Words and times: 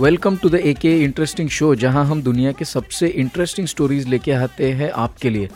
Welcome 0.00 0.36
to 0.36 0.48
the 0.48 0.54
ए 0.54 0.72
के 0.74 0.92
interesting 1.04 1.48
show 1.50 1.74
जहाँ 1.74 2.04
हम 2.06 2.20
दुनिया 2.22 2.50
के 2.52 2.64
सबसे 2.64 3.06
इंटरेस्टिंग 3.22 3.66
स्टोरीज 3.66 4.06
लेके 4.08 4.32
आते 4.32 4.70
हैं 4.72 4.90
आपके 4.92 5.30
लिए। 5.30 5.48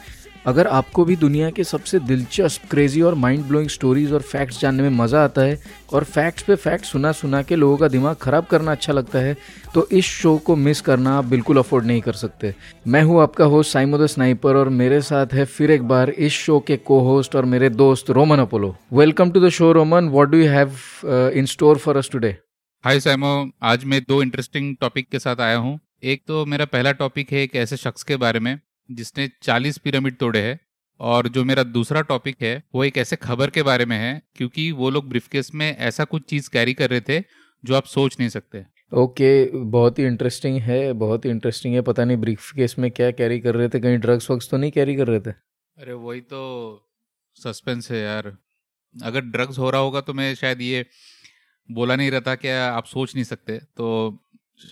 अगर 0.47 0.67
आपको 0.69 1.05
भी 1.05 1.17
दुनिया 1.17 1.49
के 1.51 1.65
सबसे 1.65 1.99
दिलचस्प 2.01 2.69
क्रेजी 2.71 3.03
और 3.03 3.15
माइंड 3.15 3.45
ब्लोइंग 3.45 3.69
स्टोरीज 3.71 4.13
और 4.13 4.23
फैक्ट्स 4.23 4.61
जानने 4.61 4.83
में 4.83 4.99
मज़ा 4.99 5.23
आता 5.25 5.43
है 5.43 5.59
और 5.93 6.05
फैक्ट्स 6.07 6.43
पे 6.43 6.55
फैक्ट 6.57 6.85
सुना 6.85 7.13
सुना 7.15 7.43
के 7.43 7.57
लोगों 7.57 7.77
का 7.77 7.89
दिमाग 7.89 8.17
ख़राब 8.23 8.47
करना 8.47 8.73
अच्छा 8.73 8.93
लगता 8.93 9.19
है 9.19 9.37
तो 9.75 9.87
इस 9.93 10.05
शो 10.07 10.37
को 10.39 10.57
मिस 10.59 10.81
करना 10.83 11.17
आप 11.19 11.25
बिल्कुल 11.27 11.59
अफोर्ड 11.59 11.87
नहीं 11.87 12.01
कर 12.01 12.13
सकते। 12.15 12.55
मैं 12.87 13.03
हूँ 13.03 13.21
आपका 13.23 13.45
होस्ट 13.47 13.73
साइमो 13.73 13.99
द 13.99 14.07
स्नाइपर 14.09 14.57
और 14.57 14.69
मेरे 14.77 15.01
साथ 15.03 15.35
है 15.35 15.45
फिर 15.47 15.71
एक 15.71 15.89
बार 15.89 16.11
इस 16.11 16.33
शो 16.35 16.61
के 16.61 16.77
को 16.79 17.01
होस्ट 17.03 17.37
और 17.37 17.45
मेरे 17.47 17.71
दोस्त 17.73 18.11
Roman 18.11 18.39
Apollo. 18.41 18.77
Welcome 18.95 19.31
to 19.31 19.47
the 19.47 19.49
show 19.51 19.73
Roman. 19.73 20.09
What 20.09 20.31
do 20.31 20.47
have 20.49 21.31
in 21.33 21.47
store 21.47 21.79
for 21.79 21.97
us 21.97 22.11
today 22.13 22.37
hi 22.85 23.01
Samo 23.01 23.51
आज 23.63 23.85
मैं 23.85 24.01
दो 24.09 24.23
इंटरेस्टिंग 24.23 24.77
टॉपिक 24.81 25.09
के 25.09 25.19
साथ 25.19 25.41
आया 25.41 25.57
हूँ। 25.57 25.81
एक 26.03 26.23
तो 26.27 26.45
मेरा 26.47 26.65
पहला 26.65 26.93
टॉपिक 26.93 27.33
है 27.33 27.43
एक 27.43 27.55
ऐसे 27.57 27.77
शख्स 27.77 28.03
के 28.03 28.17
बारे 28.17 28.41
में 28.41 28.61
जिसने 28.91 29.29
40 29.43 29.79
पिरामिड 29.79 30.17
तोड़े 30.17 30.43
हैं 30.43 30.61
और 31.01 31.29
जो 31.29 31.45
मेरा 31.45 31.63
दूसरा 31.63 32.01
टॉपिक 32.01 32.43
है 32.43 32.63
वो 32.75 32.85
एक 32.85 32.99
ऐसे 32.99 33.17
खबर 33.17 33.51
के 33.51 33.63
बारे 33.63 33.85
में 33.85 33.97
है 33.97 34.23
क्योंकि 34.35 34.73
वो 34.73 34.91
लोग 34.91 35.09
ब्रीफकेस 35.09 35.51
में 35.55 35.77
ऐसा 35.77 36.05
कुछ 36.05 36.23
चीज़ 36.23 36.51
कैरी 36.51 36.75
कर 36.75 36.91
रहे 36.91 37.01
थे 37.01 37.21
जो 37.65 37.75
आप 37.75 37.85
सोच 37.85 38.17
नहीं 38.21 38.29
सकते। 38.29 38.65
ओके 38.93 39.47
okay, 39.47 39.65
बहुत 39.65 39.99
ही 39.99 40.05
इंटरेस्टिंग 40.05 40.59
है 40.59 40.93
बहुत 40.93 41.25
ही 41.25 41.31
इंटरेस्टिंग 41.31 41.75
है। 41.75 41.81
पता 41.81 42.05
नहीं 42.05 42.17
ब्रीफ 42.17 42.53
केस 42.53 42.79
में 42.79 42.91
क्या 42.91 43.11
कैरी 43.11 43.41
कर 43.41 43.55
रहे 43.55 43.69
थे 43.69 43.81
कहीं 43.81 43.99
ड्रग्स 43.99 44.31
वग्स 44.31 44.51
तो 44.51 44.57
नहीं 44.57 44.71
कैरी 44.71 44.97
कर 44.97 45.09
रहे 45.09 45.21
थे? 45.21 45.31
अरे 45.31 45.93
वही 45.93 46.21
तो 46.21 46.45
सस्पेंस 47.37 47.91
है 47.91 48.03
यार। 48.03 48.37
अगर 48.95 49.21
ड्रग्स 49.21 49.59
हो 49.59 49.71
रहा 49.71 49.81
होगा 49.81 50.01
तो 50.01 50.15
मैं 50.15 50.35
शायद 50.35 50.61
ये 50.61 50.87
बोला 51.69 51.97
नहीं 51.97 52.11
रहता 52.11 52.35
कि 52.35 52.49
आप 52.49 52.85
सोच 52.87 53.15
नहीं 53.15 53.25
सकते 53.25 53.59
तो 53.77 54.19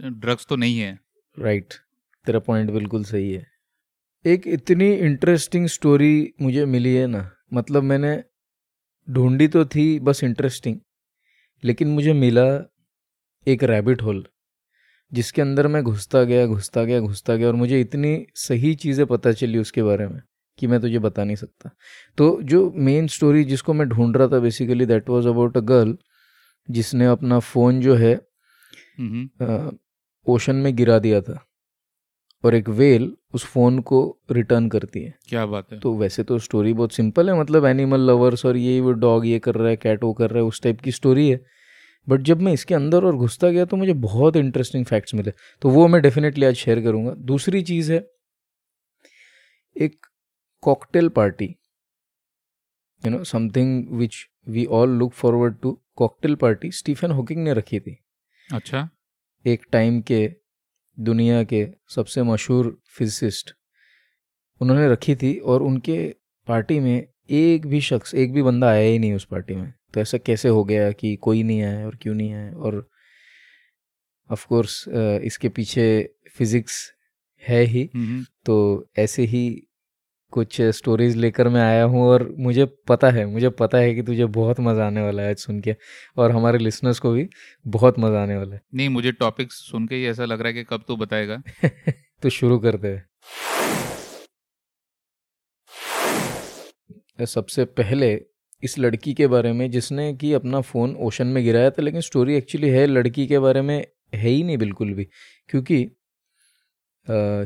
ड्रग्स 0.01 0.47
तो 0.47 0.57
नहीं 0.57 0.79
है। 0.79 0.99
Right 1.37 1.65
right. 1.65 1.81
तेरा 2.27 2.39
पॉइंट 2.41 2.71
बिल्कुल 2.71 3.05
सही 3.05 3.33
है। 3.33 3.47
एक 4.25 4.47
इतनी 4.49 4.93
इंटरेस्टिंग 4.95 5.67
स्टोरी 5.69 6.33
मुझे 6.43 6.65
मिली 6.67 6.95
है 6.95 7.07
ना 7.07 7.31
मतलब 7.53 7.83
मैंने 7.83 8.23
ढूंढी 9.09 9.49
तो 9.49 9.65
थी, 9.67 9.99
बस 10.01 10.23
इंटरेस्टिंग 10.25 10.77
लेकिन 11.63 11.89
मुझे 11.89 12.13
मिला 12.13 12.45
एक 13.47 13.65
रैबिट 13.65 14.03
होल 14.03 14.25
जिसके 15.13 15.43
अंदर 15.43 15.67
मैं 15.69 15.83
घुसता 15.83 16.23
गया 16.25 16.47
घुसता 16.47 16.85
गया 16.85 17.01
घुसता 17.01 17.35
गया, 17.37 17.49
और 17.49 17.55
मुझे 17.55 17.81
इतनी 17.81 18.27
सही 18.37 18.75
चीज़ें 18.77 19.05
पता 19.07 19.33
चली 19.33 19.59
उसके 19.59 19.83
बारे 19.83 20.07
में 20.09 20.21
कि 20.59 20.67
मैं 20.67 20.81
तुझे 20.81 20.99
बता 20.99 21.25
नहीं 21.25 21.37
सकता। 21.37 21.71
तो 22.19 22.39
जो 22.43 22.71
मेन 22.79 23.07
स्टोरी 23.09 23.45
जिसको 23.45 23.75
मैं 23.75 23.89
ढूंढ 23.89 24.17
रहा 24.17 24.29
था 24.29 24.39
basically 24.39 24.87
that 24.87 25.09
was 25.09 25.27
about 25.27 25.57
a 25.57 25.61
girl 25.63 25.97
जिसने 26.69 27.07
अपना 27.07 27.39
फ़ोन 27.41 27.81
जो 27.81 27.95
है 27.95 28.15
ओशन 30.27 30.57
में 30.57 30.75
गिरा 30.77 30.99
दिया 30.99 31.21
था 31.21 31.39
और 32.45 32.55
एक 32.55 32.69
वेल 32.71 33.13
उस 33.35 33.45
फ़ोन 33.45 33.79
को 33.81 33.99
रिटर्न 34.33 34.69
करती 34.69 35.03
है। 35.03 35.15
क्या 35.29 35.45
बात 35.47 35.73
है। 35.73 35.79
तो 35.81 35.95
वैसे 35.97 36.23
तो 36.25 36.39
स्टोरी 36.39 36.73
बहुत 36.73 36.93
सिंपल 36.93 37.31
है 37.31 37.39
मतलब 37.41 37.65
एनिमल 37.67 38.01
लवर्स 38.01 38.45
और 38.47 38.57
ये 38.57 38.81
वो 38.81 38.93
डॉग 38.95 39.27
ये 39.27 39.39
कर 39.39 39.55
रहा 39.55 39.69
है 39.69 39.77
कैट 39.77 40.05
वो 40.05 40.13
कर 40.13 40.31
रहा 40.31 40.39
है 40.39 40.45
उस 40.45 40.63
टाइप 40.63 40.81
की 40.81 40.93
स्टोरी 40.93 41.29
है। 41.29 41.41
बट 42.09 42.21
जब 42.23 42.41
मैं 42.41 42.53
इसके 42.53 42.75
अंदर 42.75 43.05
और 43.05 43.17
घुसता 43.17 43.49
गया 43.51 43.65
तो 43.65 43.77
मुझे 43.77 43.93
बहुत 43.95 44.37
इंटरेस्टिंग 44.37 44.85
फैक्ट्स 44.85 45.15
मिले। 45.15 45.33
तो 45.63 45.71
वो 45.71 45.87
मैं 45.89 46.01
डेफिनेटली 46.03 46.47
आज 46.47 46.55
शेयर 46.57 46.81
करूँगा। 46.83 47.13
दूसरी 47.25 47.63
चीज़ 47.63 47.93
है 47.93 47.99
एक 49.77 50.07
cocktail 50.63 51.09
party 51.11 51.45
you 53.03 53.11
know 53.11 53.23
something 53.25 53.89
which 53.91 54.17
we 54.47 54.65
all 54.67 54.91
look 54.91 55.13
forward 55.13 55.55
to 55.63 55.79
cocktail 55.97 56.35
party 56.35 56.71
Stephen 56.71 57.11
Hawking 57.11 57.43
ने 57.45 57.53
रखी 57.55 57.81
थी। 57.81 57.97
अच्छा। 58.49 58.89
एक 59.45 59.67
टाइम 59.73 60.01
के 60.01 60.29
दुनिया 60.99 61.43
के 61.45 61.67
सबसे 61.89 62.23
मशहूर 62.23 62.77
फिजिसिस्ट 62.89 63.55
उन्होंने 64.61 64.89
रखी 64.89 65.15
थी 65.17 65.37
और 65.39 65.63
उनके 65.63 65.97
पार्टी 66.49 66.79
में 66.81 67.07
एक 67.31 67.67
भी 67.67 67.81
शख्स 67.81 68.15
एक 68.15 68.33
भी 68.33 68.43
बंदा 68.43 68.69
आया 68.69 68.89
ही 68.89 68.99
नहीं 68.99 69.15
उस 69.15 69.25
पार्टी 69.25 69.55
में। 69.55 69.73
तो 69.95 70.01
ऐसा 70.01 70.19
कैसे 70.19 70.49
हो 70.49 70.65
गया 70.65 70.91
कि 70.93 71.15
कोई 71.17 71.43
नहीं 71.43 71.63
आया 71.63 71.87
और 71.87 71.97
क्यों 71.97 72.15
नहीं 72.15 72.33
आया? 72.35 72.53
और 72.53 72.89
ऑफ़ 74.31 74.47
कोर्स 74.47 74.85
इसके 74.89 75.49
पीछे 75.49 75.87
फिजिक्स 76.35 76.93
है 77.43 77.63
ही। 77.65 77.89
तो 78.47 78.57
ऐसे 78.99 79.23
ही 79.23 79.43
कुछ 80.33 80.61
स्टोरीज 80.73 81.17
लेकर 81.17 81.49
मैं 81.49 81.61
आया 81.63 81.85
हूँ 81.85 82.03
और 82.03 82.29
मुझे 82.39 82.65
पता 82.89 83.11
है 83.11 83.25
मुझे 83.27 83.49
पता 83.51 83.79
है 83.79 83.95
कि 83.95 84.03
तुझे 84.03 84.27
बहुत 84.27 84.61
मज़ा 84.61 84.87
आने 84.87 85.03
वाला 85.03 85.23
है 85.23 85.35
सुन 85.35 85.61
के 85.61 85.75
और 86.17 86.31
हमारे 86.31 86.59
लिसनर्स 86.59 86.99
को 86.99 87.13
भी 87.13 87.29
बहुत 87.67 87.99
मज़ा 87.99 88.23
आने 88.23 88.37
वाला 88.37 88.55
है। 88.55 88.61
नहीं 88.75 88.89
मुझे 88.89 89.13
टॉपिक 89.13 89.53
सुन 89.53 89.87
के 89.87 89.95
ही 89.95 90.07
ऐसा 90.07 90.25
लग 90.25 90.41
रहा 90.41 90.49
है 90.49 90.55
कि 90.55 90.65
कब 90.65 90.85
तू 90.89 90.97
बताएगा। 90.97 91.43
तो 92.23 92.29
शुरू 92.29 92.59
करते 92.59 92.89
हैं। 92.89 93.05
सबसे 97.27 97.65
पहले 97.65 98.13
इस 98.63 98.79
लड़की 98.79 99.13
के 99.15 99.27
बारे 99.27 99.53
में 99.53 99.71
जिसने 99.71 100.13
कि 100.15 100.33
अपना 100.33 100.61
फ़ोन 100.61 100.95
ओशन 101.01 101.27
में 101.27 101.43
गिराया 101.45 101.71
था 101.71 101.83
लेकिन 101.83 102.01
स्टोरी 102.01 102.35
एक्चुअली 102.35 102.69
है 102.69 102.87
लड़की 102.87 103.27
के 103.27 103.39
बारे 103.39 103.63
में 103.63 103.77
है 104.15 104.29
ही 104.29 104.43
नहीं 104.43 104.57
बिल्कुल 104.59 104.93
भी 104.95 105.05
क्योंकि 105.49 105.85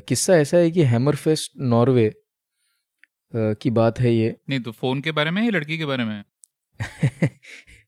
किस्सा 0.08 0.36
ऐसा 0.36 0.56
है 0.56 0.70
कि 0.70 0.82
हैमरफेस्ट 0.82 1.52
नॉर्वे 1.64 2.10
की 3.34 3.70
बात 3.70 4.00
है 4.00 4.14
ये। 4.14 4.36
नहीं 4.48 4.60
तो 4.60 4.72
फ़ोन 4.72 5.00
के 5.00 5.12
बारे 5.12 5.30
में 5.30 5.42
या 5.42 5.50
लड़की 5.50 5.78
के 5.78 5.84
बारे 5.84 6.04
में? 6.04 6.24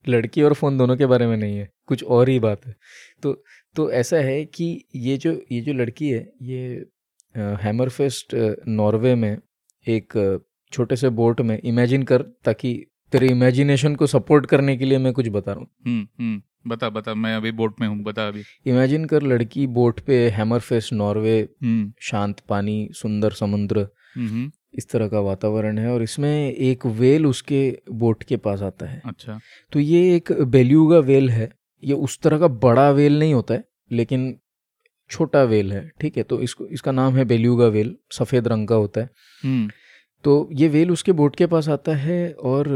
लड़की 0.09 0.43
और 0.43 0.55
फ़ोन 0.55 0.79
दोनों 0.79 0.97
के 0.97 1.07
बारे 1.07 1.27
में 1.27 1.37
नहीं 1.37 1.57
है 1.57 1.69
कुछ 1.87 2.05
और 2.05 2.29
ही 2.29 2.39
बात 2.41 2.67
है। 2.67 2.77
तो 3.23 3.45
तो 3.77 3.91
ऐसा 3.93 4.17
है 4.17 4.45
कि 4.45 4.85
ये 4.97 5.17
जो 5.17 5.33
ये 5.53 5.61
जो 5.61 5.73
लड़की 5.73 6.09
है 6.11 6.33
ये 6.43 6.87
हैमरफेस्ट 7.37 8.35
नॉर्वे 8.69 9.15
में 9.15 9.39
एक 9.87 10.41
छोटे 10.73 10.97
से 10.97 11.09
बोट 11.09 11.41
में 11.41 11.59
इमेजिन 11.65 12.03
कर 12.03 12.23
ताकि 12.23 12.87
तेरे 13.13 13.29
इमेजिनेशन 13.29 13.95
को 13.95 14.07
सपोर्ट 14.07 14.47
करने 14.47 14.77
के 14.77 14.85
लिए 14.85 14.99
मैं 14.99 15.13
कुछ 15.13 15.29
बता 15.29 15.53
रहा 15.53 15.61
हूँ। 15.61 15.69
हम्म, 15.87 16.09
हम्म, 16.21 16.43
बता 16.71 16.89
बता 16.91 17.15
मैं 17.15 17.35
अभी 17.37 17.53
बोट 17.53 17.81
में 17.81 17.89
हूँ 17.89 18.03
बता 18.03 18.29
अभी। 18.29 18.43
इमेजिन 18.67 19.05
कर 19.05 19.23
लड़की 19.23 19.67
बोट 19.67 20.01
पे 20.01 20.29
हैमरफेस्ट 20.29 20.93
नॉर्वे 20.93 21.49
हम्म। 21.63 21.93
शांत 22.01 22.41
पानी 22.41 22.89
सुंदर 22.93 23.31
समुद्र 23.31 23.89
इस 24.75 24.89
तरह 24.91 25.09
का 25.09 25.21
वातावरण 25.21 25.79
है 25.79 25.93
और 25.93 26.03
इसमें 26.03 26.53
एक 26.53 26.87
वेल 26.87 27.27
उसके 27.27 27.61
बोट 27.93 28.23
के 28.23 28.37
पास 28.37 28.63
आता 28.63 28.87
है। 28.87 29.01
अच्छा। 29.07 29.39
तो 29.73 29.81
ये 29.81 30.17
एक 30.17 30.33
बेल्यूगा 30.49 30.99
वेल 30.99 31.31
है। 31.31 31.51
ये 31.83 31.95
उस 31.95 32.19
तरह 32.21 32.39
का 32.39 32.49
बड़ा 32.49 32.91
वेल 32.91 33.19
नहीं 33.19 33.35
होता 33.35 33.55
है 33.55 33.65
लेकिन 33.93 34.35
छोटा 35.11 35.43
वेल 35.45 35.73
है 35.73 35.91
ठीक 36.01 36.17
है? 36.17 36.23
तो 36.23 36.41
इसको 36.43 36.67
इसका 36.67 36.93
नाम 36.93 37.17
है 37.17 37.25
बेल्यूगा 37.25 37.67
वेल 37.67 37.97
सफ़ेद 38.13 38.49
रंग 38.49 38.69
का 38.69 38.75
होता 38.75 39.01
है। 39.01 39.11
हम्म। 39.43 39.71
तो 40.25 40.49
ये 40.53 40.69
वेल 40.69 40.91
उसके 40.91 41.13
बोट 41.13 41.37
के 41.37 41.47
पास 41.47 41.69
आता 41.69 41.95
है 41.97 42.33
और 42.33 42.69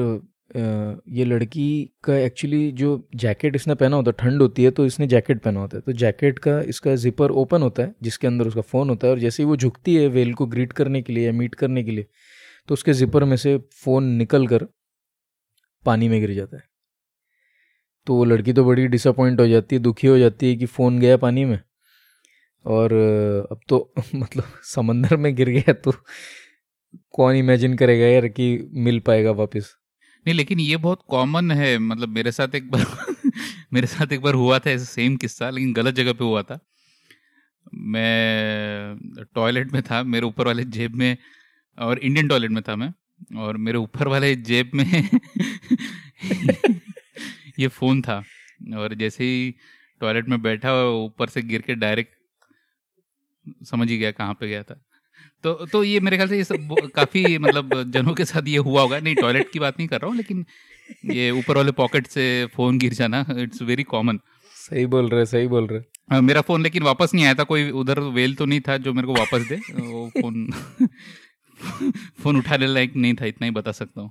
ये 0.52 1.24
लड़की 1.24 1.66
का 2.04 2.16
एक्चुअली 2.16 2.70
जो 2.72 2.88
जैकेट 3.16 3.54
इसने 3.56 3.74
पहना 3.74 3.96
होता 3.96 4.10
है, 4.10 4.16
ठंड 4.20 4.42
होती 4.42 4.64
है 4.64 4.70
तो 4.70 4.86
इसने 4.86 5.06
जैकेट 5.06 5.40
पहना 5.42 5.60
होता 5.60 5.76
है। 5.76 5.80
तो 5.86 5.92
जैकेट 5.92 6.38
का 6.38 6.60
इसका 6.68 6.94
जिपर 6.96 7.30
ओपन 7.42 7.62
होता 7.62 7.82
है, 7.82 7.94
जिसके 8.02 8.26
अंदर 8.26 8.46
उसका 8.46 8.60
फ़ोन 8.62 8.90
होता 8.90 9.06
है 9.06 9.12
और 9.12 9.18
जैसे 9.18 9.42
ही 9.42 9.48
वो 9.48 9.56
झुकती 9.56 9.94
है 9.96 10.06
वेल 10.08 10.34
को 10.34 10.46
ग्रीट 10.46 10.72
करने 10.72 11.02
के 11.02 11.12
लिए 11.12 11.26
या 11.26 11.32
मीट 11.32 11.54
करने 11.54 11.84
के 11.84 11.90
लिए 11.90 12.06
तो 12.68 12.74
उसके 12.74 12.92
जिपर 12.94 13.24
में 13.24 13.36
से 13.36 13.56
फ़ोन 13.84 14.04
निकल 14.16 14.46
कर 14.46 14.66
पानी 15.84 16.08
में 16.08 16.20
गिर 16.20 16.34
जाता 16.34 16.56
है। 16.56 16.62
तो 18.06 18.14
वो 18.14 18.24
लड़की 18.24 18.52
तो 18.52 18.64
बड़ी 18.64 18.86
डिसअपॉइंट 18.88 19.40
हो 19.40 19.46
जाती 19.48 19.76
है, 19.76 19.82
दुखी 19.82 20.06
हो 20.06 20.18
जाती 20.18 20.48
है 20.50 20.56
कि 20.56 20.66
फ़ोन 20.66 20.98
गया 21.00 21.16
पानी 21.16 21.44
में 21.44 21.58
और 22.64 22.92
अब 23.50 23.60
तो 23.68 23.92
मतलब 24.14 24.44
समंदर 24.64 25.16
में 25.16 25.34
गिर 25.36 25.48
गया 25.50 25.72
तो 25.74 25.92
कौन 27.14 27.34
इमेजिन 27.36 27.76
करेगा 27.76 28.06
यार 28.06 28.28
कि 28.28 28.46
मिल 28.74 29.00
पाएगा 29.06 29.30
वापस। 29.32 29.74
नहीं, 30.26 30.34
लेकिन 30.34 30.60
ये 30.60 30.76
बहुत 30.76 31.00
कॉमन 31.08 31.50
है। 31.50 31.78
मतलब 31.78 32.08
मेरे 32.08 32.32
साथ 32.32 32.54
एक 32.54 32.70
बार 32.70 32.84
मेरे 33.72 33.86
साथ 33.86 34.12
एक 34.12 34.20
बार 34.20 34.34
हुआ 34.34 34.58
था 34.58 34.70
ऐसा 34.70 34.84
सेम 34.84 35.16
किस्सा, 35.16 35.50
लेकिन 35.50 35.72
गलत 35.72 35.94
जगह 35.94 36.12
पे 36.12 36.24
हुआ 36.24 36.42
था। 36.42 36.58
मैं 37.74 38.96
टॉयलेट 39.34 39.72
में 39.72 39.82
था, 39.82 40.02
मेरे 40.02 40.26
ऊपर 40.26 40.46
वाले 40.46 40.64
जेब 40.64 40.94
में 40.94 41.16
और 41.78 41.98
इंडियन 41.98 42.28
टॉयलेट 42.28 42.50
में 42.50 42.62
था 42.62 42.76
मैं, 42.76 42.92
और 43.36 43.56
मेरे 43.56 43.78
ऊपर 43.78 44.08
वाले 44.08 44.36
जेब 44.36 44.70
में 44.74 45.08
ये 47.58 47.68
फ़ोन 47.68 48.02
था। 48.02 48.22
और 48.76 48.94
जैसे 48.94 49.24
ही 49.24 49.54
टॉयलेट 50.00 50.28
में 50.28 50.42
बैठा, 50.42 50.74
ऊपर 50.84 51.28
से 51.28 51.42
गिर 51.42 51.60
के 51.60 51.74
डायरेक्ट 51.74 52.12
समझ 53.64 53.88
ही 53.90 53.98
गया 53.98 54.10
कहाँ 54.10 54.34
पे 54.34 54.48
गया 54.48 54.62
था। 54.62 54.80
तो 55.44 55.52
तो 55.66 55.82
ये 55.84 56.00
मेरे 56.00 56.16
ख्याल 56.16 56.28
से 56.28 56.36
ये 56.36 56.44
सब 56.44 56.90
काफ़ी 56.94 57.38
मतलब 57.38 57.82
जनों 57.92 58.14
के 58.14 58.24
साथ 58.24 58.48
ये 58.48 58.58
हुआ 58.58 58.82
होगा। 58.82 58.98
नहीं 59.00 59.14
टॉयलेट 59.16 59.48
की 59.48 59.58
बात 59.58 59.78
नहीं 59.78 59.88
कर 59.88 60.00
रहा 60.00 60.08
हूँ 60.08 60.16
लेकिन 60.16 60.44
ये 61.12 61.30
ऊपर 61.32 61.56
वाले 61.56 61.72
पॉकेट 61.72 62.06
से 62.06 62.24
फ़ोन 62.54 62.78
गिर 62.78 62.92
जाना 62.94 63.24
इट्स 63.38 63.62
वेरी 63.62 63.82
कॉमन 63.84 64.18
सही 64.56 64.86
बोल 64.86 65.08
रहे 65.08 65.24
सही 65.26 65.46
बोल 65.46 65.66
रहे। 65.66 65.80
हाँ, 66.10 66.20
मेरा 66.22 66.40
फ़ोन 66.40 66.62
लेकिन 66.62 66.82
वापस 66.82 67.14
नहीं 67.14 67.24
आया 67.24 67.34
था 67.34 67.44
कोई 67.44 67.70
उधर 67.72 68.00
वेल 68.16 68.34
तो 68.34 68.46
नहीं 68.46 68.60
था 68.60 68.76
जो 68.78 68.92
मेरे 68.92 69.06
को 69.06 69.14
वापस 69.14 69.42
दे। 69.42 69.56
वो 69.72 70.08
फ़ोन 70.20 70.46
फ़ोन 72.22 72.36
उठाने 72.36 72.66
लायक 72.66 72.96
नहीं 72.96 73.14
था 73.14 73.26
इतना 73.26 73.44
ही 73.46 73.50
बता 73.50 73.72
सकता 73.72 74.00
हूँ। 74.00 74.10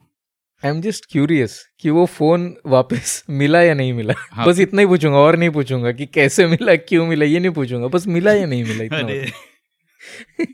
आई 0.63 0.71
एम 0.71 0.81
जस्ट 0.81 1.05
क्यूरियस 1.11 1.57
कि 1.81 1.89
वो 1.89 2.05
फ़ोन 2.07 2.53
वापस 2.67 3.23
मिला 3.29 3.61
या 3.61 3.73
नहीं 3.73 3.93
मिला? 3.93 4.13
हाँ. 4.31 4.47
बस 4.47 4.59
इतना 4.59 4.81
ही 4.81 4.87
पूछूँगा 4.87 5.17
और 5.17 5.37
नहीं 5.37 5.49
पूछूँगा 5.49 5.91
कि 5.91 6.05
कैसे 6.05 6.47
मिला 6.47 6.75
क्यों 6.75 7.05
मिला 7.07 7.25
ये 7.25 7.39
नहीं 7.39 7.51
पूछूँगा 7.51 7.87
बस 7.87 8.07
मिला 8.07 8.33
या 8.33 8.45
नहीं 8.45 8.63
मिला 8.63 8.83
इतना 8.83 10.47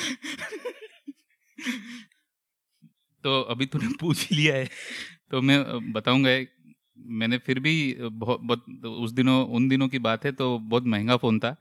तो 3.24 3.42
अभी 3.42 3.66
तूने 3.66 3.88
पूछ 4.00 4.32
लिया 4.32 4.54
है। 4.54 4.68
तो 5.30 5.42
मैं 5.42 5.92
बताऊँगा 5.92 6.46
मैंने 6.98 7.38
फिर 7.38 7.60
भी 7.60 7.96
बहुत, 8.00 8.40
बहुत 8.40 8.64
उस 8.84 9.12
दिनों 9.12 9.48
उन 9.48 9.68
दिनों 9.68 9.88
की 9.88 9.98
बात 9.98 10.24
है 10.24 10.32
तो 10.32 10.58
बहुत 10.58 10.86
महँगा 10.86 11.16
फ़ोन 11.16 11.38
था। 11.38 11.56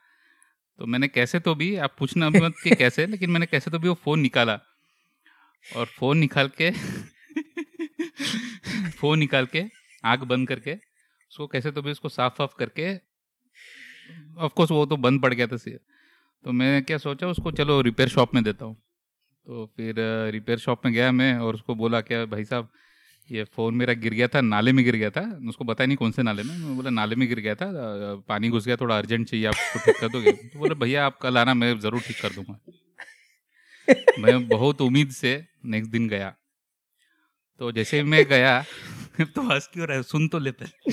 तो 0.78 0.86
मैंने 0.86 1.08
कैसे 1.08 1.40
तो 1.40 1.56
भी 1.56 1.76
आप 1.76 1.96
पूछना 2.00 2.30
मत 2.30 2.54
कि 2.64 2.76
कैसे 2.76 3.08
लेकिन 3.08 3.30
मैंने 3.30 3.46
कैसे 3.46 3.72
तो 3.72 3.80
भी 3.80 3.88
वो 3.88 3.94
फ़ोन 3.94 4.20
निकाला। 4.20 4.60
और 5.66 5.86
फ़ोन 5.86 6.18
निकाल 6.18 6.52
के 6.62 6.72
फ़ोन 8.92 9.20
निकाल 9.20 9.46
के 9.46 9.66
आग 10.04 10.24
बंद 10.24 10.48
करके 10.48 10.74
उसको 10.74 11.48
कैसे 11.48 11.72
तो 11.72 11.82
भी 11.82 11.92
उसको 11.92 12.10
साफ़ 12.10 12.34
साफ़ 12.34 12.52
करके 12.60 13.00
ऑफ़ 14.38 14.54
कोर्स 14.54 14.72
वो 14.72 14.86
तो 14.86 14.98
बंद 14.98 15.22
पड़ 15.22 15.34
गया 15.34 15.48
था 15.48 15.58
तो 16.46 16.52
मैं 16.52 16.84
क्या 16.84 16.98
सोचा, 16.98 17.28
उसको 17.28 17.52
चलो 17.52 17.82
रिपेयर 17.82 18.10
शॉप 18.10 18.36
में 18.36 18.44
देता 18.44 18.66
हूँ। 18.66 18.76
तो 19.48 19.66
फिर 19.78 19.96
रिपेयर 20.32 20.60
शॉप 20.60 20.86
में 20.86 20.94
गया 20.94 21.12
मैं 21.12 21.34
और 21.38 21.56
उसको 21.56 21.76
बोला, 21.76 22.02
क्या 22.02 22.26
भाई 22.26 22.46
साहब, 22.46 22.70
ये 23.30 23.44
फ़ोन 23.44 23.74
मेरा 23.74 23.94
गिर 23.94 24.14
गया 24.14 24.28
था, 24.28 24.42
नाले 24.42 24.72
में 24.72 24.84
गिर 24.86 24.96
गया 24.96 25.10
था। 25.10 25.22
उसको 25.50 25.64
पता 25.64 25.86
नहीं 25.86 25.98
कौन 25.98 26.12
से 26.12 26.24
नाले 26.24 26.44
में। 26.44 26.58
मैं 26.58 26.76
बोला, 26.76 26.90
नाले 26.90 27.16
में 27.16 27.28
गिर 27.28 27.40
गया 27.40 27.56
था 27.56 27.68
पानी 28.28 28.50
घुस 28.50 28.66
गया, 28.66 28.76
थोड़ा 28.76 28.98
अर्जेंट 28.98 29.28
चाहिए 29.28 29.46
आप 29.46 29.54
उसको 29.54 29.80
ठीक 29.80 30.02
कर 30.02 30.10
दोगे? 30.10 30.32
तो 30.32 30.60
बोले, 30.60 30.76
भैया, 30.76 31.06
आप 31.06 31.18
कल 31.18 31.38
आना, 31.38 31.54
मैं 31.54 31.80
ज़रूर 31.80 32.02
ठीक 32.02 32.22
कर 32.22 32.30
दूँगा। 32.30 32.60
मैं 34.20 34.48
बहुत 34.48 34.82
उम्मीद 34.82 35.12
से 35.12 35.46
नेक्स्ट 35.66 35.92
दिन 35.92 36.08
गया। 36.10 36.36
तो 37.62 37.72
जैसे 37.72 38.04
मैं 38.04 38.26
गया 38.26 38.62
तो 39.22 39.42
हंस 39.42 39.70
क्यों 39.74 39.88
रहा 39.88 40.02
सुन 40.02 40.28
तो 40.28 40.40
ले 40.40 40.52
पहले 40.52 40.92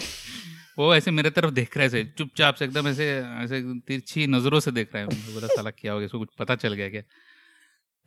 वो 0.78 0.94
ऐसे 0.94 1.10
मेरे 1.10 1.30
तरफ़ 1.30 1.50
देख 1.50 1.76
रहे 1.76 1.88
थे 1.88 2.04
चुपचाप 2.18 2.54
से 2.54 2.64
एकदम 2.64 2.88
ऐसे 2.88 3.04
ऐसे 3.44 3.60
तिरछी 3.88 4.26
नज़रों 4.26 4.60
से 4.60 4.70
देख 4.70 4.94
रहे 4.94 5.02
हैं। 5.02 5.34
बोला 5.34 5.46
साला 5.46 5.70
क्या 5.70 5.92
हो 5.92 5.98
गया? 5.98 6.06
इसको 6.06 6.18
कुछ 6.18 6.28
पता 6.38 6.56
चल 6.56 6.74
गया 6.74 6.88
क्या? 6.88 7.02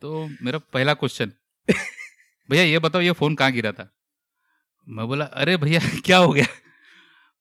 तो 0.02 0.26
मेरा 0.42 0.58
पहला 0.72 0.94
क्वेश्चन 0.94 1.32
भैया 2.48 2.62
ये 2.64 2.78
बताओ 2.78 3.02
ये 3.02 3.12
फ़ोन 3.12 3.34
कहाँ 3.34 3.52
गिरा 3.52 3.72
था? 3.72 3.90
मैं 4.88 5.06
बोला 5.06 5.24
अरे 5.24 5.56
भैया 5.56 5.80
क्या 6.04 6.18
हो 6.18 6.32
गया? 6.32 6.46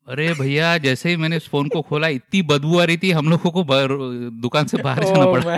अरे 0.07 0.33
भैया 0.33 0.77
जैसे 0.77 1.09
ही 1.09 1.15
मैंने 1.15 1.37
इस 1.37 1.47
फ़ोन 1.47 1.67
को 1.69 1.81
खोला 1.81 2.07
इतनी 2.07 2.41
बदबू 2.41 2.79
आ 2.79 2.83
रही 2.83 2.97
थी 2.97 3.11
हम 3.11 3.29
लोगों 3.29 3.51
को 3.51 3.63
दुकान 4.41 4.67
से 4.67 4.77
बाहर 4.77 5.03
जाना 5.03 5.25
पड़ा. 5.31 5.57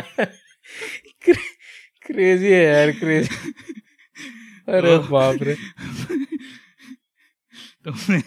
क्रेजी 2.05 2.51
है 2.51 2.63
यार 2.63 2.91
क्रेजी 2.91 3.51
अरे 4.69 4.97
तो 4.97 5.03
बाप 5.07 5.43
रे. 5.43 5.55
तो 7.85 7.91
मैं 8.09 8.21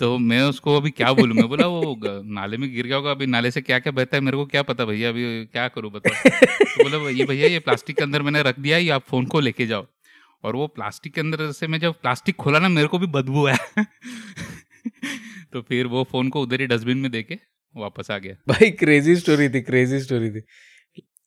तो 0.00 0.18
मैं 0.18 0.42
उसको 0.42 0.76
अभी 0.76 0.90
क्या 0.90 1.12
बोलूँ? 1.12 1.36
मैं 1.36 1.48
बोला, 1.48 1.66
वो 1.66 2.00
नाले 2.24 2.56
में 2.56 2.74
गिर 2.74 2.86
गया 2.86 2.96
होगा, 2.96 3.10
अभी 3.10 3.26
नाले 3.26 3.50
से 3.50 3.60
क्या 3.60 3.78
क्या 3.78 3.92
बहता 3.92 4.16
है 4.16 4.20
मेरे 4.20 4.36
को 4.36 4.46
क्या 4.46 4.62
पता 4.62 4.84
भैया, 4.84 5.08
अभी 5.08 5.44
क्या 5.44 5.68
करूँ 5.68 5.92
बताओ? 5.92 6.30
तो 6.30 6.88
बोला, 6.88 7.10
ये 7.10 7.24
भैया, 7.24 7.46
ये 7.46 7.58
प्लास्टिक 7.58 7.96
के 7.96 8.02
अंदर 8.02 8.22
मैंने 8.22 8.42
रख 8.42 8.60
दिया 8.60 8.78
ये 8.78 8.90
आप 8.90 9.02
फ़ोन 9.02 9.24
को 9.24 9.40
लेके 9.40 9.66
जाओ। 9.66 9.86
और 10.44 10.56
वो 10.56 10.66
प्लास्टिक 10.66 11.14
के 11.14 11.20
अंदर 11.20 11.52
से 11.52 11.66
मैं 11.66 11.80
जब 11.80 11.92
प्लास्टिक 11.92 12.36
खोला 12.36 12.58
ना, 12.58 12.68
मेरे 12.68 12.88
को 12.88 12.98
भी 12.98 13.06
बदबू 13.06 13.46
आया। 13.46 13.84
तो 15.52 15.62
फिर 15.62 15.86
वो 15.86 16.04
फ़ोन 16.04 16.28
को 16.28 16.42
उधर 16.42 16.60
ही 16.60 16.66
डस्टबिन 16.66 16.98
में 16.98 17.10
देके 17.10 17.38
वापस 17.76 18.10
आ 18.10 18.18
गया। 18.18 18.34
भाई 18.48 18.70
क्रेजी 18.70 19.16
स्टोरी 19.16 19.48
थी 19.48 19.60
क्रेजी 19.60 20.00
स्टोरी 20.00 20.30
थी। 20.30 20.40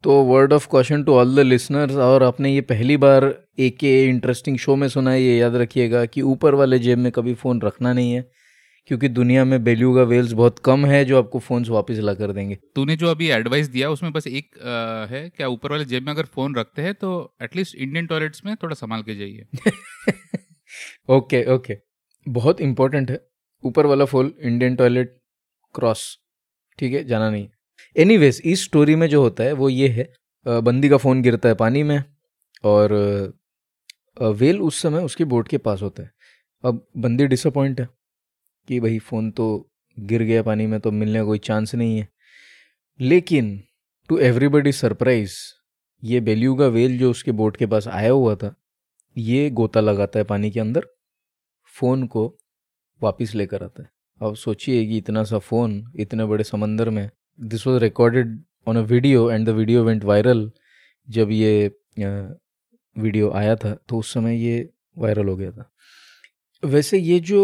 तो 0.03 0.23
word 0.23 0.53
of 0.53 0.67
question 0.67 1.03
to 1.03 1.13
all 1.13 1.35
the 1.35 1.39
listeners 1.39 1.95
और 1.95 2.23
आपने 2.23 2.53
ये 2.53 2.61
पहली 2.61 2.97
बार 2.97 3.47
एक 3.59 3.83
इंटरेस्टिंग 3.83 4.57
शो 4.57 4.75
में 4.75 4.89
सुना 4.89 5.11
है, 5.11 5.23
ये 5.23 5.37
याद 5.37 5.55
रखिएगा 5.55 6.05
कि 6.05 6.21
ऊपर 6.21 6.55
वाले 6.55 6.79
जेब 6.79 6.97
में 6.97 7.11
कभी 7.11 7.33
फ़ोन 7.33 7.61
रखना 7.61 7.93
नहीं 7.93 8.11
है। 8.11 8.40
क्योंकि 8.87 9.07
दुनिया 9.09 9.43
में 9.45 9.63
बेल्यूगा 9.63 10.03
वेल्स 10.03 10.31
बहुत 10.31 10.59
कम 10.59 10.85
है 10.85 11.03
जो 11.05 11.17
आपको 11.17 11.39
फ़ोन 11.39 11.65
वापस 11.69 11.97
ला 11.99 12.13
कर 12.13 12.31
देंगे। 12.31 12.55
तूने 12.75 12.95
जो 12.95 13.07
अभी 13.07 13.29
एडवाइस 13.31 13.67
दिया 13.67 13.89
उसमें 13.89 14.11
बस 14.13 14.27
एक 14.27 14.57
आ, 14.59 15.05
है 15.05 15.29
क्या 15.29 15.47
ऊपर 15.47 15.71
वाले 15.71 15.85
जेब 15.85 16.03
में 16.03 16.11
अगर 16.13 16.25
फ़ोन 16.25 16.55
रखते 16.55 16.81
हैं 16.81 16.93
तो 16.93 17.11
एटलीस्ट 17.43 17.75
इंडियन 17.75 18.07
टॉयलेट्स 18.07 18.45
में 18.45 18.55
थोड़ा 18.63 18.75
संभाल 18.75 19.03
के 19.03 19.15
जाइए। 19.15 19.45
ओके 21.09 21.43
ओके 21.53 21.77
बहुत 22.27 22.61
इंपॉर्टेंट 22.61 23.11
है। 23.11 23.19
ऊपर 23.63 23.85
वाला 23.85 24.05
फ़ोन 24.05 24.33
इंडियन 24.41 24.75
टॉयलेट 24.75 25.17
क्रॉस 25.75 26.05
ठीक 26.79 26.93
है 26.93 27.03
जाना 27.03 27.29
नहीं 27.29 27.47
एनी 27.95 28.15
इस 28.27 28.63
स्टोरी 28.63 28.95
में 28.95 29.07
जो 29.09 29.21
होता 29.21 29.43
है 29.43 29.53
वो 29.53 29.69
ये 29.69 29.87
है 29.89 30.09
बंदी 30.45 30.89
का 30.89 30.97
फ़ोन 30.97 31.21
गिरता 31.21 31.49
है 31.49 31.55
पानी 31.55 31.83
में 31.83 32.03
और 32.63 32.93
वेल 34.35 34.61
उस 34.61 34.81
समय 34.81 35.03
उसके 35.03 35.23
बोर्ड 35.25 35.47
के 35.47 35.57
पास 35.57 35.81
होता 35.81 36.03
है। 36.03 36.11
अब 36.63 36.85
बंदी 36.97 37.27
डिसअपॉइंट 37.27 37.79
है। 37.81 37.87
कि 38.67 38.79
भाई 38.79 38.99
फ़ोन 38.99 39.29
तो 39.31 39.47
गिर 39.97 40.23
गया 40.23 40.43
पानी 40.43 40.65
में 40.67 40.79
तो 40.79 40.91
मिलने 40.91 41.19
का 41.19 41.25
कोई 41.25 41.39
चांस 41.39 41.75
नहीं 41.75 41.97
है। 41.97 42.07
लेकिन 42.99 43.59
टू 44.09 44.17
एवरीबडी 44.19 44.71
सरप्राइज़ 44.73 45.35
ये 46.03 46.19
बेल्यूगा 46.21 46.67
वेल 46.67 46.97
जो 46.99 47.09
उसके 47.11 47.31
बोट 47.33 47.57
के 47.57 47.65
पास 47.65 47.87
आया 47.87 48.11
हुआ 48.11 48.35
था, 48.35 48.53
ये 49.15 49.49
गोता 49.51 49.79
लगाता 49.79 50.19
है 50.19 50.25
पानी 50.25 50.51
के 50.51 50.59
अंदर, 50.59 50.85
फ़ोन 51.73 52.05
को 52.07 52.27
वापस 53.01 53.33
लेकर 53.35 53.63
आता 53.63 53.83
है। 53.83 53.89
अब 54.21 54.35
सोचिए 54.35 54.85
कि 54.85 54.97
इतना 54.97 55.23
सा 55.23 55.37
फ़ोन, 55.39 55.83
इतने 55.95 56.25
बड़े 56.25 56.43
समंदर 56.43 56.89
में 56.89 57.09
this 57.39 57.67
was 57.67 57.79
recorded 57.83 58.37
on 58.67 58.77
a 58.77 58.81
video 58.87 59.29
and 59.31 59.45
the 59.47 59.49
video 59.51 59.83
went 59.83 60.03
viral 60.03 60.49
जब 61.07 61.31
ये 61.31 61.67
वीडियो 62.95 63.31
आया 63.31 63.55
था 63.55 63.73
तो 63.89 63.97
उस 63.99 64.13
समय 64.13 64.35
ये 64.37 64.69
वायरल 64.97 65.27
हो 65.27 65.35
गया 65.35 65.51
था। 65.51 65.71
वैसे 66.63 66.97
ये 66.99 67.19
जो 67.21 67.41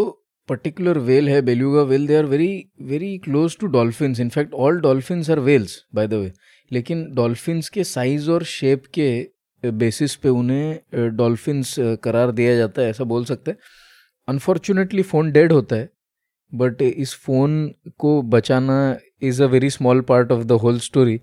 particular 0.48 0.94
whale 1.02 1.28
है 1.28 1.42
beluga 1.42 1.86
whale, 1.86 2.08
they 2.08 2.16
are 2.16 2.28
very 2.28 2.70
very 2.84 3.20
close 3.20 3.56
to 3.56 3.70
dolphins. 3.70 4.20
In 4.20 4.30
fact, 4.30 4.54
all 4.54 4.80
dolphins 4.80 5.30
are 5.30 5.42
whales, 5.42 5.80
by 5.94 6.08
the 6.08 6.22
way. 6.22 6.32
लेकिन 6.72 7.04
डॉल्फिन्स 7.16 7.70
के 7.70 7.84
साइज़ 7.84 8.30
और 8.32 8.44
शेप 8.44 8.86
के 8.94 9.72
बेसिस 9.72 10.16
पे 10.16 10.30
उन्हें 10.30 11.16
डॉल्फिन्स 11.16 11.76
करार 12.04 12.32
दिया 12.32 12.56
जाता 12.56 12.82
है 12.82 12.90
ऐसा 12.90 13.04
बोल 13.04 13.26
सकते 13.26 13.52
हैं 13.52 13.58
अनफॉर्चुनेटली 14.28 15.02
फ़ोन 15.02 15.32
डेड 15.32 15.52
होता 15.52 15.76
है 15.76 15.90
बट 16.52 16.82
इस 16.82 17.14
फ़ोन 17.16 17.56
को 18.00 18.22
बचाना 18.32 18.76
is 19.22 19.42
a 19.44 19.46
very 19.46 19.70
small 19.70 20.02
part 20.02 20.32
of 20.32 20.44
the 20.44 20.60
whole 20.64 20.80
story 20.80 21.20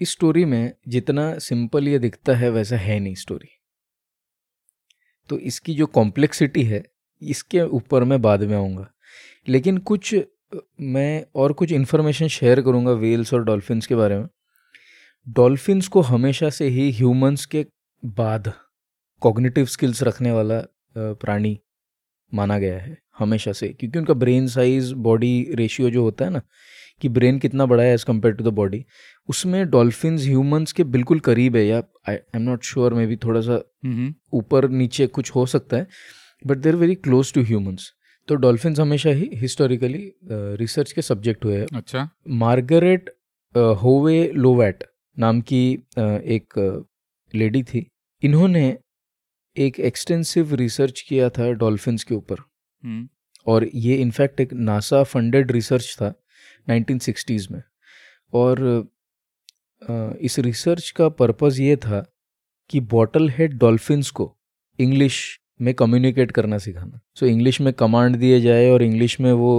इस 0.00 0.12
स्टोरी 0.12 0.44
में 0.44 0.72
जितना 0.88 1.26
सिंपल 1.38 1.88
ये 1.88 1.98
दिखता 1.98 2.36
है 2.36 2.50
वैसा 2.50 2.76
है 2.76 2.98
नहीं 3.00 3.14
स्टोरी 3.14 3.48
तो 5.30 5.38
इसकी 5.50 5.74
जो 5.74 5.86
कॉम्प्लेक्सिटी 5.86 6.62
है 6.64 6.82
इसके 7.22 7.60
ऊपर 7.62 8.04
मैं 8.04 8.20
बाद 8.22 8.42
में 8.42 8.56
आऊँगा। 8.56 8.86
लेकिन 9.48 9.78
कुछ 9.78 10.14
मैं 10.80 11.24
और 11.34 11.52
कुछ 11.52 11.72
इन्फॉर्मेशन 11.72 12.28
शेयर 12.28 12.60
करूँगा 12.60 12.92
वेल्स 12.92 13.32
और 13.34 13.44
डॉल्फिन्स 13.44 13.86
के 13.86 13.94
बारे 13.94 14.18
में। 14.18 14.26
डॉल्फिन्स 15.26 15.88
को 15.88 16.00
हमेशा 16.00 16.50
से 16.50 16.68
ही 16.68 16.90
ह्यूमंस 16.92 17.44
के 17.46 17.66
बाद 18.02 18.52
कॉग्निटिव 19.22 19.66
स्किल्स 19.66 20.02
रखने 20.02 20.32
वाला 20.32 20.62
प्राणी 20.96 21.58
माना 22.32 22.58
गया 22.58 22.78
है 22.78 22.96
हमेशा 23.18 23.52
से। 23.52 23.68
क्योंकि 23.68 23.98
उनका 23.98 24.14
ब्रेन 24.14 24.46
साइज़ 24.48 24.92
बॉडी 24.96 25.46
रेशियो 25.54 25.90
जो 25.90 26.02
होता 26.02 26.24
है 26.24 26.30
ना 26.30 26.42
कि 27.00 27.08
ब्रेन 27.08 27.38
कितना 27.38 27.66
बड़ा 27.66 27.82
है 27.82 27.92
as 27.94 28.04
compare 28.04 28.34
to 28.34 28.44
the 28.44 28.48
body 28.54 28.84
उसमें 29.28 29.68
डॉल्फिन्स 29.70 30.24
ह्यूमंस 30.24 30.72
के 30.72 30.84
बिल्कुल 30.86 31.20
करीब 31.20 31.56
है। 31.56 31.66
या 31.66 31.82
I 32.08 32.16
am 32.34 32.42
not 32.42 32.64
sure 32.64 32.94
maybe 33.06 33.16
थोड़ा 33.16 33.40
सा 33.40 33.62
ऊपर 34.32 34.68
नीचे 34.68 35.06
कुछ 35.06 35.30
हो 35.30 35.44
सकता 35.46 35.76
है। 35.76 35.86
But 36.46 36.56
there 36.56 36.76
very 36.76 36.94
close 36.94 37.32
to 37.32 37.42
humans 37.42 37.92
तो 38.28 38.34
डॉल्फिन 38.34 38.76
हमेशा 38.80 39.10
ही 39.10 39.30
हिस्टोरिकली 39.34 40.12
रिसर्च 40.32 40.88
uh, 40.88 40.92
के 40.92 41.02
सब्जेक्ट 41.02 41.44
हुए 41.44 41.58
हैं। 41.58 41.66
अच्छा। 41.76 42.10
मार्गरेट 42.28 43.10
होवे 43.56 44.32
लोवैट 44.34 44.84
नाम 45.18 45.40
की 45.40 45.78
uh, 45.92 46.20
एक 46.20 46.84
लेडी 47.34 47.62
uh, 47.62 47.68
थी। 47.68 47.90
इन्होंने 48.22 48.78
एक 49.56 49.80
एक्सटेंसिव 49.80 50.54
रिसर्च 50.54 51.00
किया 51.00 51.30
था 51.30 51.52
डॉल्फिन्स 51.52 52.04
के 52.04 52.14
ऊपर। 52.14 52.34
hmm. 52.34 53.12
और 53.46 53.70
ये 53.74 53.96
इनफैक्ट 53.96 54.40
एक 54.40 54.52
नासा 54.52 55.02
फंडेड 55.02 55.52
रिसर्च 55.52 55.96
था 55.96 56.22
1960s 56.70 57.50
में। 57.50 57.62
और 58.32 58.88
इस 60.20 60.38
रिसर्च 60.38 60.90
का 60.90 61.08
पर्पज़ 61.08 61.62
ये 61.62 61.76
था 61.76 62.16
कि 62.70 62.80
बॉटल 62.80 63.30
हेड 63.30 63.52
डॉल्फिन्स 63.52 64.10
को 64.10 64.38
इंग्लिश 64.78 65.40
में 65.60 65.72
कम्युनिकेट 65.74 66.30
करना 66.32 66.58
सिखाना। 66.58 67.00
सो 67.14 67.26
so, 67.26 67.32
इंग्लिश 67.32 67.60
में 67.60 67.72
कमांड 67.74 68.16
दिए 68.16 68.40
जाए 68.40 68.68
और 68.70 68.82
इंग्लिश 68.82 69.18
में 69.20 69.32
वो 69.32 69.52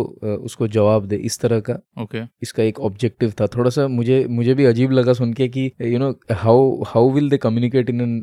उसको 0.44 0.68
जवाब 0.68 1.06
दे 1.06 1.16
इस 1.16 1.40
तरह 1.40 1.60
का। 1.60 1.74
Okay 1.74 2.18
okay. 2.18 2.28
इसका 2.42 2.64
एक 2.64 2.80
ऑब्जेक्टिव 2.80 3.34
था। 3.42 3.48
थोड़ा 3.48 3.70
सा 3.70 3.88
मुझे 3.88 4.26
मुझे 4.30 4.54
भी 4.54 4.66
अजीब 4.66 4.92
लगा 4.92 5.14
सुन 5.14 5.34
के 5.34 5.48
कि 5.48 5.72
you 5.82 6.00
know 6.00 6.12
how 6.32 6.84
how 6.88 7.10
will 7.14 7.30
they 7.30 7.38
communicate 7.38 7.90
in 7.90 8.02
an 8.02 8.22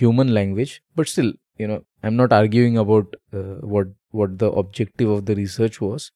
human 0.00 0.28
language 0.30 0.80
but 0.98 1.06
still 1.06 1.34
you 1.60 1.68
know 1.68 1.74
I 1.74 2.08
am 2.08 2.14
not 2.14 2.32
arguing 2.32 2.76
about 2.76 3.16
what 3.34 3.94
what 4.14 4.30
the 4.30 4.42
objective 4.56 5.12
of 5.12 5.22
the 5.24 5.30
research 5.38 5.78
was 5.82 6.10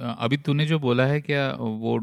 अभी 0.00 0.36
तूने 0.36 0.64
जो 0.66 0.78
बोला 0.78 1.04
है 1.06 1.20
क्या 1.20 1.48
वो 1.60 1.96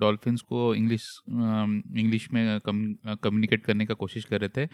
डॉल्फिन्स 0.00 0.40
को 0.42 0.74
इंग्लिश 0.74 1.08
इंग्लिश 1.30 2.28
में 2.34 2.58
communicate 2.66 3.64
करने 3.64 3.86
का 3.86 3.94
कोशिश 3.94 4.24
कर 4.24 4.40
रहे 4.40 4.48
थे? 4.56 4.68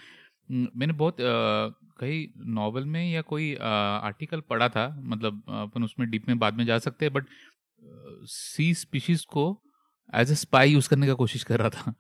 मैंने 0.50 0.92
बहुत 0.94 1.16
कहीं 1.20 2.26
नॉवल 2.54 2.84
में 2.84 3.10
या 3.12 3.20
कोई 3.22 3.54
आर्टिकल 3.62 4.40
पढ़ा 4.50 4.68
था 4.68 4.86
मतलब 5.04 5.42
अपन 5.60 5.84
उसमें 5.84 6.08
डीप 6.10 6.28
में 6.28 6.38
बाद 6.38 6.54
में 6.54 6.64
जा 6.66 6.78
सकते 6.78 7.06
हैं 7.06 7.12
बट 7.14 7.26
सी 8.28 8.72
स्पीशीज 8.74 9.24
को 9.24 9.44
एज 10.12 10.30
ए 10.32 10.34
स्पाई 10.34 10.70
यूज़ 10.70 10.88
करने 10.88 11.06
का 11.06 11.14
कोशिश 11.14 11.44
कर 11.44 11.58
रहा 11.60 11.70
था। 11.70 11.94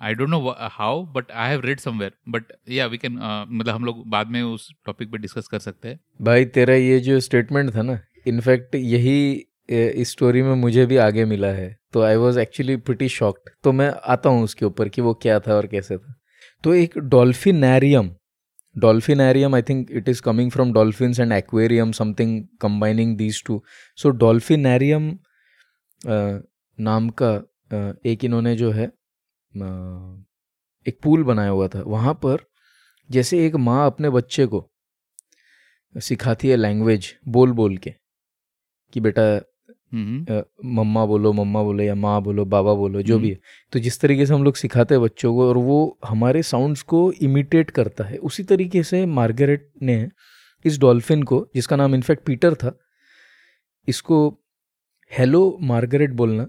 I 0.00 0.14
don't 0.14 0.28
know 0.28 0.38
how 0.72 1.02
but 1.14 1.30
I 1.32 1.50
have 1.50 1.60
read 1.60 1.80
somewhere 1.80 2.12
but 2.28 2.52
या 2.68 2.86
वी 2.86 2.98
कैन 2.98 3.18
मतलब 3.50 3.74
हम 3.74 3.84
लोग 3.84 4.06
बाद 4.10 4.28
में 4.28 4.42
उस 4.42 4.70
टॉपिक 4.86 5.10
पे 5.12 5.18
डिस्कस 5.18 5.48
कर 5.48 5.58
सकते 5.58 5.88
हैं। 5.88 5.98
भाई, 6.20 6.44
तेरा 6.46 6.74
ये 6.74 6.98
जो 7.00 7.18
स्टेटमेंट 7.20 7.74
था 7.74 7.82
ना 7.82 8.00
इनफैक्ट 8.26 8.74
यही 8.74 9.46
इस 9.70 10.10
स्टोरी 10.10 10.42
में 10.42 10.54
मुझे 10.56 10.86
भी 10.86 10.96
आगे 10.98 11.24
मिला 11.24 11.48
है 11.48 11.76
तो 11.92 12.02
I 12.02 12.16
was 12.16 12.38
actually 12.40 12.76
pretty 12.78 13.08
shocked 13.08 13.50
तो 13.64 13.72
मैं 13.72 13.92
आता 14.06 14.28
हूँ 14.30 14.42
उसके 14.44 14.64
ऊपर 14.66 14.88
कि 14.88 15.02
वो 15.02 15.14
क्या 15.14 15.38
था 15.40 15.54
और 15.54 15.66
कैसे 15.66 15.98
था। 15.98 16.14
तो 16.64 16.74
एक 16.74 16.98
dolphinarium 16.98 18.16
dolphinarium 18.78 19.54
I 19.54 19.62
think 19.62 19.90
it 19.90 20.08
is 20.08 20.22
coming 20.22 20.50
from 20.50 20.72
dolphins 20.72 21.20
and 21.20 21.32
aquarium 21.32 21.92
something 21.92 22.44
combining 22.60 23.16
these 23.16 23.44
two 23.44 23.62
so 23.96 24.10
dolphinarium 24.10 25.18
नाम 26.80 27.10
का 27.22 27.42
uh, 27.72 28.06
एक 28.06 28.24
इन्होंने 28.24 28.56
जो 28.56 28.70
है 28.70 28.88
uh, 28.88 30.24
एक 30.88 30.98
पूल 31.02 31.22
बनाया 31.22 31.48
हुआ 31.48 31.68
था। 31.68 31.82
वहाँ 31.82 32.14
पर 32.14 32.46
जैसे 33.10 33.46
एक 33.46 33.54
माँ 33.54 33.86
अपने 33.86 34.10
बच्चे 34.10 34.46
को 34.46 34.72
सिखाती 35.96 36.48
है 36.48 36.56
लैंग्वेज 36.56 37.14
बोल 37.28 37.52
बोल 37.52 37.76
के 37.76 37.94
कि 38.92 39.00
बेटा 39.00 39.49
मम्मा 39.92 41.04
बोलो 41.06 41.32
मम्मा 41.32 41.62
बोलो 41.62 41.82
या 41.82 41.94
माँ 41.94 42.20
बोलो 42.22 42.44
बाबा 42.44 42.74
बोलो 42.74 43.02
जो 43.02 43.18
भी 43.18 43.30
है। 43.30 43.38
तो 43.72 43.78
जिस 43.78 44.00
तरीके 44.00 44.26
से 44.26 44.34
हम 44.34 44.44
लोग 44.44 44.56
सिखाते 44.56 44.94
हैं 44.94 45.02
बच्चों 45.02 45.34
को 45.34 45.48
और 45.48 45.56
वो 45.56 45.98
हमारे 46.08 46.42
साउंड्स 46.42 46.82
को 46.82 47.00
इमिटेट 47.22 47.70
करता 47.70 48.04
है 48.04 48.16
उसी 48.18 48.42
तरीके 48.42 48.82
से 48.82 49.04
मार्गरेट 49.06 49.70
ने 49.82 50.08
इस 50.64 50.78
डॉल्फिन 50.78 51.22
को 51.22 51.46
जिसका 51.54 51.76
नाम 51.76 51.94
इनफैक्ट 51.94 52.24
पीटर 52.24 52.54
था 52.54 52.78
इसको 53.88 54.28
हेलो 55.12 55.58
मार्गरेट 55.62 56.10
बोलना 56.12 56.48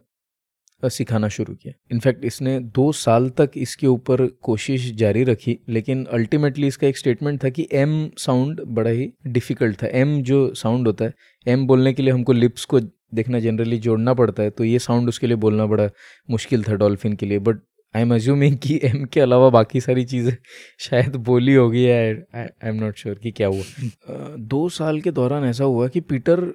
सिखाना 0.89 1.27
शुरू 1.29 1.53
किया। 1.53 1.73
इनफैक्ट 1.91 2.25
इसने 2.25 2.59
दो 2.75 2.91
साल 2.93 3.29
तक 3.38 3.51
इसके 3.57 3.88
ऊपर 3.88 4.25
कोशिश 4.41 4.91
जारी 4.95 5.23
रखी, 5.23 5.57
लेकिन 5.69 6.05
अल्टीमेटली 6.13 6.67
इसका 6.67 6.88
एक 6.88 6.97
स्टेटमेंट 6.97 7.43
था 7.43 7.50
कि 7.50 7.67
एम 7.73 8.09
साउंड 8.19 8.61
बड़ा 8.69 8.89
ही 8.89 9.11
डिफ़िकल्ट 9.27 9.81
था। 9.83 9.88
एम 10.00 10.21
जो 10.23 10.53
साउंड 10.55 10.88
होता 10.88 11.05
है 11.05 11.13
एम 11.45 11.65
बोलने 11.67 11.93
के 11.93 12.03
लिए 12.03 12.13
हमको 12.13 12.33
लिप्स 12.33 12.65
को 12.65 12.79
देखना 12.79 13.39
जनरली 13.39 13.77
जोड़ना 13.79 14.13
पड़ता 14.13 14.43
है 14.43 14.50
तो 14.50 14.63
ये 14.63 14.79
साउंड 14.79 15.09
उसके 15.09 15.27
लिए 15.27 15.35
बोलना 15.38 15.65
बड़ा 15.65 15.89
मुश्किल 16.29 16.63
था 16.63 16.75
डॉल्फिन 16.75 17.13
के 17.13 17.25
लिए। 17.25 17.39
बट 17.39 17.59
आई 17.95 18.01
एम 18.01 18.13
अज्यूमिंग 18.15 18.57
कि 18.57 18.79
एम 18.83 19.03
के 19.05 19.19
अलावा 19.21 19.50
बाकी 19.50 19.81
सारी 19.81 20.03
चीज़ें 20.05 20.35
शायद 20.79 21.15
बोली 21.25 21.53
होगी 21.53 21.85
आई 21.88 22.47
एम 22.63 22.75
नॉट 22.75 22.97
श्योर 22.97 23.15
कि 23.15 23.31
क्या 23.31 23.47
हुआ। 23.47 23.63
दो 24.38 24.67
साल 24.69 25.01
के 25.01 25.11
दौरान 25.11 25.45
ऐसा 25.45 25.63
हुआ 25.63 25.88
कि 25.88 26.01
पीटर 26.01 26.51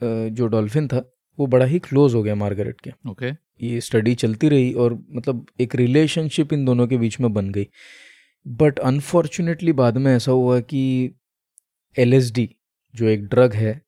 जो 0.00 0.46
डॉल्फिन 0.46 0.88
था 0.88 1.04
वो 1.38 1.46
बड़ा 1.46 1.66
ही 1.66 1.78
क्लोज 1.78 2.14
हो 2.14 2.22
गया 2.22 2.34
मार्गरेट 2.34 2.80
के 2.80 2.90
ओके 3.10 3.30
okay. 3.30 3.42
ये 3.62 3.80
स्टडी 3.80 4.14
चलती 4.14 4.48
रही 4.48 4.72
और 4.72 5.04
मतलब 5.10 5.46
एक 5.60 5.74
रिलेशनशिप 5.74 6.52
इन 6.52 6.64
दोनों 6.64 6.86
के 6.86 6.96
बीच 6.96 7.20
में 7.20 7.32
बन 7.32 7.50
गई 7.50 7.66
बट 8.46 8.78
अनफॉर्चुनेटली 8.78 9.72
बाद 9.72 9.96
में 9.96 10.16
ऐसा 10.16 10.32
हुआ 10.32 10.60
कि 10.60 11.14
एलएसडी 11.98 12.56
जो 12.94 13.06
एक 13.06 13.26
ड्रग 13.26 13.54
है 13.54 13.82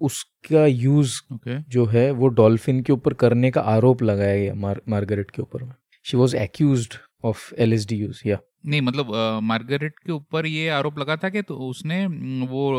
उसका 0.00 0.66
यूज़ 0.66 1.20
okay. 1.32 1.62
जो 1.68 1.84
है 1.84 2.10
वो 2.10 2.28
डॉल्फिन 2.28 2.82
के 2.82 2.92
ऊपर 2.92 3.14
करने 3.14 3.50
का 3.50 3.60
आरोप 3.60 4.02
लगाया 4.02 4.36
गया 4.36 4.54
मार, 4.54 4.80
मार्गरेट 4.88 5.30
के 5.30 5.42
ऊपर 5.42 5.74
she 6.04 6.16
was 6.16 6.36
accuse 6.36 6.88
of 7.24 7.54
L 7.54 7.72
S 7.72 7.86
D 7.88 7.96
use 7.96 8.20
या 8.26 8.38
नहीं 8.66 8.80
मतलब 8.82 9.10
मार्गरेट 9.42 9.98
के 9.98 10.12
ऊपर 10.12 10.46
ये 10.46 10.68
आरोप 10.68 10.98
लगा 10.98 11.16
था 11.16 11.28
कि 11.28 11.42
तो 11.42 11.54
उसने 11.68 12.06
वो 12.50 12.70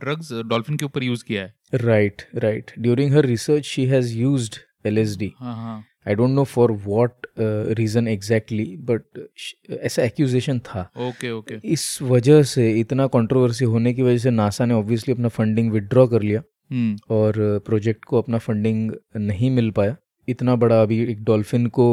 ड्रग्स 0.00 0.32
डॉल्फिन 0.46 0.76
के 0.76 0.84
ऊपर 0.84 1.02
यूज़ 1.02 1.24
किया 1.24 1.42
है। 1.42 1.54
Right 1.74 2.22
right 2.34 2.70
during 2.78 3.14
her 3.14 3.26
research 3.26 3.64
she 3.64 3.86
has 3.86 4.16
used 4.18 4.54
LSD 4.86 5.32
I 6.08 6.14
don't 6.14 6.30
know 6.30 6.44
for 6.44 6.72
what 6.86 7.26
reason 7.78 8.08
exactly 8.08 8.64
but 8.80 9.26
ऐसा 9.80 10.02
एक्यूजेशन 10.02 10.58
था। 10.58 10.80
Okay 10.80 11.10
okay, 11.10 11.30
okay 11.30 11.54
okay. 11.54 11.64
इस 11.64 12.02
वजह 12.02 12.42
से 12.42 12.70
इतना 12.80 13.06
कंट्रोवर्सी 13.06 13.64
होने 13.64 13.94
की 13.94 14.02
वजह 14.02 14.18
से 14.18 14.30
नासा 14.30 14.64
ने 14.64 14.74
ऑब्वियसली 14.74 15.14
अपना 15.14 15.28
फंडिंग 15.28 15.72
विदड्रॉ 15.72 16.06
कर 16.06 16.22
लिया 16.22 16.40
hmm. 16.40 17.10
और 17.10 17.62
प्रोजेक्ट 17.66 18.00
uh, 18.00 18.06
को 18.06 18.18
अपना 18.18 18.38
फंडिंग 18.38 18.92
नहीं 19.16 19.50
मिल 19.50 19.70
पाया। 19.70 19.96
इतना 20.28 20.56
बड़ा 20.56 20.82
अभी 20.82 21.02
एक 21.04 21.24
डॉल्फिन 21.24 21.66
को 21.66 21.86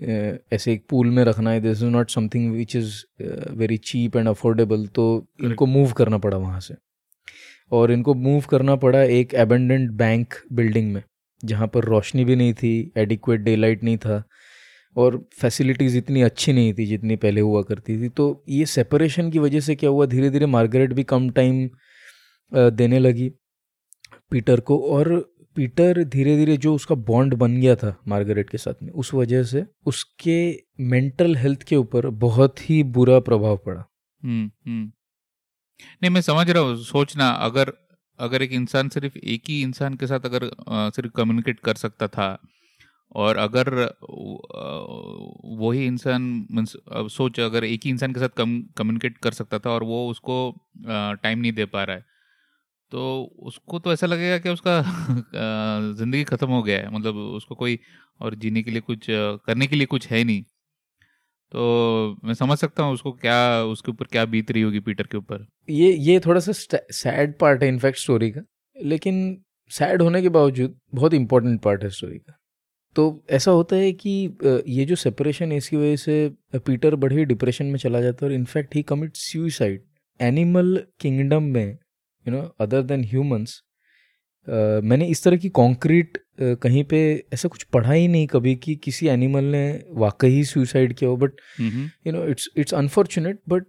ऐसे 0.00 0.72
एक 0.72 0.84
पूल 0.90 1.10
में 1.10 1.22
रखना 1.24 1.50
है 1.50 1.60
this 1.60 1.78
is 1.78 1.84
not 1.84 2.10
something 2.10 2.52
which 2.52 2.76
is 2.76 2.94
very 3.58 3.76
cheap 3.76 4.16
and 4.16 4.28
affordable 4.28 4.86
तो 4.86 5.04
इनको 5.44 5.66
मूव 5.66 5.92
करना 5.92 6.18
पड़ा 6.18 6.36
वहाँ 6.36 6.60
से। 6.60 6.74
और 7.72 7.92
इनको 7.92 8.14
मूव 8.14 8.44
करना 8.50 8.76
पड़ा 8.76 9.02
एक 9.02 9.34
एबेंडेंट 9.34 9.90
बैंक 9.92 10.34
बिल्डिंग 10.52 10.92
में 10.92 11.02
जहाँ 11.42 11.66
पर 11.68 11.84
रोशनी 11.84 12.24
भी 12.24 12.36
नहीं 12.36 12.54
थी 12.54 12.70
एडिक्वेट 12.96 13.40
डे 13.40 13.56
लाइट 13.56 13.84
नहीं 13.84 13.96
था 13.96 14.22
और 14.96 15.16
फैसिलिटीज़ 15.40 15.96
इतनी 15.98 16.22
अच्छी 16.22 16.52
नहीं 16.52 16.72
थी 16.74 16.86
जितनी 16.86 17.16
पहले 17.16 17.40
हुआ 17.40 17.62
करती 17.62 18.00
थी। 18.02 18.08
तो 18.08 18.44
ये 18.48 18.66
सेपरेशन 18.66 19.30
की 19.30 19.38
वजह 19.38 19.60
से 19.60 19.74
क्या 19.74 19.90
हुआ? 19.90 20.06
धीरे 20.06 20.30
धीरे 20.30 20.46
मार्गरेट 20.46 20.92
भी 20.92 21.04
कम 21.04 21.28
टाइम 21.30 21.68
देने 22.52 22.98
लगी 22.98 23.28
पीटर 24.30 24.60
को 24.60 24.78
और 24.88 25.12
पीटर 25.56 26.02
धीरे 26.04 26.36
धीरे 26.36 26.56
जो 26.56 26.74
उसका 26.74 26.94
बॉन्ड 27.06 27.34
बन 27.34 27.56
गया 27.60 27.74
था 27.76 27.96
मार्गरेट 28.08 28.50
के 28.50 28.58
साथ 28.58 28.82
में, 28.82 28.90
उस 28.92 29.12
वजह 29.14 29.42
से 29.44 29.64
उसके 29.86 30.38
मेंटल 30.80 31.36
हेल्थ 31.36 31.62
के 31.62 31.76
ऊपर 31.76 32.08
बहुत 32.18 32.70
ही 32.70 32.82
बुरा 32.96 33.18
प्रभाव 33.20 33.56
पड़ा। 33.56 33.84
हम्म 34.22 34.50
हम्म। 34.66 34.84
नहीं, 36.02 36.10
मैं 36.10 36.20
समझ 36.20 36.50
रहा 36.50 36.62
हूँ, 36.62 36.76
सोचना, 36.76 37.28
अगर 37.28 37.72
अगर 38.18 38.42
एक 38.42 38.52
इंसान 38.52 38.88
सिर्फ़ 38.88 39.18
एक 39.18 39.42
ही 39.48 39.60
इंसान 39.62 39.94
के 39.94 40.06
साथ 40.06 40.20
अगर 40.24 40.50
सिर्फ़ 40.68 41.10
कम्युनिकेट 41.16 41.60
कर 41.60 41.74
सकता 41.74 42.08
था, 42.08 42.38
और 43.16 43.36
अगर 43.36 43.68
वही 45.58 45.84
इंसान 45.86 46.46
सोच, 47.08 47.40
अगर 47.40 47.64
एक 47.64 47.80
ही 47.84 47.90
इंसान 47.90 48.12
के 48.12 48.20
साथ 48.20 48.36
कम 48.36 48.60
कम्युनिकेट 48.76 49.18
कर 49.18 49.32
सकता 49.32 49.58
था 49.58 49.70
और 49.70 49.84
वो 49.84 50.06
उसको 50.10 50.36
टाइम 50.78 51.38
नहीं 51.38 51.52
दे 51.52 51.64
पा 51.64 51.84
रहा 51.84 51.96
है 51.96 52.04
तो 52.92 53.22
उसको 53.42 53.78
तो 53.78 53.92
ऐसा 53.92 54.06
लगेगा 54.06 54.38
कि 54.38 54.48
उसका 54.48 54.82
ज़िंदगी 55.94 56.22
ख़त्म 56.24 56.48
हो 56.48 56.62
गया 56.62 56.78
है। 56.78 56.90
मतलब 56.90 57.16
उसको 57.16 57.54
कोई 57.54 57.78
और 58.20 58.34
जीने 58.34 58.62
के 58.62 58.70
लिए 58.70 58.80
कुछ, 58.80 59.06
करने 59.10 59.66
के 59.66 59.76
लिए 59.76 59.86
कुछ 59.86 60.06
है 60.08 60.22
नहीं। 60.24 60.42
तो 61.52 62.16
मैं 62.24 62.34
समझ 62.34 62.58
सकता 62.58 62.82
हूँ 62.82 62.94
उसको 62.94 63.12
क्या, 63.12 63.62
उसके 63.64 63.90
ऊपर 63.90 64.04
क्या 64.04 64.24
बीत 64.24 64.50
रही 64.50 64.62
होगी 64.62 64.80
पीटर 64.80 65.06
के 65.06 65.16
ऊपर। 65.16 65.46
ये 65.70 65.92
ये 65.92 66.18
थोड़ा 66.20 66.40
सा 66.40 66.52
सैड 66.92 67.38
पार्ट 67.38 67.62
है 67.62 67.68
इनफैक्ट 67.68 67.98
स्टोरी 67.98 68.30
का। 68.30 68.40
लेकिन 68.76 69.44
सैड 69.70 70.02
होने 70.02 70.22
के 70.22 70.28
बावजूद 70.28 70.78
बहुत 70.94 71.14
इंपॉर्टेंट 71.14 71.60
पार्ट 71.62 71.82
है 71.84 71.90
स्टोरी 71.90 72.18
का। 72.18 72.34
तो 72.96 73.24
ऐसा 73.30 73.50
होता 73.50 73.76
है 73.76 73.92
कि 73.92 74.10
ये 74.68 74.84
जो 74.84 74.96
सेपरेशन 74.96 75.52
है, 75.52 75.58
इसकी 75.58 75.76
वजह 75.76 75.96
से 75.96 76.58
पीटर 76.58 76.94
बड़े 76.96 77.24
डिप्रेशन 77.24 77.66
में 77.66 77.78
चला 77.78 78.00
जाता 78.00 78.26
है 78.26 78.30
और 78.30 78.34
in fact 78.34 78.74
he 78.74 78.82
commit 78.82 79.16
suicide 79.16 79.82
animal 80.20 80.82
kingdom 81.00 81.42
में 81.42 81.78
you 82.28 82.34
know 82.34 82.42
other 82.60 82.82
than 82.82 83.04
humans 83.04 83.62
मैंने 84.48 85.06
इस 85.06 85.22
तरह 85.24 85.36
की 85.36 85.48
कॉन्क्रीट 85.48 86.18
कहीं 86.62 86.84
पे 86.84 86.98
ऐसा 87.32 87.48
कुछ 87.48 87.62
पढ़ा 87.72 87.92
ही 87.92 88.06
नहीं 88.08 88.26
कभी 88.26 88.54
कि 88.56 88.74
किसी 88.76 89.06
एनिमल 89.08 89.44
ने 89.44 89.64
वाकई 89.96 90.42
सुसाइड 90.44 90.92
किया 90.92 91.10
हो 91.10 91.16
but 91.16 91.40
you 91.60 92.12
know 92.12 92.24
it's 92.26 92.48
it's 92.56 92.74
unfortunate 92.74 93.40
but 93.48 93.66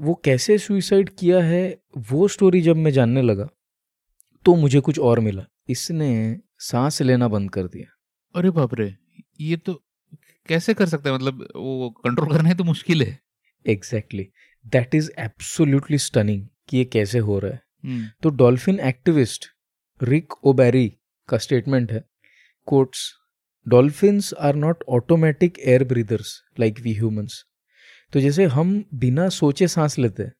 वो 0.00 0.14
कैसे 0.24 0.58
सुसाइड 0.58 1.10
किया 1.18 1.42
है 1.44 1.64
वो 2.10 2.28
स्टोरी 2.28 2.60
जब 2.62 2.76
मैं 2.76 2.90
जानने 2.90 3.22
लगा 3.22 3.48
तो 4.44 4.54
मुझे 4.56 4.80
कुछ 4.80 4.98
और 5.00 5.20
मिला। 5.20 5.44
इसने 5.68 6.10
सांस 6.60 7.00
लेना 7.02 7.28
बंद 7.28 7.50
कर 7.50 7.64
दिया। 7.64 7.86
अरे 8.34 8.50
बाप 8.50 8.74
रे 8.74 8.94
ये 9.40 9.56
तो 9.56 9.74
कैसे 10.48 10.74
कर 10.74 10.86
सकते 10.86 11.08
है? 11.08 11.14
मतलब 11.14 11.42
वो 11.56 11.90
कंट्रोल 12.04 12.30
करना 12.30 12.48
है 12.48 12.54
तो 12.54 12.64
मुश्किल 12.64 13.02
है। 13.02 13.18
Exactly 13.66 14.28
that 14.64 14.94
is 14.94 15.10
absolutely 15.18 15.98
stunning 15.98 16.46
कि 16.68 16.76
ये 16.76 16.84
कैसे 16.84 17.18
हो 17.18 17.38
रहा 17.38 17.52
है। 17.52 17.60
hmm. 17.60 18.22
तो 18.22 18.30
डॉल्फिन 18.30 18.80
एक्टिविस्ट 18.80 19.46
रिक 20.02 20.32
ओबेरी 20.44 20.96
का 21.28 21.38
स्टेटमेंट 21.38 21.92
है 21.92 22.04
quotes 22.66 23.12
dolphins 23.68 24.34
are 24.34 24.54
not 24.54 24.84
automatic 24.88 25.58
air 25.58 25.84
breathers 25.84 26.42
like 26.60 26.80
we 26.80 26.94
humans 26.94 27.44
तो 28.12 28.20
जैसे 28.20 28.44
हम 28.44 28.84
बिना 28.94 29.28
सोचे 29.28 29.68
सांस 29.68 29.98
लेते 29.98 30.22
हैं 30.22 30.32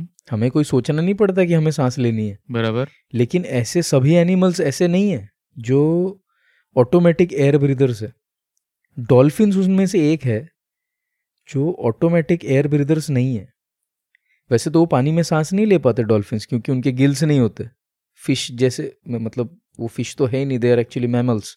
hmm. 0.00 0.14
हमें 0.30 0.50
कोई 0.50 0.64
सोचना 0.64 1.02
नहीं 1.02 1.14
पड़ता 1.14 1.44
कि 1.44 1.54
हमें 1.54 1.70
सांस 1.70 1.98
लेनी 1.98 2.28
है। 2.28 2.38
बराबर। 2.50 2.88
लेकिन 3.14 3.44
ऐसे 3.44 3.82
सभी 3.82 4.14
एनिमल्स 4.14 4.60
ऐसे 4.60 4.88
नहीं 4.88 5.10
है 5.10 5.30
जो 5.58 5.80
ऑटोमेटिक 6.76 7.32
एयर 7.32 7.58
ब्रीदर्स 7.58 8.02
है। 8.02 8.12
डॉल्फिन्स 8.98 9.56
उसमें 9.56 9.86
से 9.86 10.12
एक 10.12 10.24
है 10.24 10.48
जो 11.48 11.72
ऑटोमेटिक 11.80 12.44
एयर 12.44 12.68
ब्रीदर्स 12.68 13.10
नहीं 13.10 13.36
है। 13.36 13.53
वैसे 14.50 14.70
तो 14.70 14.80
वो 14.80 14.86
पानी 14.86 15.12
में 15.12 15.22
सांस 15.22 15.52
नहीं 15.52 15.66
ले 15.66 15.78
पाते 15.78 16.02
डॉल्फिन्स 16.02 16.46
क्योंकि 16.46 16.72
उनके 16.72 16.92
गिल्स 16.92 17.22
नहीं 17.24 17.40
होते। 17.40 17.68
फ़िश 18.22 18.50
जैसे 18.52 18.96
मतलब 19.08 19.58
वो 19.78 19.86
फ़िश 19.88 20.14
तो 20.16 20.26
है 20.26 20.38
ही 20.38 20.44
नहीं 20.44 20.58
दे 20.58 20.72
आर 20.72 20.78
एक्चुअली 20.78 21.08
मैमल्स 21.08 21.56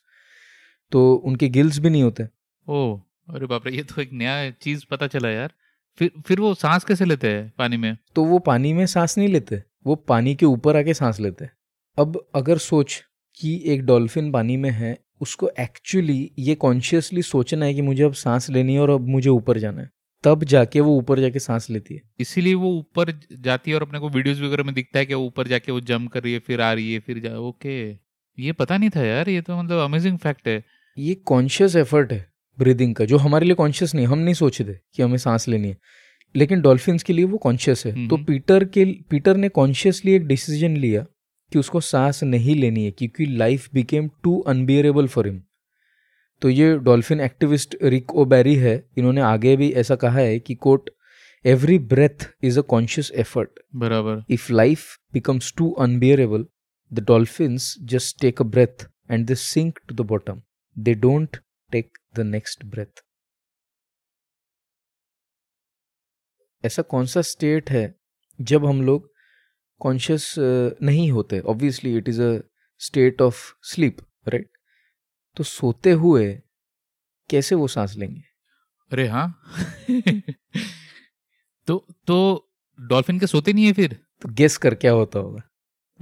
तो 0.92 1.14
उनके 1.16 1.50
गिल्स 1.50 1.80
भी 1.80 1.90
नहीं 1.90 2.04
होते। 2.04 2.24
ओ 2.68 3.00
अरे 3.28 3.46
बाप 3.46 3.68
रे 3.68 3.76
ये 3.76 3.84
तो 3.84 4.02
एक 4.02 4.14
नया 4.14 4.50
चीज़ 4.52 4.86
पता 4.92 5.08
चला 5.08 5.30
यार। 5.30 5.54
फिर 6.00 6.12
फिर 6.28 6.40
वो 6.40 6.54
सांस 6.54 6.84
कैसे 6.84 7.06
लेते 7.06 7.28
हैं 7.28 7.52
पानी 7.58 7.78
में? 7.78 7.98
तो 8.16 8.24
वो 8.24 8.40
पानी 8.40 8.74
में 8.74 8.86
सांस 8.86 9.18
नहीं 9.18 9.28
लेते 9.28 9.64
वो 9.86 9.96
पानी 9.96 10.36
के 10.36 10.46
ऊपर 10.46 10.78
आके 10.78 10.94
सांस 10.94 11.20
लेते। 11.20 11.46
हैं 11.46 11.52
अब 11.98 12.20
अगर 12.36 12.58
सोच 12.60 13.02
कि 13.40 13.62
एक 13.66 13.86
डॉल्फिन 13.86 14.32
पानी 14.32 14.58
में 14.58 14.70
है 14.70 14.98
उसको 15.22 15.50
एक्चुअली 15.60 16.32
ये 16.40 16.56
कॉन्शियसली 16.56 17.22
सोचना 17.22 17.66
है 17.66 17.74
कि 17.74 17.82
मुझे 17.82 18.04
अब 18.04 18.14
सांस 18.14 18.50
लेनी 18.50 18.74
है 18.74 18.80
और 18.80 18.90
अब 18.90 19.08
मुझे 19.10 19.30
ऊपर 19.30 19.58
जाना 19.58 19.82
है। 19.82 19.90
तब 20.24 20.44
जाके 20.44 20.80
वो 20.80 20.96
ऊपर 20.98 21.20
जाके 21.20 21.40
सांस 21.40 21.70
लेती 21.70 21.96
है। 21.96 22.02
इसीलिए 22.20 22.54
वो 22.54 22.72
ऊपर 22.72 23.12
जाती 23.34 23.72
है 23.72 23.76
और 23.76 23.82
अपने 23.82 24.00
को 24.00 24.10
वीडियोस 24.10 24.40
वगैरह 24.42 24.64
में 24.64 24.74
दिखता 24.76 25.00
है 25.00 25.06
कि 25.06 25.14
वो 25.14 25.26
ऊपर 25.26 25.48
जाके 25.48 25.72
वो 25.72 25.80
जंप 25.82 26.12
कर 26.12 26.24
रही 26.24 26.34
है 26.34 26.40
फिर 26.40 26.62
आ 26.62 26.72
रही 26.74 26.94
है 26.94 27.00
फिर 27.00 27.20
जा 27.20 27.38
ओके। 27.40 27.78
ये 28.38 28.52
पता 28.52 28.78
नहीं 28.78 28.90
था 28.90 29.04
यार 29.04 29.30
ये 29.30 29.42
तो 29.42 29.58
मतलब 29.58 29.80
अमेजिंग 29.80 30.18
फैक्ट 30.18 30.48
है। 30.48 30.64
ये 30.98 31.14
कॉन्शियस 31.26 31.76
एफर्ट 31.76 32.12
है 32.14 32.26
ब्रीदिंग 32.58 32.96
का 32.96 33.06
जो 33.06 33.18
हमारे 33.18 33.46
लिए 33.46 33.56
कॉन्शियस 33.56 33.96
नहीं 33.96 34.06
हम 34.08 34.20
नहीं 34.20 34.34
सोचते 34.34 34.80
कि 34.96 35.04
हमें 35.04 35.18
सांस 35.18 35.48
लेनी 35.48 35.68
है। 35.68 35.78
लेकिन 36.36 36.62
डॉल्फिन्स 36.62 37.04
के 37.04 37.14
लिए 37.14 37.26
वो 37.26 37.38
कॉन्शियस 37.38 37.86
है। 37.86 38.08
तो 38.08 38.18
पीटर 38.18 38.66
के 38.66 38.86
पीटर 39.10 39.38
ने 39.38 39.50
कॉन्शियसली 39.50 40.14
एक 40.14 40.26
डिसीज़न 40.28 40.78
लिया 40.78 41.06
कि 41.52 41.60
उसको 41.60 41.80
सांस 41.82 42.24
नहीं 42.24 42.56
लेनी 42.56 42.84
है 42.86 42.92
क्योंकि 42.92 43.26
life 43.26 43.70
became 43.74 44.10
too 44.24 44.40
unbearable 44.48 45.08
for 45.08 45.28
him 45.28 45.42
तो 46.42 46.50
ये 46.50 46.76
डॉल्फिन 46.80 47.20
एक्टिविस्ट 47.22 47.76
रिक 47.84 48.14
ओबेरी 48.16 48.56
है। 48.56 48.76
इन्होंने 48.98 49.22
आगे 49.22 49.56
भी 49.58 49.72
ऐसा 49.74 49.96
कहा 49.96 50.20
है 50.20 50.40
कि 50.40 50.56
quote 50.58 50.90
every 51.46 51.78
breath 51.92 52.28
is 52.44 52.60
a 52.60 52.62
conscious 52.70 53.12
effort 53.16 53.60
बराबर। 53.76 54.24
If 54.34 54.52
life 54.54 54.86
becomes 55.14 55.54
too 55.58 55.70
unbearable 55.80 56.46
the 56.92 57.04
dolphins 57.08 57.74
just 57.92 58.22
take 58.22 58.42
a 58.42 58.46
breath 58.46 58.88
and 59.12 59.26
they 59.28 59.36
sink 59.36 59.80
to 59.88 59.96
the 59.96 60.08
bottom 60.08 60.42
they 60.76 60.94
don't 60.96 61.38
take 61.72 61.98
the 62.16 62.26
next 62.26 62.66
breath 62.66 63.04
ऐसा 66.64 66.82
कौन 66.84 67.06
सा 67.06 67.22
स्टेट 67.24 67.70
है 67.70 67.94
जब 68.40 68.66
हम 68.66 68.82
लोग 68.82 69.10
conscious 69.82 70.34
नहीं 70.38 71.10
होते? 71.12 71.40
Obviously 71.42 71.96
it 71.98 72.10
is 72.10 72.22
a 72.22 72.40
state 72.82 73.22
of 73.22 73.44
sleep 73.64 73.98
right 74.28 74.50
तो 75.38 75.44
सोते 75.44 75.92
हुए 75.92 76.42
कैसे 77.30 77.56
वो 77.56 77.68
सांस 77.68 77.96
लेंगे? 77.98 78.22
अरे 78.92 79.08
हाँ। 79.08 79.42
तो 81.68 81.88
तो 82.08 82.50
डॉल्फिन 82.80 83.20
के 83.20 83.28
सोते 83.28 83.54
नहीं 83.54 83.66
है 83.66 83.74
फिर? 83.74 83.94
तो 84.22 84.30
गेस 84.30 84.58
कर 84.58 84.76
क्या 84.76 84.92
होता 84.92 85.20
होगा? 85.20 85.42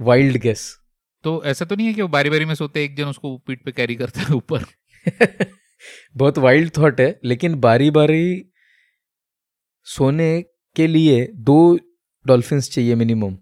वाइल्ड 0.00 0.36
गेस 0.36 0.78
तो 1.24 1.44
ऐसा 1.44 1.64
तो 1.64 1.76
नहीं 1.76 1.86
है 1.86 1.94
कि 1.94 2.02
वो 2.02 2.08
बारी 2.08 2.30
बारी 2.30 2.44
में 2.44 2.54
सोते 2.54 2.84
एक 2.84 2.96
जन 2.96 3.04
उसको 3.04 3.38
पीठ 3.38 3.64
पे 3.64 3.72
कैरी 3.72 3.96
करता 3.96 4.20
है 4.20 4.34
ऊपर? 4.34 4.64
बहुत 6.16 6.38
वाइल्ड 6.38 6.76
थॉट 6.78 7.00
है 7.00 7.20
लेकिन 7.24 7.54
बारी 7.54 7.90
बारी 7.90 8.50
सोने 9.84 10.44
के 10.76 10.86
लिए 10.86 11.26
दो 11.34 11.78
डॉल्फिन 12.26 12.60
चाहिए 12.60 12.94
मिनिमम 12.94 13.34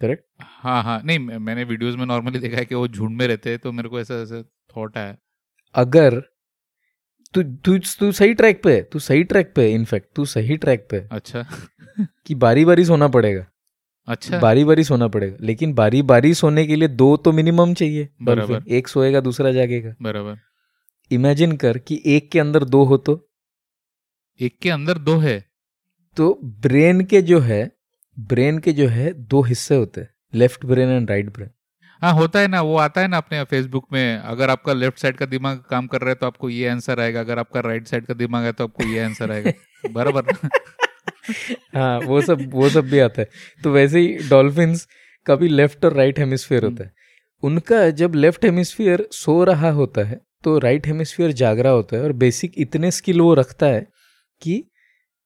करेक्ट 0.00 0.24
हाँ 0.42 0.82
हाँ 0.82 1.02
नहीं 1.04 1.18
मैंने 1.18 1.64
वीडियोस 1.64 1.96
में 1.96 2.06
नॉर्मली 2.06 2.38
देखा 2.38 2.56
है 2.56 2.64
कि 2.64 2.74
वो 2.74 2.88
झुंड 2.88 3.16
में 3.16 3.26
रहते 3.28 3.50
हैं 3.50 3.58
तो 3.58 3.72
मेरे 3.72 3.88
को 3.88 4.00
ऐसा 4.00 4.14
ऐसा 4.14 4.42
थॉट 4.42 4.98
है 4.98 5.18
अगर 5.74 6.22
तू 7.34 7.42
तू 7.42 7.78
तू 7.78 8.12
सही 8.12 8.34
ट्रैक 8.34 8.62
पे 8.62 8.74
है 8.76 8.82
तू 8.82 8.98
सही 8.98 9.24
ट्रैक 9.24 9.52
पे 9.56 9.62
है 9.62 9.72
इनफैक्ट 9.72 10.08
तू 10.16 10.24
सही 10.24 10.56
ट्रैक 10.56 10.88
पे 10.90 11.08
अच्छा। 11.12 11.46
कि 12.26 12.34
बारी 12.34 12.64
बारी 12.64 12.84
सोना 12.84 13.08
पड़ेगा। 13.08 13.46
अच्छा। 14.08 14.38
बारी 14.38 14.64
बारी 14.64 14.84
सोना 14.84 15.08
पड़ेगा 15.08 15.36
लेकिन 15.40 15.74
बारी 15.74 16.02
बारी 16.02 16.34
सोने 16.34 16.66
के 16.66 16.76
लिए 16.76 16.88
दो 16.88 17.16
तो 17.16 17.32
मिनिमम 17.32 17.74
चाहिए। 17.74 18.08
बराबर। 18.22 18.62
एक 18.68 18.88
सोएगा 18.88 19.20
दूसरा 19.20 19.52
जागेगा। 19.52 19.94
बराबर। 20.02 20.38
इमेजिन 21.10 21.56
कर 21.56 21.78
कि 21.78 22.02
एक 22.06 22.30
के 22.30 22.40
अंदर 22.40 22.64
दो 22.64 22.84
हो 22.84 22.96
तो। 22.96 23.30
एक 24.40 24.58
के 24.58 24.70
अंदर 24.70 24.98
दो 24.98 25.16
है? 25.18 25.44
तो 26.16 26.40
ब्रेन 26.44 27.04
के 27.04 27.22
जो 27.22 27.40
है 27.40 27.72
ब्रेन 28.18 28.58
के 28.58 28.72
जो 28.72 28.88
है 28.88 29.12
दो 29.12 29.42
हिस्से 29.42 29.76
होते 29.76 30.00
हैं। 30.00 30.14
Left 30.32 30.64
brain 30.66 30.88
and 30.88 31.10
right 31.10 31.32
brain. 31.32 31.50
हाँ 32.02 32.12
होता 32.14 32.40
है 32.40 32.48
ना 32.48 32.60
वो 32.62 32.76
आता 32.76 33.00
है 33.00 33.08
ना 33.08 33.16
अपने 33.16 33.42
फेसबुक 33.44 33.86
में 33.92 34.18
अगर 34.18 34.50
आपका 34.50 34.72
लेफ़्ट 34.72 34.98
साइड 34.98 35.16
का 35.16 35.26
दिमाग 35.26 35.62
काम 35.70 35.86
कर 35.86 36.00
रहा 36.00 36.08
है 36.08 36.14
तो 36.14 36.26
आपको 36.26 36.50
ये 36.50 36.68
आंसर 36.68 37.00
आएगा 37.00 37.20
अगर 37.20 37.38
आपका 37.38 37.60
राइट 37.60 37.88
साइड 37.88 38.06
का 38.06 38.14
दिमाग 38.14 38.44
है 38.44 38.52
तो 38.52 38.64
आपको 38.64 38.84
ये 38.84 39.04
आंसर 39.04 39.32
आएगा 39.32 39.52
बराबर। 39.90 40.48
हाँ 41.74 41.98
वो 42.00 42.20
सब 42.20 42.48
वो 42.54 42.68
सब 42.68 42.88
भी 42.90 42.98
आता 42.98 43.22
है। 43.22 43.28
तो 43.64 43.72
वैसे 43.72 44.00
ही 44.00 44.16
डॉल्फिन 44.28 44.74
का 45.26 45.36
भी 45.36 45.48
लेफ़्ट 45.48 45.84
और 45.84 45.92
राइट 45.92 46.18
हेमिस्फीयर 46.18 46.64
होता 46.64 46.84
है। 46.84 46.92
उनका 47.42 47.88
जब 47.92 48.14
लेफ़्ट 48.14 48.44
हेमिस्फीयर 48.44 49.06
सो 49.12 49.42
रहा 49.44 49.70
होता 49.70 50.04
है 50.04 50.20
तो 50.44 50.58
राइट 50.58 50.86
हेमिस्फीयर 50.86 51.32
जाग 51.32 51.60
रहा 51.60 51.72
होता 51.72 51.96
है 51.96 52.02
और 52.02 52.12
बेसिक 52.14 52.52
इतने 52.58 52.90
स्किल 52.90 53.20
वो 53.20 53.32
रखता 53.34 53.66
है 53.66 53.86
कि 54.42 54.62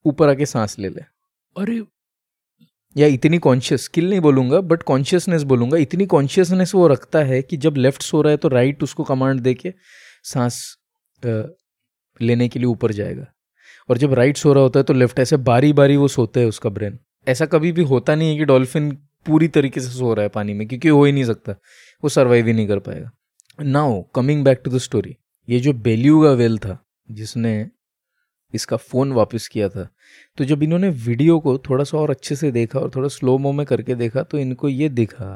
ऊपर 0.05 0.29
आके 0.29 0.47
सांस 0.47 0.79
ले 0.79 0.89
ले। 0.89 1.01
अरे 1.57 1.81
या 2.97 3.07
इतनी 3.07 3.39
कॉन्शियस 3.39 3.85
स्किल 3.85 4.09
नहीं 4.11 4.21
बोलूँगा 4.21 4.61
बट 4.63 4.83
कॉन्शियसनेस 4.83 5.43
बोलूँगा, 5.43 5.79
इतनी 5.79 6.07
कॉन्शियसनेस 6.07 6.75
वो 6.75 6.87
रखता 6.89 7.19
है 7.21 7.41
कि 7.43 7.57
जब 7.57 7.77
लेफ़्ट 7.77 8.03
सो 8.03 8.23
रहा 8.23 8.31
है 8.31 8.37
तो 8.37 8.49
राइट 8.49 8.83
उसको 8.83 9.05
कमांड 9.05 9.41
दे 9.41 9.55
के 9.55 9.73
सांस 10.25 10.61
लेने 12.21 12.49
के 12.49 12.59
लिए 12.59 12.67
ऊपर 12.67 12.93
जाएगा। 12.93 13.27
और 13.89 13.99
जब 13.99 14.15
राइट 14.15 14.37
सो 14.37 14.53
रहा 14.53 14.63
होता 14.63 14.81
है 14.81 14.85
तो 14.85 14.95
लेफ़्ट 14.95 15.19
ऐसे 15.19 15.37
बारी 15.39 15.73
बारी 15.73 15.97
वो 15.97 16.09
सोते 16.09 16.41
हैं 16.41 16.47
उसका 16.47 16.71
ब्रेन 16.71 16.99
ऐसा 17.27 17.47
कभी 17.47 17.73
भी 17.73 17.83
होता 17.85 18.15
नहीं 18.15 18.31
है 18.31 18.39
कि 18.39 18.45
डॉल्फिन 18.45 18.91
पूरी 19.27 19.49
तरीके 19.49 19.81
से 19.81 19.89
सो 19.89 20.13
रहा 20.15 20.23
है 20.23 20.29
पानी 20.29 20.55
में, 20.55 20.67
क्योंकि 20.69 20.89
हो 20.89 21.05
ही 21.05 21.13
नहीं 21.13 21.25
सकता, 21.25 21.53
वो 22.03 22.09
सर्वाइव 22.09 22.47
ही 22.47 22.53
नहीं 22.53 22.67
कर 22.69 22.79
पाएगा। 22.79 23.11
Now 23.59 24.03
coming 24.15 24.45
back 24.45 24.61
to 24.65 24.71
the 24.71 24.79
story 24.79 25.17
ये 25.49 25.61
जो 25.61 25.73
बेल्यू 25.75 26.23
का 26.23 26.31
वेल 26.33 26.59
था, 26.59 26.79
जिसने 27.09 27.71
इसका 28.55 28.77
फ़ोन 28.77 29.13
वापस 29.13 29.49
किया 29.49 29.69
था। 29.69 29.89
तो 30.39 30.45
जब 30.45 30.63
इन्होंने 30.63 30.89
वीडियो 30.89 31.39
को 31.41 31.57
थोड़ा 31.61 31.85
सा 31.85 31.99
और 31.99 32.11
अच्छे 32.11 32.37
से 32.37 32.51
देखा 32.53 32.79
और 32.79 32.91
थोड़ा 32.97 33.09
स्लो 33.09 33.37
मो 33.39 33.53
में 33.53 33.65
करके 33.67 33.95
देखा 33.95 34.23
तो 34.23 34.39
इनको 34.39 34.69
ये 34.69 34.89
दिखा 34.91 35.31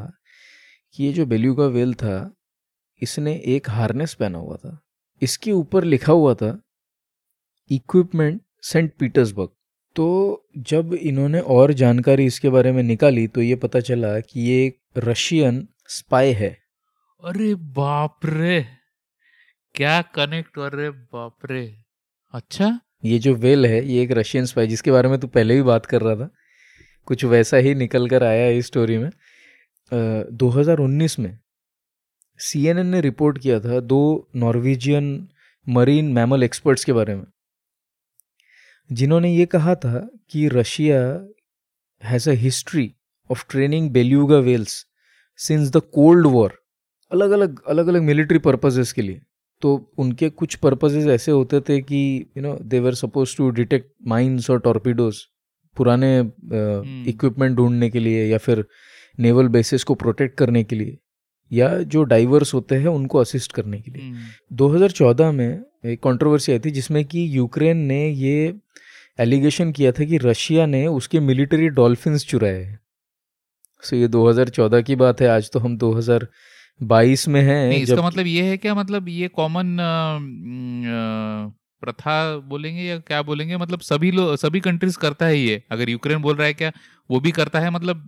कि 0.94 1.04
ये 1.04 1.12
जो 1.12 1.26
बेल्यू 1.26 1.54
का 1.54 1.66
वेल 1.68 1.94
था, 1.94 2.30
इसने 3.02 3.34
एक 3.46 3.70
हार्नेस 3.70 4.14
पहना 4.14 4.38
हुआ 4.38 4.56
था। 4.56 4.78
इसके 5.22 5.52
ऊपर 5.52 5.84
लिखा 5.84 6.12
हुआ 6.12 6.34
था, 6.34 6.58
इक्विपमेंट 7.70 8.40
सेंट 8.62 8.92
पीटर्सबर्ग। 8.98 9.48
तो 9.96 10.44
जब 10.68 10.94
इन्होंने 10.94 11.40
और 11.40 11.72
जानकारी 11.72 12.26
इसके 12.26 12.50
बारे 12.50 12.72
में 12.72 12.82
निकाली 12.82 13.26
तो 13.28 13.42
ये 13.42 13.54
पता 13.56 13.80
चला 13.80 14.18
कि 14.20 14.40
ये 14.40 14.64
एक 14.66 14.78
रशियन 14.98 15.66
स्पाई 15.88 16.32
है। 16.32 16.50
अरे 17.22 17.54
बाप 17.54 18.26
रे! 18.26 18.60
क्या 19.74 20.00
कनेक्ट? 20.14 20.58
अरे 20.58 20.90
बाप 20.90 21.46
रे! 21.50 21.64
अच्छा? 22.34 22.78
ये 23.02 23.18
जो 23.18 23.34
वेल 23.36 23.66
है, 23.66 23.84
ये 23.84 24.02
एक 24.02 24.12
रशियन 24.12 24.46
स्पाई 24.46 24.66
जिसके 24.66 24.90
बारे 24.90 25.08
में 25.08 25.18
तू 25.20 25.26
पहले 25.28 25.54
भी 25.54 25.62
बात 25.64 25.86
कर 25.86 26.02
रहा 26.02 26.14
था, 26.16 26.30
कुछ 27.08 27.24
वैसा 27.26 27.56
ही 27.56 27.74
निकल 27.76 28.08
कर 28.08 28.24
आया 28.24 28.44
है 28.44 28.56
इस 28.58 28.66
स्टोरी 28.66 28.98
में। 28.98 29.10
दो 29.92 30.48
हज़ार 30.50 30.78
उन्नीस 30.80 31.18
में 31.18 31.38
सीएनएन 32.40 32.86
ने 32.86 33.00
रिपोर्ट 33.00 33.38
किया 33.38 33.58
था 33.60 33.80
दो 33.82 34.28
नॉर्वेजियन 34.36 35.06
मरीन 35.66 36.12
मैमल 36.12 36.42
एक्सपर्ट्स 36.42 36.84
के 36.84 36.92
बारे 36.92 37.14
में, 37.14 37.24
जिन्होंने 38.90 39.34
ये 39.34 39.46
कहा 39.46 39.74
था 39.76 40.08
कि 40.30 40.46
Russia 40.48 41.00
has 42.02 42.28
a 42.30 42.32
history 42.36 42.92
of 43.30 43.44
training 43.50 43.90
beluga 43.90 44.38
whales 44.40 44.84
since 45.38 45.70
the 45.70 45.80
cold 45.94 46.26
war 46.26 46.58
अलग 47.10 47.30
अलग 47.30 47.62
अलग 47.64 47.86
अलग 47.88 48.02
मिलिट्री 48.02 48.38
पर्पजेस 48.40 48.92
के 48.92 49.02
लिए। 49.02 49.20
तो 49.60 49.92
उनके 49.98 50.30
कुछ 50.30 50.54
पर्पजेज 50.54 51.08
ऐसे 51.08 51.32
होते 51.32 51.60
थे 51.60 51.80
कि 51.80 52.26
you 52.36 52.42
know 52.42 52.58
they 52.62 52.80
were 52.80 52.94
suppose 52.94 53.36
to 53.36 53.50
detect 53.50 53.92
mines 54.06 54.50
और 54.50 54.60
टॉर्पीडोज 54.60 55.16
पुराने 55.76 56.20
इक्विपमेंट 56.20 57.38
uh, 57.38 57.46
hmm. 57.46 57.56
ढूँढने 57.56 57.90
के 57.90 58.00
लिए 58.00 58.26
या 58.26 58.38
फिर 58.38 58.64
नेवल 59.18 59.48
बेसिस 59.48 59.84
को 59.84 59.94
प्रोटेक्ट 59.94 60.38
करने 60.38 60.64
के 60.64 60.76
लिए 60.76 60.98
या 61.52 61.78
जो 61.82 62.02
डाइवर्स 62.02 62.54
होते 62.54 62.74
हैं 62.74 62.86
उनको 62.86 63.18
असिस्ट 63.18 63.52
करने 63.52 63.80
के 63.80 63.90
लिए 63.90 64.12
hmm. 64.12 64.92
2014 64.92 65.32
में 65.32 65.62
एक 65.86 66.02
कंट्रोवर्सी 66.02 66.52
आई 66.52 66.58
थी 66.58 66.70
जिसमें 66.70 67.04
कि 67.04 67.36
यूक्रेन 67.36 67.76
ने 67.76 68.08
ये 68.08 68.54
एलिगेशन 69.18 69.72
किया 69.72 69.92
था 69.92 70.04
कि 70.04 70.18
रशिया 70.18 70.66
ने 70.66 70.86
उसके 70.86 71.20
मिलिट्री 71.20 71.68
डॉल्फिन 71.68 72.18
चुराए 72.18 72.62
हैं 72.62 72.80
सो 73.82 73.96
ये 73.96 74.08
2014 74.08 74.82
की 74.82 74.96
बात 74.96 75.20
है 75.20 75.28
आज 75.28 75.50
तो 75.50 75.58
हम 75.58 75.78
बाईस 76.80 77.26
में 77.28 77.40
है 77.40 77.68
नहीं, 77.68 77.82
इसका 77.82 78.02
मतलब 78.02 78.26
ये 78.26 78.42
है 78.42 78.56
क्या? 78.56 78.74
मतलब 78.74 79.08
ये 79.08 79.28
कॉमन 79.30 79.76
प्रथा 81.82 82.36
बोलेंगे 82.48 82.82
या 82.82 82.98
क्या 83.00 83.22
बोलेंगे? 83.22 83.56
मतलब 83.56 83.80
सभी 83.80 84.10
लोग 84.10 84.34
सभी 84.36 84.60
कंट्रीज़ 84.60 84.98
करता 84.98 85.26
है 85.26 85.38
ये। 85.38 85.62
अगर 85.72 85.90
यूक्रेन 85.90 86.22
बोल 86.22 86.36
रहा 86.36 86.46
है 86.46 86.54
क्या 86.54 86.72
वो 87.10 87.20
भी 87.20 87.30
करता 87.32 87.60
है 87.60 87.70
मतलब 87.70 88.04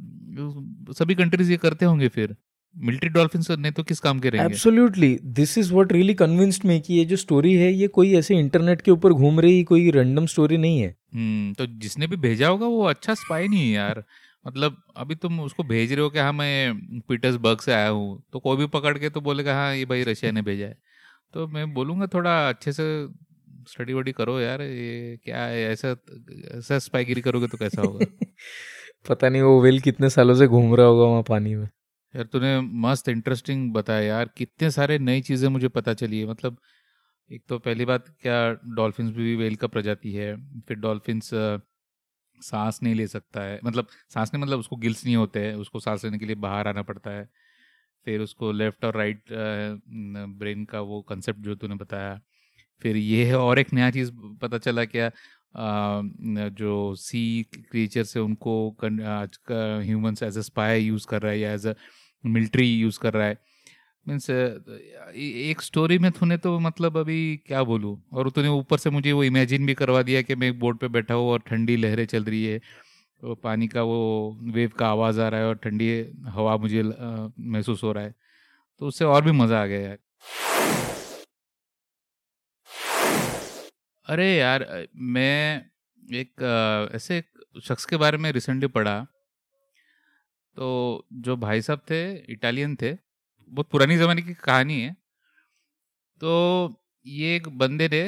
सभी 0.99 1.15
कंट्रीज़ 1.15 1.51
ये 1.51 1.57
करते 1.57 1.85
होंगे 1.85 2.09
फिर। 2.11 2.37
मिलिट्री 2.77 3.09
डॉल्फिन 3.09 3.43
ने 3.61 3.71
तो 3.71 3.83
किस 3.83 4.01
काम 4.01 4.19
के 4.21 4.31
रहेंगे 4.31 4.47
absolutely 4.47 5.19
this 5.37 5.57
is 5.59 5.73
what 5.73 5.93
really 5.93 6.15
convinced 6.15 6.65
me 6.67 6.79
कि 6.81 6.95
ये 6.95 7.05
जो 7.05 7.17
स्टोरी 7.17 7.55
है 7.55 7.73
ये 7.73 7.89
कोई 7.91 8.13
ऐसे 8.15 8.39
इंटरनेट 8.39 8.81
के 8.81 8.91
ऊपर 8.91 9.13
घूम 9.13 9.41
रही 9.41 9.63
कोई 9.65 9.91
रैंडम 9.91 10.27
स्टोरी 10.27 10.57
नहीं 10.57 10.81
है। 10.81 10.95
हम्म 11.15 11.53
तो 11.55 11.67
जिसने 11.79 12.07
भी 12.07 12.17
भेजा 12.19 12.49
होगा 12.49 12.67
वो 12.67 12.83
अच्छा 12.85 13.15
स्पाई 13.17 13.49
नहीं 13.49 13.63
है 13.63 13.75
यार। 13.75 14.03
मतलब 14.45 14.77
अभी 14.97 15.15
तुम 15.15 15.41
उसको 15.41 15.63
भेज 15.65 15.93
रहे 15.93 16.03
हो 16.03 16.11
कि 16.11 16.19
हाँ 16.19 16.33
मैं 16.33 17.01
पीटर्सबर्ग 17.09 17.61
से 17.61 17.73
आया 17.73 17.89
हूँ। 17.89 18.23
तो 18.33 18.39
कोई 18.41 18.57
भी 18.57 18.67
पकड़ 18.69 18.97
के 18.99 19.11
तो 19.11 19.21
बोलेगा 19.21 19.55
हाँ 19.55 19.75
ये 19.77 19.85
भाई 19.85 20.03
रशिया 20.05 20.33
ने 20.33 20.43
भेजा 20.43 20.67
है। 20.67 20.79
तो 21.35 21.47
मैं 21.49 21.73
बोलूँगा 21.75 22.07
थोड़ा 22.15 22.49
अच्छे 22.49 22.73
से 22.73 22.85
स्टडी 23.69 23.93
वडी 23.93 24.13
करो 24.13 24.39
यार 24.41 24.63
ये 24.63 25.17
क्या 25.25 25.43
है 25.45 25.63
ऐसा 25.65 25.97
ऐसा 26.59 26.79
स्पाइगिरी 26.79 27.21
करोगे 27.21 27.47
तो 27.49 27.59
कैसा 27.59 27.83
होगा? 27.83 28.01
पता 29.11 29.29
नहीं 29.29 29.43
वो 29.43 29.61
वेल 29.63 29.81
कितने 29.81 30.11
सालों 30.11 30.35
से 30.35 30.47
घूम 30.47 30.75
रहा 30.75 30.87
होगा 30.87 31.05
वहाँ 31.05 31.23
पानी 31.23 31.55
में। 31.55 31.69
यार 32.15 32.25
तूने 32.27 32.61
मस्त 32.61 33.09
इंटरेस्टिंग 33.09 33.73
बताया 33.75 34.03
यार 34.03 34.31
कितने 34.37 34.71
सारे 34.71 34.99
नई 34.99 35.21
चीज़ें 35.21 35.49
मुझे 35.49 35.69
पता 35.69 35.95
चली 35.95 36.21
है। 36.21 36.27
मतलब 36.27 36.57
एक 37.31 37.43
तो 37.49 37.59
पहली 37.59 37.85
बात 37.85 38.09
क्या 38.23 38.39
डॉल्फिन 38.77 39.13
भी 39.13 39.35
वेल 39.37 39.57
का 39.57 39.67
प्रजाति 39.67 40.13
है 40.13 40.35
फिर 40.69 40.77
डॉल्फिन्स 40.79 41.31
सांस 42.43 42.79
नहीं 42.83 42.95
ले 42.95 43.07
सकता 43.09 43.43
है। 43.43 43.59
मतलब 43.65 43.87
सांस 44.15 44.31
नहीं 44.35 44.43
मतलब 44.43 44.59
उसको 44.59 44.77
गिल्स 44.79 45.05
नहीं 45.05 45.17
होते 45.17 45.41
हैं, 45.41 45.55
उसको 45.57 45.81
सांस 45.81 46.05
लेने 46.05 46.19
के 46.19 46.27
लिए 46.27 46.37
बाहर 46.39 46.69
आना 46.69 46.83
पड़ता 46.83 47.11
है। 47.11 47.29
फिर 48.07 48.21
उसको 48.21 48.53
लेफ़्ट 48.53 48.85
और 48.85 48.97
राइट 48.97 49.23
ब्रेन 50.39 50.65
का 50.65 50.81
वो 50.83 51.01
कंसेप्ट 51.09 51.41
जो 51.41 51.55
तूने 51.57 51.75
बताया। 51.77 52.21
फिर 52.83 52.97
ये 52.97 53.25
है 53.27 53.39
और 53.39 53.59
एक 53.59 53.73
नया 53.73 53.91
चीज़ 53.91 54.11
पता 54.43 54.59
चला 54.59 54.85
क्या 54.87 55.11
जो 56.57 56.95
सी 56.97 57.23
क्रिएचर 57.55 58.05
से 58.05 58.21
उनको 58.21 58.55
आज 59.09 59.37
का 59.51 59.61
humans 59.81 60.23
as 60.23 60.39
a 60.39 60.41
spy 60.43 60.81
use 60.81 61.07
कर 61.09 61.23
रहा 61.23 61.33
है 61.33 61.39
या 61.41 61.53
एज 61.55 61.67
अ 61.67 61.75
मिलिट्री 62.25 62.67
यूज़ 62.71 62.99
कर 63.01 63.15
रहा 63.15 63.27
है। 63.27 63.39
मीन्स 64.07 64.29
एक 64.31 65.63
स्टोरी 65.63 65.99
में 65.99 66.11
तूने 66.13 66.37
तो 66.39 66.59
मतलब 66.61 66.97
अभी 66.99 67.37
क्या 67.47 67.63
बोलूँ? 67.65 67.97
और 68.13 68.31
तूने 68.31 68.49
ऊपर 68.49 68.79
से 68.79 68.91
मुझे 68.91 69.13
वो 69.13 69.25
इमेजिन 69.25 69.67
भी 69.67 69.75
करवा 69.75 70.03
दिया 70.03 70.23
कि 70.23 70.35
मैं 70.35 70.49
एक 70.49 70.59
बोट 70.61 70.79
पे 70.81 70.89
बैठा 70.89 71.15
हूँ 71.15 71.29
और 71.31 71.41
ठंडी 71.47 71.77
लहरें 71.77 72.05
चल 72.07 72.25
रही 72.25 72.45
है। 72.45 72.61
वो 73.23 73.35
पानी 73.35 73.69
का 73.69 73.83
वो 73.83 73.99
वेव 74.55 74.71
का 74.79 74.89
आवाज़ 74.89 75.21
आ 75.21 75.29
रहा 75.29 75.41
है 75.41 75.47
और 75.47 75.55
ठंडी 75.65 75.89
हवा 76.29 76.57
मुझे 76.57 76.83
महसूस 76.83 77.83
हो 77.85 77.93
रहा 77.93 78.05
है। 78.05 78.15
तो 78.81 78.87
उससे 78.87 79.05
और 79.05 79.25
भी 79.25 79.33
मज़ा 79.33 79.63
आ 79.63 79.67
गया 79.67 79.81
यार। 79.81 79.99
अरे 84.07 84.35
यार 84.37 84.67
मैं 84.97 85.65
एक 86.15 86.91
ऐसे 86.95 87.19
एक 87.19 87.61
शख्स 87.63 87.85
के 87.85 87.97
बारे 87.97 88.19
में 88.19 88.31
रिसेंटली 88.33 88.67
पढ़ा। 88.69 89.01
तो 90.57 91.07
जो 91.15 91.37
भाई 91.37 91.61
साहब 91.63 91.83
थे 91.91 92.03
इटालियन 92.33 92.77
थे 92.83 92.93
बहुत 93.51 93.69
पुरानी 93.71 93.97
ज़माने 93.97 94.23
की 94.23 94.35
कहानी 94.35 94.81
है। 94.81 94.93
तो 96.21 96.31
ये 97.07 97.35
एक 97.37 97.49
बंदे 97.59 97.89
ने 97.89 98.03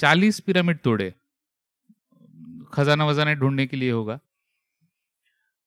चालीस 0.00 0.40
पिरामिड 0.40 0.78
तोड़े। 0.78 1.12
खजाना 2.72 3.06
वजाना 3.06 3.34
ढूँढने 3.34 3.66
के 3.66 3.76
लिए 3.76 3.90
होगा। 3.90 4.18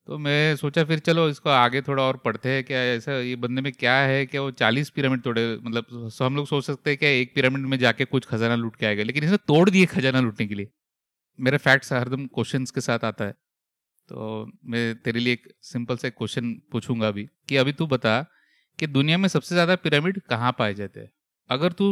तो 0.08 0.18
मैं 0.18 0.56
सोचा 0.56 0.84
फिर 0.84 1.00
चलो 1.00 1.28
इसको 1.30 1.50
आगे 1.50 1.82
थोड़ा 1.82 2.04
और 2.04 2.18
पढ़ते 2.18 2.50
हैं 2.50 2.64
क्या 2.64 2.80
ऐसा 2.86 3.14
ये 3.18 3.36
बंदे 3.36 3.62
में 3.62 3.72
क्या 3.74 3.96
है 3.96 4.26
कि 4.26 4.38
वो 4.38 4.50
चालीस 4.54 4.90
पिरामिड 4.90 5.22
तोड़े 5.22 5.44
मतलब 5.58 6.12
हम 6.22 6.36
लोग 6.36 6.48
सोच 6.48 6.66
सकते 6.66 6.90
हैं 6.90 6.98
कि 7.00 7.06
एक 7.22 7.34
पिरामिड 7.36 7.66
में 7.66 7.78
जाके 7.80 8.06
कुछ 8.06 8.26
खजाना 8.26 8.56
लूट 8.56 8.76
के 8.76 8.86
आएगा, 8.86 9.04
लेकिन 9.04 9.24
इसने 9.24 9.38
तोड़ 9.48 9.70
दिए 9.70 9.86
खजाना 9.86 10.20
लूटने 10.20 10.48
के 10.48 10.56
लिए। 10.56 10.70
मेरा 11.40 11.58
फैक्ट्स 11.60 11.94
हरदम 11.94 12.26
क्वेश्चंस 12.28 12.72
के 12.72 12.82
साथ 12.82 13.06
आता 13.06 13.26
है। 13.26 13.32
तो 14.10 14.52
मैं 14.66 14.96
तेरे 14.96 15.20
लिए 15.20 15.34
एक 15.34 15.48
सिंपल 15.64 15.98
सा 15.98 16.10
क्वेश्चन 16.12 16.54
पूछूँगा 16.72 17.08
अभी, 17.08 17.28
कि 17.50 17.58
अभी 17.58 17.74
तू 17.74 17.88
बता 17.88 18.26
कि 18.80 18.88
दुनिया 18.88 19.18
में 19.18 19.28
सबसे 19.30 19.56
ज़्यादा 19.56 19.76
पिरामिड 19.76 20.20
कहाँ 20.30 20.52
पाए 20.60 20.74
जाते 20.74 21.00
हैं? 21.00 21.12
अगर 21.50 21.72
तू 21.72 21.86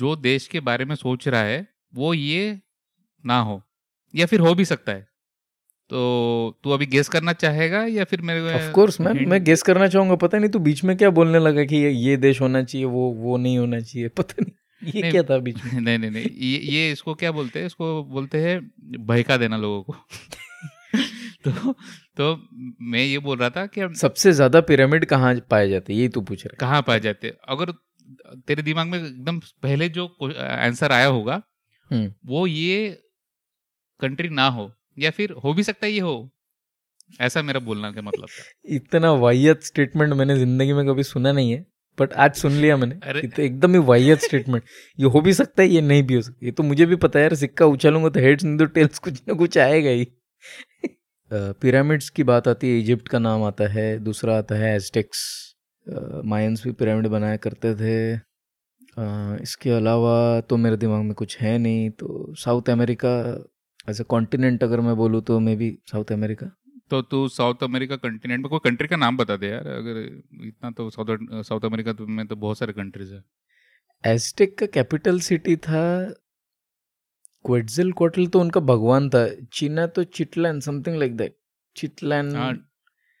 जो 0.00 0.14
देश 0.16 0.46
के 0.48 0.60
बारे 0.60 0.84
में 0.84 0.94
सोच 0.94 1.28
रहा 1.28 1.42
है 1.42 1.66
वो 1.94 2.12
ये 2.14 2.58
ना 3.24 3.38
हो 3.40 3.62
या 4.14 4.26
फिर 4.26 4.40
हो 4.40 4.54
भी 4.54 4.64
सकता 4.64 4.92
है। 4.92 5.06
तो 5.90 6.58
तू 6.64 6.70
अभी 6.70 6.86
गेस 6.86 7.08
करना 7.08 7.32
चाहेगा 7.32 7.82
या 7.86 8.04
फिर 8.04 8.20
मेरे 8.20 8.54
ऑफ़ 8.54 8.70
कोर्स 8.72 9.00
मैं 9.00 9.12
मैं 9.26 9.42
गेस 9.44 9.62
करना 9.62 9.88
चाहूँगा। 9.88 10.16
पता 10.16 10.38
नहीं 10.38 10.50
तू 10.50 10.58
बीच 10.58 10.84
में 10.84 10.96
क्या 10.96 11.10
बोलने 11.10 11.38
लगा 11.38 11.64
कि 11.64 11.76
ये 11.76 11.90
ये 11.90 12.16
देश 12.16 12.40
होना 12.40 12.62
चाहिए 12.62 12.86
वो 12.86 13.10
वो 13.12 13.36
नहीं 13.36 13.58
होना 13.58 13.80
चाहिए। 13.80 14.08
पता 14.08 14.42
नहीं 14.42 14.92
ये 14.94 15.00
नहीं, 15.02 15.10
क्या 15.10 15.22
था 15.22 15.38
बीच 15.38 15.64
में? 15.64 15.72
नहीं 15.80 15.98
नहीं 15.98 16.10
नहीं 16.10 16.24
ये 16.24 16.58
ये 16.72 16.90
इसको 16.92 17.14
क्या 17.14 17.32
बोलते 17.32 17.58
हैं? 17.58 17.66
इसको 17.66 18.04
बोलते 18.04 18.40
हैं 18.40 18.60
बहका 19.06 19.36
देना 19.36 19.56
लोगों 19.56 19.82
को। 19.82 19.94
तो 21.50 21.72
तो 22.16 22.48
मैं 22.80 23.04
ये 23.04 23.18
बोल 23.18 23.38
रहा 23.38 23.50
था 23.50 23.66
कि 23.66 23.88
सबसे 23.94 24.32
ज़्यादा 24.32 24.60
पिरामिड 24.60 25.04
कहाँ 25.04 25.34
पाए 25.50 25.68
जाते 25.68 25.94
यही 25.94 26.08
तू 26.08 26.20
पूछ 26.20 26.46
रहा 26.46 26.56
कहाँ 26.60 26.82
पाए 26.82 27.00
जाते 27.00 27.34
अगर 27.48 27.72
तेरे 28.46 28.62
दिमाग 28.62 28.86
में 28.86 28.98
एकदम 28.98 29.38
पहले 29.62 29.88
जो 29.88 30.06
आंसर 30.40 30.92
आया 30.92 31.06
होगा 31.06 31.42
हम्म। 31.90 32.12
वो 32.26 32.46
ये 32.46 32.98
कंट्री 34.00 34.28
ना 34.28 34.48
हो 34.48 34.70
या 34.98 35.10
फिर 35.10 35.32
हो 35.44 35.52
भी 35.54 35.62
सकता 35.62 35.86
है 35.86 35.92
ये 35.92 36.00
हो 36.00 36.30
ऐसा 37.20 37.42
मेरा 37.42 37.60
बोलना 37.60 37.90
का 37.92 38.02
मतलब 38.02 38.28
इतना 38.66 39.12
वाहियत 39.12 39.62
स्टेटमेंट 39.62 40.12
मैंने 40.14 40.36
ज़िंदगी 40.36 40.72
में 40.72 40.86
कभी 40.86 41.02
सुना 41.02 41.32
नहीं 41.32 41.52
है 41.52 41.66
बट 41.98 42.12
आज 42.12 42.34
सुन 42.34 42.52
लिया 42.52 42.76
मैंने। 42.76 42.94
अरे। 43.02 43.22
तो 43.22 43.42
एकदम 43.42 43.72
ही 43.72 43.78
वाहियत 43.78 44.18
स्टेटमेंट 44.18 44.62
ये 44.98 45.06
हो 45.06 45.20
भी 45.20 45.32
सकता 45.32 45.62
है 45.62 45.68
ये 45.68 45.80
नहीं 45.80 46.02
भी 46.02 46.14
हो 46.14 46.22
सकता। 46.22 46.46
ये 46.46 46.52
तो 46.52 46.62
मुझे 46.62 46.86
भी 46.86 46.96
पता 46.96 47.18
है 47.18 47.22
यार 47.22 47.34
सिक्का 47.34 47.66
उछालूँगा 47.66 48.08
तो 48.08 48.20
हेड्स 48.20 48.44
नहीं 48.44 48.58
तो 48.58 48.66
टेल्स 48.66 48.98
कुछ 48.98 49.20
ना 49.28 49.34
कुछ 49.34 49.58
आएगा 49.58 49.90
ही। 49.90 50.06
पिरामिड्स 51.30 52.08
की 52.10 52.22
बात 52.24 52.48
आती 52.48 52.70
है 52.70 52.78
इजिप्ट 52.80 53.08
का 53.08 53.18
नाम 53.18 53.42
आता 53.44 53.66
है 53.68 53.98
दूसरा 53.98 54.36
आता 54.38 54.54
है 54.54 54.74
एस्टेक्स 54.76 55.20
मायंस 56.26 56.62
भी 56.64 56.72
पिरामिड 56.72 57.06
बनाया 57.06 57.36
करते 57.36 57.74
थे। 57.74 58.14
इसके 59.42 59.70
अलावा 59.70 60.40
तो 60.40 60.56
मेरे 60.56 60.76
दिमाग 60.76 61.02
में 61.02 61.14
कुछ 61.14 61.36
है 61.38 61.56
नहीं 61.58 61.90
तो 61.90 62.34
south 62.34 62.70
America 62.70 63.10
as 63.90 64.00
a 64.00 64.04
continent 64.04 64.64
अगर 64.64 64.80
मैं 64.80 64.96
बोलूँ 64.96 65.22
तो 65.22 65.38
मे 65.40 65.56
बी 65.56 65.70
साउथ 65.86 66.12
अमेरिका 66.12 66.46
तो 66.90 67.00
तू 67.02 67.28
साउथ 67.28 67.62
अमेरिका 67.62 67.96
कंटिनेंट 67.96 68.40
में 68.40 68.48
कोई 68.50 68.60
कंट्री 68.64 68.88
का 68.88 68.96
नाम 68.96 69.16
बता 69.16 69.36
दे 69.36 69.48
यार 69.48 69.68
अगर 69.68 69.98
इतना 70.46 70.70
तो 70.70 70.88
साउथ 70.90 71.42
साउथ 71.44 71.64
अमेरिका 71.64 71.94
में 72.00 72.26
तो 72.26 72.36
बहुत 72.36 72.58
सारे 72.58 72.72
कंट्रीज़ 72.72 73.12
है। 73.14 73.22
एस्टेक 74.04 74.58
का 74.58 74.66
कैपिटल 74.66 75.20
सिटी 75.20 75.56
था 75.56 75.82
क्वेटजिल 77.48 77.92
क्वेटल 77.92 78.26
तो 78.26 78.40
उनका 78.40 78.60
भगवान 78.70 79.08
था। 79.10 79.26
चीना 79.52 79.86
तो 79.88 80.04
चिटलैन 80.16 80.60
समथिंग 80.60 80.96
लाइक 80.98 81.16
दैट 81.16 81.36
चिटलैन। 81.76 82.32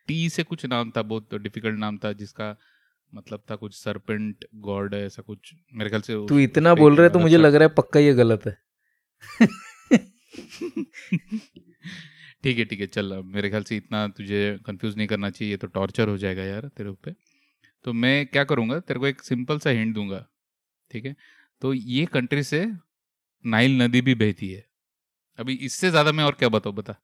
टी 0.08 0.28
से 0.30 0.42
कुछ 0.42 0.64
नाम 0.66 0.90
था 0.96 1.02
बहुत 1.04 1.34
डिफ़िकल्ट 1.36 1.78
नाम 1.78 1.98
था 1.98 2.12
जिसका 2.14 2.56
मतलब 3.12 3.42
था 3.50 3.56
कुछ 3.56 3.74
सरपेंट 3.74 4.44
गॉड 4.64 4.94
ऐसा 4.94 5.22
कुछ। 5.22 5.52
मेरे 5.74 5.90
ख्याल 5.90 6.02
से 6.02 6.14
तू 6.28 6.38
इतना 6.38 6.74
बोल 6.74 6.96
रहा 6.96 7.06
है 7.06 7.12
तो 7.12 7.18
मुझे 7.18 7.36
लग 7.36 7.54
रहा 7.54 7.68
है 7.68 7.74
पक्का 7.74 8.00
ये 8.00 8.14
गलत 8.14 8.46
है। 8.46 8.56
ठीक 12.42 12.58
है 12.58 12.64
ठीक 12.64 12.80
है 12.80 12.86
चल 12.88 13.12
मेरे 13.26 13.48
ख्याल 13.50 13.62
से 13.62 13.76
इतना 13.76 14.06
तुझे 14.16 14.58
कंफ्यूज 14.66 14.96
नहीं 14.96 15.06
करना 15.06 15.30
चाहिए 15.30 15.50
ये 15.50 15.56
तो 15.56 15.66
टॉर्चर 15.68 16.08
हो 16.08 16.16
जाएगा 16.18 16.42
यार 16.42 16.68
तेरे 16.76 16.88
ऊपर। 16.90 17.14
तो 17.84 17.92
मैं 17.94 18.26
क्या 18.26 18.44
करूँगा 18.44 18.78
तेरे 18.80 19.00
को 19.00 19.06
एक 19.06 19.22
सिंपल 19.22 19.58
सा 19.58 19.70
हिंट 19.70 19.94
दूँगा 19.94 20.24
ठीक 20.90 21.04
है? 21.04 21.14
तो 21.62 21.72
ये 21.74 22.04
कंट्री 22.06 22.42
से 22.42 22.64
नाइल 23.44 23.82
नदी 23.82 24.00
भी 24.00 24.14
बहती 24.16 24.50
है। 24.50 24.64
अभी 25.38 25.54
इससे 25.56 25.90
ज़्यादा 25.90 26.12
मैं 26.12 26.24
और 26.24 26.34
क्या 26.34 26.48
बताऊँ 26.50 26.74
बता। 26.76 26.94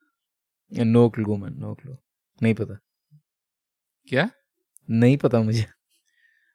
No 0.73 1.09
clue 1.11 1.37
man 1.37 1.55
no 1.59 1.75
clue 1.75 1.97
नहीं 2.41 2.55
पता। 2.55 2.79
क्या? 4.09 4.29
नहीं 4.89 5.17
पता 5.17 5.41
मुझे। 5.43 5.65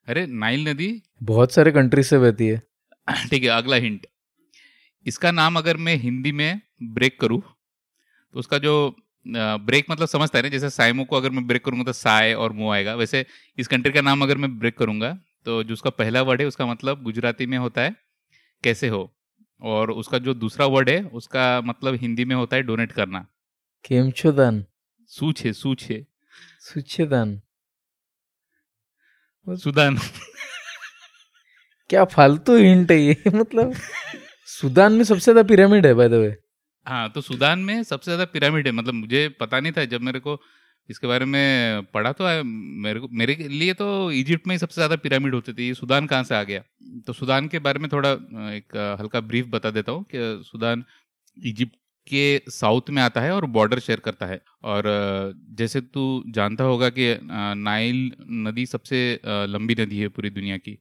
अरे 0.07 0.25
नाइल 0.27 0.67
नदी? 0.67 1.01
बहुत 1.23 1.51
सारे 1.51 1.71
कंट्री 1.71 2.03
से 2.03 2.17
बहती 2.19 2.47
है। 2.47 2.61
ठीक 3.29 3.43
है 3.43 3.49
अगला 3.51 3.75
हिंट 3.77 4.07
इसका 5.05 5.31
नाम 5.31 5.55
अगर 5.57 5.77
मैं 5.77 5.95
हिंदी 5.97 6.31
में 6.31 6.61
ब्रेक 6.93 7.19
करूँ 7.19 7.39
तो 7.41 8.39
उसका 8.39 8.57
जो 8.57 8.73
ब्रेक 9.25 9.85
मतलब 9.89 10.07
समझता 10.07 10.37
है 10.37 10.41
ना 10.43 10.49
जैसे 10.49 10.69
साइमो 10.69 11.03
को 11.05 11.15
अगर 11.15 11.29
मैं 11.29 11.45
ब्रेक 11.47 11.63
करूँगा 11.65 11.83
तो 11.83 11.93
साय 11.93 12.33
और 12.35 12.53
मो 12.53 12.71
आएगा। 12.71 12.93
वैसे 12.95 13.25
इस 13.57 13.67
कंट्री 13.67 13.91
का 13.93 14.01
नाम 14.01 14.23
अगर 14.23 14.37
मैं 14.37 14.57
ब्रेक 14.59 14.77
करूँगा 14.77 15.11
तो 15.45 15.61
जो 15.63 15.73
उसका 15.73 15.89
पहला 15.91 16.21
वर्ड 16.21 16.41
है 16.41 16.47
उसका 16.47 16.65
मतलब 16.65 17.03
गुजराती 17.03 17.45
में 17.45 17.57
होता 17.57 17.81
है 17.81 17.95
कैसे 18.63 18.87
हो? 18.87 19.01
और 19.61 19.91
उसका 19.91 20.17
जो 20.17 20.33
दूसरा 20.35 20.65
वर्ड 20.67 20.89
है 20.89 21.01
उसका 21.13 21.45
मतलब 21.65 21.95
हिंदी 22.01 22.25
में 22.25 22.35
होता 22.35 22.55
है 22.55 22.63
डोनेट 22.63 22.91
करना। 22.91 23.25
केमचोदान 23.85 24.63
सूछे 25.11 25.53
सूछे 25.53 26.05
सूछेदान 26.61 27.39
सुदान। 29.47 29.97
क्या 31.89 32.03
फालतू 32.05 32.55
हिंट 32.57 32.91
है 32.91 32.97
ये? 32.97 33.15
मतलब 33.35 33.73
सुदान 34.49 34.93
में 34.93 35.03
सबसे 35.03 35.23
ज़्यादा 35.23 35.43
पिरामिड 35.49 35.85
है 35.85 35.93
बाय 35.93 36.09
द 36.09 36.13
वे 36.13 36.35
हाँ 36.87 37.09
तो 37.11 37.21
सुदान 37.21 37.59
में 37.59 37.81
सबसे 37.83 38.05
ज़्यादा 38.05 38.25
पिरामिड 38.25 38.67
है। 38.67 38.71
मतलब 38.73 38.93
मुझे 38.93 39.27
पता 39.39 39.59
नहीं 39.59 39.71
था 39.71 39.85
जब 39.85 40.01
मेरे 40.01 40.19
को 40.19 40.35
इसके 40.89 41.07
बारे 41.07 41.25
में 41.25 41.83
पढ़ा 41.93 42.11
तो 42.11 42.25
है, 42.25 42.41
मेरे 42.43 42.99
को, 42.99 43.07
मेरे 43.09 43.35
लिए 43.49 43.73
तो 43.73 44.11
इजिप्ट 44.13 44.47
में 44.47 44.53
ही 44.55 44.59
सबसे 44.59 44.75
ज़्यादा 44.75 44.95
पिरामिड 44.97 45.33
होते 45.35 45.53
थे, 45.53 45.67
ये 45.67 45.73
सुदान 45.75 46.07
कहाँ 46.07 46.23
से 46.23 46.35
आ 46.35 46.43
गया? 46.43 46.63
तो 47.07 47.13
सुदान 47.13 47.47
के 47.47 47.59
बारे 47.59 47.79
में 47.79 47.89
थोड़ा 47.91 48.11
एक 48.51 48.75
हल्का 48.99 49.19
ब्रीफ 49.21 49.47
बता 49.49 49.71
देता 49.71 49.91
हूँ 49.91 50.03
कि 50.05 50.43
सुदान 50.45 50.83
इजिप्ट 51.37 51.75
के 52.07 52.51
साउथ 52.51 52.89
में 52.89 53.01
आता 53.01 53.21
है 53.21 53.31
और 53.31 53.45
बॉर्डर 53.47 53.79
शेयर 53.79 53.99
करता 53.99 54.25
है। 54.25 54.41
और 54.65 54.83
जैसे 55.57 55.81
तू 55.83 56.23
जानता 56.29 56.63
होगा 56.63 56.89
कि 56.89 57.15
नाइल 57.23 58.11
नदी 58.43 58.65
सबसे 58.65 59.19
लंबी 59.25 59.75
नदी 59.75 59.99
है 59.99 60.07
पूरी 60.09 60.29
दुनिया 60.31 60.57
की, 60.59 60.77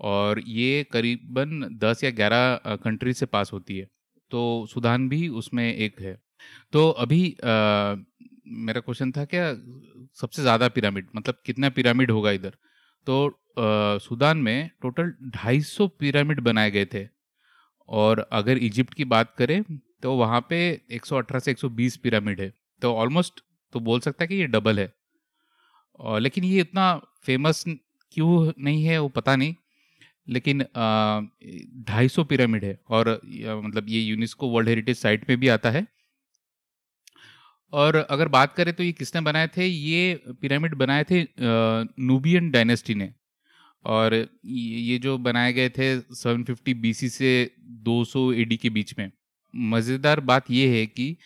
और 0.00 0.40
ये 0.46 0.82
करीबन 0.92 1.78
दस 1.82 2.04
या 2.04 2.10
ग्यारह 2.12 2.76
कंट्री 2.76 3.12
से 3.14 3.26
पास 3.28 3.52
होती 3.52 3.78
है। 3.78 3.86
तो 4.30 4.66
सुदान 4.70 5.08
भी 5.08 5.26
उसमें 5.30 5.64
एक 5.66 6.00
है। 6.00 6.16
तो 6.72 6.88
अभी 6.98 7.22
मेरा 8.48 8.80
क्वेश्चन 8.80 9.12
था 9.12 9.24
क्या 9.26 9.52
सबसे 10.16 10.42
ज़्यादा 10.42 10.68
पिरामिड 10.70 11.06
मतलब 11.16 11.38
कितना 11.46 11.68
पिरामिड 11.70 12.10
होगा 12.10 12.30
इधर? 12.32 12.56
तो 13.06 13.26
आ, 13.26 13.98
सुदान 13.98 14.38
में 14.38 14.70
टोटल 14.82 15.12
250 15.36 15.86
पिरामिड 16.00 16.40
बनाए 16.40 16.70
गए 16.70 16.84
थे। 16.94 17.06
और 17.88 18.20
अगर 18.32 18.58
इजिप्ट 18.58 18.94
की 18.94 19.04
बात 19.06 19.34
करें 19.38 19.62
तो 20.02 20.14
वहाँ 20.16 20.40
पे 20.50 20.58
118 20.92 21.38
से 21.38 21.50
120 21.50 21.96
पिरामिड 21.96 22.40
है। 22.40 22.52
तो 22.82 22.94
ऑलमोस्ट 22.94 23.40
तो 23.72 23.80
बोल 23.80 24.00
सकता 24.00 24.24
है 24.24 24.28
कि 24.28 24.34
ये 24.34 24.46
डबल 24.48 24.78
है। 24.78 24.92
और 26.00 26.20
लेकिन 26.20 26.44
ये 26.44 26.60
इतना 26.60 26.94
फ़ेमस 27.24 27.64
क्यों 27.66 28.52
नहीं 28.58 28.84
है 28.84 28.98
वो 28.98 29.08
पता 29.10 29.36
नहीं। 29.36 29.54
लेकिन 30.28 30.62
ढाई 31.88 32.08
सौ 32.08 32.24
पिरामिड 32.24 32.64
है। 32.64 32.78
और 32.90 33.08
मतलब 33.64 33.88
ये 33.88 34.00
यूनेस्को 34.00 34.48
वर्ल्ड 34.50 34.68
हेरिटेज 34.68 34.96
साइट 34.98 35.28
में 35.28 35.38
भी 35.40 35.48
आता 35.48 35.70
है। 35.70 35.86
और 37.72 37.96
अगर 37.96 38.28
बात 38.30 38.52
करें 38.54 38.72
तो 38.74 38.82
ये 38.82 38.92
किसने 38.94 39.20
बनाए 39.22 39.48
थे? 39.56 39.66
ये 39.66 40.20
पिरामिड 40.42 40.74
बनाए 40.76 41.04
थे 41.04 41.22
नूबियन 41.40 42.50
डायनेस्टी 42.50 42.94
ने। 42.94 43.12
और 43.84 44.14
ये 44.44 44.98
जो 44.98 45.16
बनाए 45.20 45.52
गए 45.52 45.68
थे 45.70 45.88
750 46.16 46.74
बीसी 46.76 47.08
से 47.10 47.30
200 47.84 48.32
एडी 48.34 48.56
के 48.56 48.70
बीच 48.70 48.94
में। 48.98 49.10
मज़ेदार 49.54 50.20
बात 50.22 50.50
ये 50.50 50.68
है 50.70 50.86
कि 50.88 51.16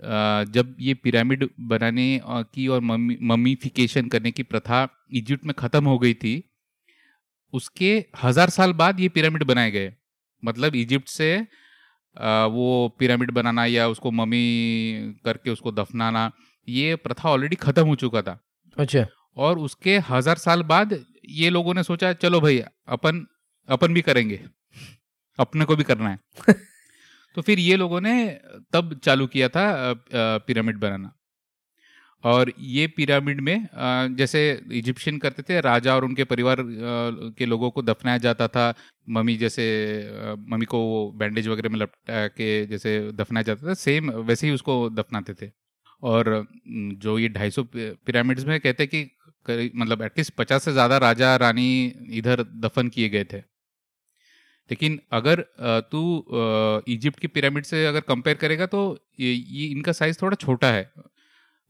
जब 0.00 0.76
ये 0.80 0.94
पिरामिड 0.96 1.48
बनाने 1.68 2.20
की 2.24 2.66
और 2.68 2.80
ममीफिकेशन 2.80 4.08
करने 4.08 4.30
की 4.30 4.42
प्रथा 4.44 4.88
इजिप्ट 5.12 5.44
में 5.44 5.54
ख़त्म 5.54 5.84
हो 5.84 5.98
गई 5.98 6.14
थी, 6.14 6.42
उसके 7.54 7.92
हज़ार 8.22 8.50
साल 8.50 8.72
बाद 8.74 9.00
ये 9.00 9.08
पिरामिड 9.10 9.42
बनाए 9.44 9.70
गए। 9.70 9.92
मतलब 10.42 10.74
इजिप्ट 10.76 11.08
से 11.08 11.28
वो 12.20 12.96
पिरामिड 12.98 13.30
बनाना 13.30 13.64
या 13.66 13.88
उसको 13.88 14.10
मम्मी 14.10 15.14
करके 15.24 15.50
उसको 15.50 15.72
दफनाना 15.72 16.30
ये 16.68 16.96
प्रथा 16.96 17.28
ऑलरेडी 17.28 17.56
खत्म 17.56 17.86
हो 17.86 17.94
चुका 17.94 18.22
था। 18.22 18.38
अच्छा। 18.78 19.06
और 19.36 19.58
उसके 19.58 19.98
हज़ार 19.98 20.36
साल 20.36 20.62
बाद 20.62 21.04
ये 21.28 21.50
लोगों 21.50 21.74
ने 21.74 21.82
सोचा 21.82 22.12
चलो 22.12 22.40
भाई 22.40 22.62
अपन 22.88 23.26
अपन 23.68 23.94
भी 23.94 24.02
करेंगे। 24.02 24.40
अपने 25.38 25.64
को 25.64 25.76
भी 25.76 25.84
करना 25.84 26.10
है। 26.10 26.18
तो 27.34 27.42
फिर 27.42 27.58
ये 27.58 27.76
लोगों 27.76 28.00
ने 28.00 28.40
तब 28.72 29.00
चालू 29.04 29.26
किया 29.26 29.48
था 29.48 29.94
पिरामिड 30.14 30.78
बनाना। 30.78 31.12
और 32.24 32.52
ये 32.60 32.86
पिरामिड 32.86 33.40
में 33.40 33.68
जैसे 34.16 34.40
इजिप्शियन 34.72 35.18
करते 35.18 35.42
थे 35.42 35.60
राजा 35.60 35.94
और 35.94 36.04
उनके 36.04 36.24
परिवार 36.26 36.58
के 37.38 37.46
लोगों 37.46 37.70
को 37.70 37.82
दफनाया 37.82 38.18
जाता 38.20 38.48
था। 38.48 38.74
मम्मी 39.08 39.36
जैसे 39.36 39.64
मम्मी 40.42 40.66
को 40.66 40.78
वो 40.80 41.00
बैंडेज 41.18 41.48
वगैरह 41.48 41.68
में 41.68 41.78
लपटा 41.78 42.26
के 42.28 42.50
जैसे 42.66 42.98
दफनाया 43.14 43.42
जाता 43.44 43.68
था 43.68 43.74
सेम 43.76 44.10
वैसे 44.22 44.46
ही 44.46 44.52
उसको 44.54 44.88
दफनाते 44.90 45.34
थे। 45.34 45.50
और 46.02 46.46
जो 47.02 47.18
ये 47.18 47.28
ढाई 47.30 47.50
सौ 47.50 47.62
पिरामिड्स 47.74 48.44
में 48.46 48.58
कहते 48.60 48.86
कि 48.86 49.08
मतलब 49.46 50.02
एटलीस्ट 50.02 50.34
पचास 50.34 50.64
से 50.64 50.72
ज़्यादा 50.72 50.98
राजा 50.98 51.34
रानी 51.36 51.70
इधर 52.12 52.42
दफन 52.58 52.88
किए 52.88 53.08
गए 53.08 53.24
थे। 53.24 53.38
लेकिन 54.70 54.98
अगर 55.12 55.40
तू 55.92 56.02
इजिप्ट 56.88 57.18
की 57.20 57.26
पिरामिड 57.28 57.64
से 57.64 57.84
अगर 57.86 58.00
कंपेयर 58.02 58.36
करेगा 58.36 58.66
तो 58.66 58.82
ये, 59.20 59.32
ये 59.32 59.66
इनका 59.66 59.92
साइज़ 59.92 60.18
थोड़ा 60.22 60.36
छोटा 60.36 60.70
है। 60.72 60.90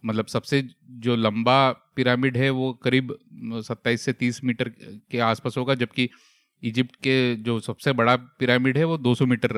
मतलब 0.05 0.27
सबसे 0.27 0.69
जो 0.91 1.17
लंबा 1.17 1.73
पिरामिड 1.97 2.37
है 2.37 2.51
वो 2.51 2.73
करीब 2.73 3.19
सत्ताईस 3.45 4.03
से 4.03 4.13
तीस 4.13 4.45
मीटर 4.45 4.69
के 5.11 5.19
आसपास 5.19 5.55
होगा 5.57 5.75
जबकि 5.75 6.09
इजिप्ट 6.63 6.97
के 6.97 7.37
जो 7.37 7.61
सबसे 7.61 7.93
बड़ा 7.93 8.17
पिरामिड 8.17 8.79
है 8.79 8.85
वो 8.85 8.99
200 8.99 9.27
मीटर 9.27 9.51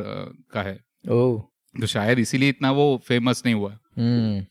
का 0.50 0.62
है। 0.62 0.80
ओह। 1.11 1.42
तो 1.80 1.87
शायद 1.87 2.18
इसीलिए 2.18 2.48
इतना 2.48 2.70
वो 2.70 3.02
फ़ेमस 3.09 3.42
नहीं 3.46 3.54
हुआ। 3.54 3.78
हम्म। 3.98 4.46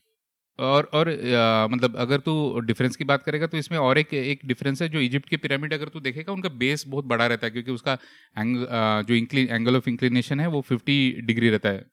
और 0.60 0.84
और 0.94 1.10
आ, 1.34 1.68
मतलब 1.68 1.96
अगर 1.96 2.20
तू 2.20 2.60
डिफरेंस 2.60 2.96
की 2.96 3.04
बात 3.04 3.24
करेगा 3.24 3.48
तो 3.48 3.58
इसमें 3.58 3.80
और 3.80 3.98
एक 3.98 4.14
एक 4.14 4.40
डिफरेंस 4.46 4.82
है 4.82 4.90
जो 4.90 5.00
इजिप्ट 5.00 5.30
के 5.30 5.38
पिरामिड 5.38 5.74
अगर 5.74 5.88
तू 5.88 6.00
देखेगा 6.00 6.34
उनका 6.34 6.50
बेस 6.50 6.84
बहुत 6.88 7.06
बड़ा 7.06 7.28
रहता 7.28 7.48
है 7.48 7.52
क्योंकि 7.52 7.72
उसका 7.72 7.94
एंग, 8.38 8.66
जो 9.04 9.38
एंगल 9.40 9.78
ऑफ़ 9.78 9.90
इंक्लिनेशन 9.90 10.40
है 10.40 10.48
वो 10.48 10.62
फिफ्टी 10.62 11.22
डिग्री 11.22 11.50
रहता 11.50 11.70
है। 11.70 11.86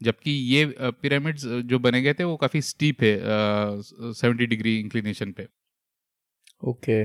जबकि 0.00 0.30
ये 0.54 0.64
पिरामिड्स 0.80 1.44
जो 1.44 1.78
बने 1.78 2.02
गए 2.02 2.14
थे 2.14 2.24
वो 2.24 2.36
काफ़ी 2.36 2.60
स्टीप 2.62 3.02
है 3.02 3.16
सेवेंटी 4.12 4.46
डिग्री 4.46 4.78
इंक्लिनेशन 4.80 5.32
पे। 5.32 5.46
ओके। 6.62 7.02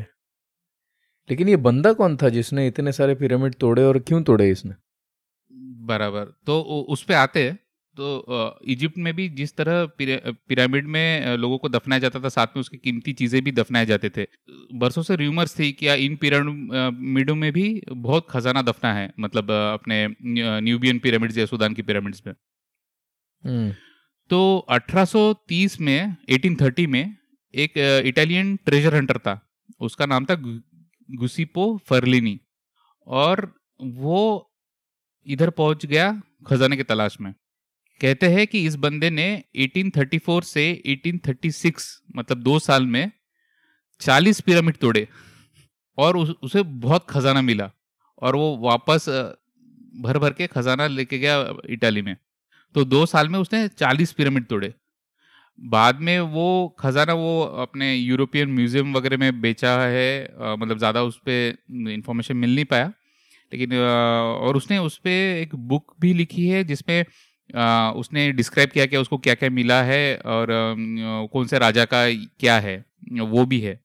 लेकिन 1.29 1.49
ये 1.49 1.55
बंदा 1.59 1.93
कौन 1.93 2.17
था 2.17 2.29
जिसने 2.29 2.67
इतने 2.67 2.91
सारे 2.91 3.15
पिरामिड 3.15 3.55
तोड़े 3.55 3.83
और 3.83 3.99
क्यों 3.99 4.21
तोड़े 4.23 4.49
इसने? 4.51 4.73
बराबर। 5.85 6.33
तो 6.45 6.59
उस 6.61 7.03
पे 7.03 7.13
आते 7.15 7.43
हैं। 7.43 7.57
तो 7.97 8.59
इजिप्ट 8.67 8.97
में 8.97 9.13
भी 9.15 9.27
जिस 9.29 9.55
तरह 9.57 9.85
पिरामिड 9.99 10.87
में 10.87 11.35
लोगों 11.37 11.57
को 11.57 11.69
दफनाया 11.69 11.99
जाता 11.99 12.19
था 12.19 12.29
साथ 12.29 12.55
में 12.55 12.59
उसकी 12.59 12.77
कीमती 12.77 13.13
चीज़ें 13.13 13.43
भी 13.43 13.51
दफनाए 13.51 13.85
जाते 13.85 14.09
थे। 14.09 14.25
बरसों 14.75 15.01
से 15.01 15.15
र्यूमर्स 15.15 15.57
थी 15.59 15.71
कि 15.73 15.93
इन 16.05 16.15
पिरामिडों 16.15 17.35
में 17.35 17.51
भी 17.53 17.65
बहुत 17.89 18.27
खजाना 18.29 18.61
दफना 18.61 18.93
है 18.93 19.11
मतलब 19.19 19.51
अपने 19.51 20.07
न्यूबियन 20.61 20.99
पिरामिड्स 20.99 21.37
या 21.37 21.45
सुदान 21.45 21.73
की 21.73 21.81
पिरामिड्स 21.81 22.23
में। 22.27 22.33
तो 24.29 24.65
1830 24.69 25.79
में 25.81 26.15
1830 26.29 26.87
में 26.87 27.15
एक 27.53 27.77
इटालियन 28.05 28.55
ट्रेजर 28.55 28.95
हंटर 28.95 29.17
था। 29.17 29.39
उसका 29.81 30.05
नाम 30.05 30.25
था 30.25 30.35
गुसिपो 31.09 31.65
फर्लिनी 31.87 32.39
और 33.07 33.51
वो 33.79 34.19
इधर 35.27 35.49
पहुँच 35.49 35.85
गया 35.85 36.21
खजाने 36.47 36.77
की 36.77 36.83
तलाश 36.83 37.17
में। 37.21 37.33
कहते 38.01 38.27
हैं 38.27 38.47
कि 38.47 38.65
इस 38.65 38.75
बंदे 38.75 39.09
ने 39.09 39.27
1834 39.55 40.43
से 40.43 40.81
1836 40.85 42.01
मतलब 42.15 42.37
दो 42.37 42.57
साल 42.59 42.85
में 42.85 43.11
40 44.01 44.41
पिरामिड 44.41 44.77
तोड़े 44.77 45.07
और 45.97 46.17
उस, 46.17 46.29
उसे 46.43 46.63
बहुत 46.63 47.05
खजाना 47.09 47.41
मिला 47.41 47.71
और 48.21 48.35
वो 48.35 48.57
वापस 48.57 49.09
भर 49.95 50.17
भर 50.17 50.33
के 50.33 50.47
खजाना 50.47 50.87
लेके 50.87 51.19
गया 51.19 51.53
इटाली 51.69 52.01
में। 52.01 52.15
तो 52.75 52.83
दो 52.85 53.05
साल 53.05 53.29
में 53.29 53.37
उसने 53.39 53.67
चालीस 53.69 54.11
पिरामिड 54.13 54.45
तोड़े। 54.47 54.73
बाद 55.59 55.99
में 56.01 56.19
वो 56.19 56.75
खजाना 56.79 57.13
वो 57.15 57.41
अपने 57.61 57.93
यूरोपियन 57.95 58.51
म्यूज़ियम 58.51 58.93
वगैरह 58.93 59.17
में 59.17 59.41
बेचा 59.41 59.71
है 59.81 60.25
आ, 60.41 60.55
मतलब 60.55 60.77
ज़्यादा 60.77 61.03
उस 61.03 61.17
पर 61.19 61.89
इंफॉर्मेशन 61.91 62.37
मिल 62.37 62.55
नहीं 62.55 62.65
पाया। 62.65 62.91
लेकिन 63.51 63.73
आ, 63.73 63.85
और 64.39 64.57
उसने 64.57 64.77
उस 64.79 64.97
पर 64.97 65.09
एक 65.09 65.55
बुक 65.55 65.93
भी 66.01 66.13
लिखी 66.13 66.47
है 66.47 66.63
जिसमें 66.63 67.03
उसने 67.95 68.31
डिस्क्राइब 68.31 68.69
किया 68.69 68.85
कि 68.85 68.97
उसको 68.97 69.17
क्या 69.17 69.33
क्या 69.35 69.49
मिला 69.51 69.81
है 69.83 70.15
और 70.17 70.51
आ, 70.51 71.25
कौन 71.27 71.47
से 71.47 71.59
राजा 71.59 71.85
का 71.85 72.07
क्या 72.39 72.59
है 72.59 72.75
वो 73.11 73.45
भी 73.45 73.59
है। 73.59 73.79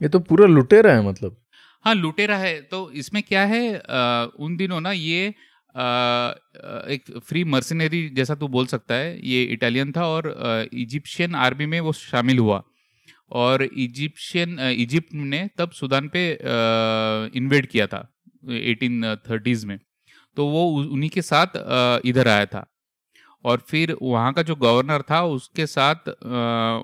ये 0.00 0.08
तो 0.08 0.18
पूरा 0.20 0.46
लुटेरा 0.46 0.92
है 0.94 1.02
मतलब। 1.02 1.36
हाँ 1.84 1.94
लुटेरा 1.94 2.36
है। 2.36 2.60
तो 2.62 2.90
इसमें 2.92 3.22
क्या 3.22 3.44
है 3.46 3.62
आ, 3.78 4.24
उन 4.38 4.56
दिनों 4.56 4.80
ना 4.80 4.92
ये 4.92 5.34
एक 5.78 7.18
फ्री 7.26 7.42
मर्सिनरी 7.46 8.08
जैसा 8.10 8.34
तू 8.34 8.48
बोल 8.48 8.66
सकता 8.66 8.94
है, 8.94 9.10
ये 9.26 9.42
इटालियन 9.44 9.92
था 9.92 10.06
और 10.06 10.68
इजिप्शियन 10.74 11.34
आर्मी 11.36 11.66
में 11.66 11.78
वो 11.80 11.92
शामिल 11.94 12.38
हुआ। 12.38 12.62
और 13.32 13.62
इजिप्शियन 13.64 14.58
इजिप्ट 14.60 15.14
ने 15.14 15.48
तब 15.58 15.70
सुदान 15.72 16.08
पे 16.08 16.30
इन्वेड 17.34 17.66
किया 17.66 17.86
था 17.86 18.00
एटीन 18.44 19.14
थर्टीज 19.28 19.64
में। 19.64 19.78
तो 20.36 20.46
वो 20.46 20.66
उन्हीं 20.82 21.10
के 21.10 21.22
साथ 21.22 21.56
इधर 22.06 22.28
आया 22.28 22.46
था। 22.46 22.66
और 23.44 23.62
फिर 23.68 23.96
वहाँ 24.02 24.32
का 24.32 24.42
जो 24.42 24.54
गवर्नर 24.56 25.02
था, 25.02 25.22
उसके 25.24 25.66
साथ 25.66 26.08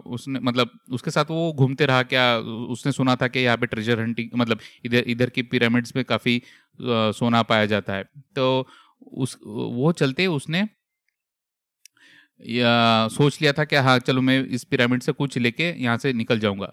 उसने 0.07 0.41
मतलब 0.41 0.71
उसके 0.93 1.11
साथ 1.11 1.31
वो 1.31 1.53
घूमते 1.53 1.87
रहा 1.87 2.03
क्या, 2.05 2.37
उसने 2.39 2.93
सुना 2.93 3.17
था 3.17 3.29
कि 3.29 3.39
यहाँ 3.41 3.57
पे 3.57 3.67
ट्रेजर 3.67 4.01
हंटिंग 4.01 4.31
मतलब 4.37 4.59
इधर 4.85 5.05
इधर 5.07 5.31
की 5.31 5.43
पिरामिड्स 5.45 5.97
में 5.97 6.05
काफ़ी 6.05 6.41
सोना 6.79 7.43
पाया 7.45 7.67
जाता 7.67 7.95
है। 7.95 8.05
तो 8.37 8.67
उस 9.13 9.39
वो 9.47 9.93
चलते 9.93 10.27
उसने 10.27 10.69
या 12.47 13.09
सोच 13.09 13.41
लिया 13.41 13.53
था 13.53 13.65
कि 13.65 13.77
हाँ 13.77 13.99
चलो 13.99 14.21
मैं 14.21 14.45
इस 14.45 14.65
पिरामिड 14.65 15.03
से 15.03 15.13
कुछ 15.13 15.39
लेके 15.39 15.71
यहाँ 15.83 15.97
से 15.99 16.13
निकल 16.13 16.39
जाऊँगा। 16.39 16.73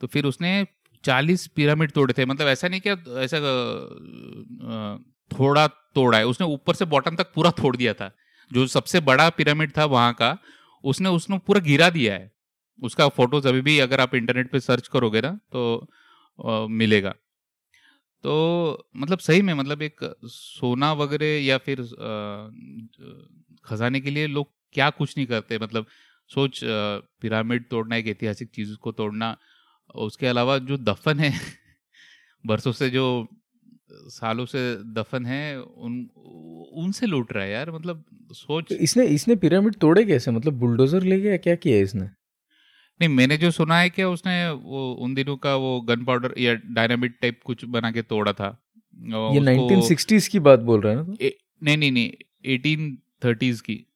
तो 0.00 0.06
फिर 0.06 0.24
उसने 0.24 0.66
चालीस 1.04 1.46
पिरामिड 1.46 1.90
तोड़े 1.90 2.14
थे। 2.18 2.24
मतलब 2.26 2.48
ऐसा 2.48 2.68
नहीं 2.68 2.80
क्या 2.80 2.96
ऐसा 3.20 3.38
थोड़ा 5.30 5.66
तोड़ा 5.66 6.18
है। 6.18 6.26
उसने 6.26 6.46
ऊपर 6.46 6.74
से 6.74 6.84
बॉटम 6.84 7.16
तक 7.16 7.32
पूरा 7.34 7.50
तोड़ 7.50 7.76
दिया 7.76 7.94
था। 7.94 8.10
जो 8.52 8.66
सबसे 8.66 9.00
बड़ा 9.00 9.28
पिरामिड 9.30 9.76
था 9.78 9.84
वहाँ 9.84 10.12
का 10.12 10.38
उसने 10.84 11.08
उसने 11.08 11.38
पूरा 11.38 11.60
गिरा 11.60 11.90
दिया 11.90 12.14
है। 12.14 12.30
उसका 12.82 13.08
फ़ोटोज़ 13.08 13.48
अभी 13.48 13.60
भी 13.60 13.78
अगर 13.78 14.00
आप 14.00 14.14
इंटरनेट 14.14 14.50
पे 14.50 14.60
सर्च 14.60 14.88
करोगे 14.88 15.20
ना 15.20 15.30
तो 15.52 15.88
आ, 16.38 16.66
मिलेगा। 16.66 17.14
तो 18.24 18.88
मतलब 18.96 19.18
सही 19.18 19.42
में 19.42 19.54
मतलब 19.54 19.82
एक 19.82 20.16
सोना 20.24 20.92
वगैरह 20.92 21.26
या 21.26 21.58
फिर 21.58 21.82
खजाने 23.64 24.00
के 24.00 24.10
लिए 24.10 24.26
लोग 24.26 24.46
क्या 24.72 24.90
कुछ 24.90 25.14
नहीं 25.16 25.26
करते? 25.26 25.58
मतलब 25.58 25.86
सोच 26.28 26.60
पिरामिड 27.20 27.68
तोड़ना, 27.68 27.96
एक 27.96 28.06
ऐतिहासिक 28.06 28.50
चीज़ 28.54 28.76
को 28.76 28.92
तोड़ना, 28.92 29.36
उसके 29.94 30.26
अलावा 30.26 30.58
जो 30.58 30.76
दफन 30.76 31.18
है, 31.18 31.32
बरसों 32.46 32.72
से 32.72 32.90
जो, 32.90 33.28
सालों 33.92 34.46
से 34.46 34.76
दफन 34.76 35.26
है, 35.26 35.62
उन, 35.62 36.10
उनसे 36.74 37.06
लूट 37.06 37.32
रहा 37.32 37.44
है 37.44 37.50
यार 37.50 37.70
मतलब 37.70 38.04
सोच 38.32 38.68
तो 38.68 38.74
इसने 38.74 39.06
इसने 39.06 39.36
पिरामिड 39.36 39.74
तोड़े 39.74 40.04
कैसे? 40.04 40.30
मतलब 40.30 40.52
बुलडोजर 40.52 41.02
ले 41.02 41.20
गया, 41.20 41.36
क्या 41.36 41.54
किया 41.54 41.78
इसने? 41.78 42.19
नहीं 43.00 43.08
मैंने 43.08 43.36
जो 43.36 43.50
सुना 43.50 43.78
है 43.78 43.90
कि 43.90 44.02
उसने 44.04 44.34
वो 44.50 44.92
उन 44.94 45.14
दिनों 45.14 45.36
का 45.36 45.54
वो 45.56 45.80
गन 45.80 46.04
पाउडर 46.04 46.34
या 46.38 46.54
डायनामिट 46.54 47.20
टाइप 47.20 47.40
कुछ 47.44 47.64
बना 47.64 47.90
के 47.90 48.02
तोड़ा 48.02 48.32
था। 48.32 48.48
ये 49.32 49.40
1960s 49.40 50.26
की 50.28 50.38
बात 50.38 50.60
बोल 50.60 50.80
रहे 50.80 50.94
हैं 50.94 51.02
ना 51.02 51.30
नहीं 51.62 51.76
नहीं 51.76 51.92
नहीं 51.92 52.10
एटीन 52.44 52.98
थर्टीज 53.24 53.60
की। 53.60 53.86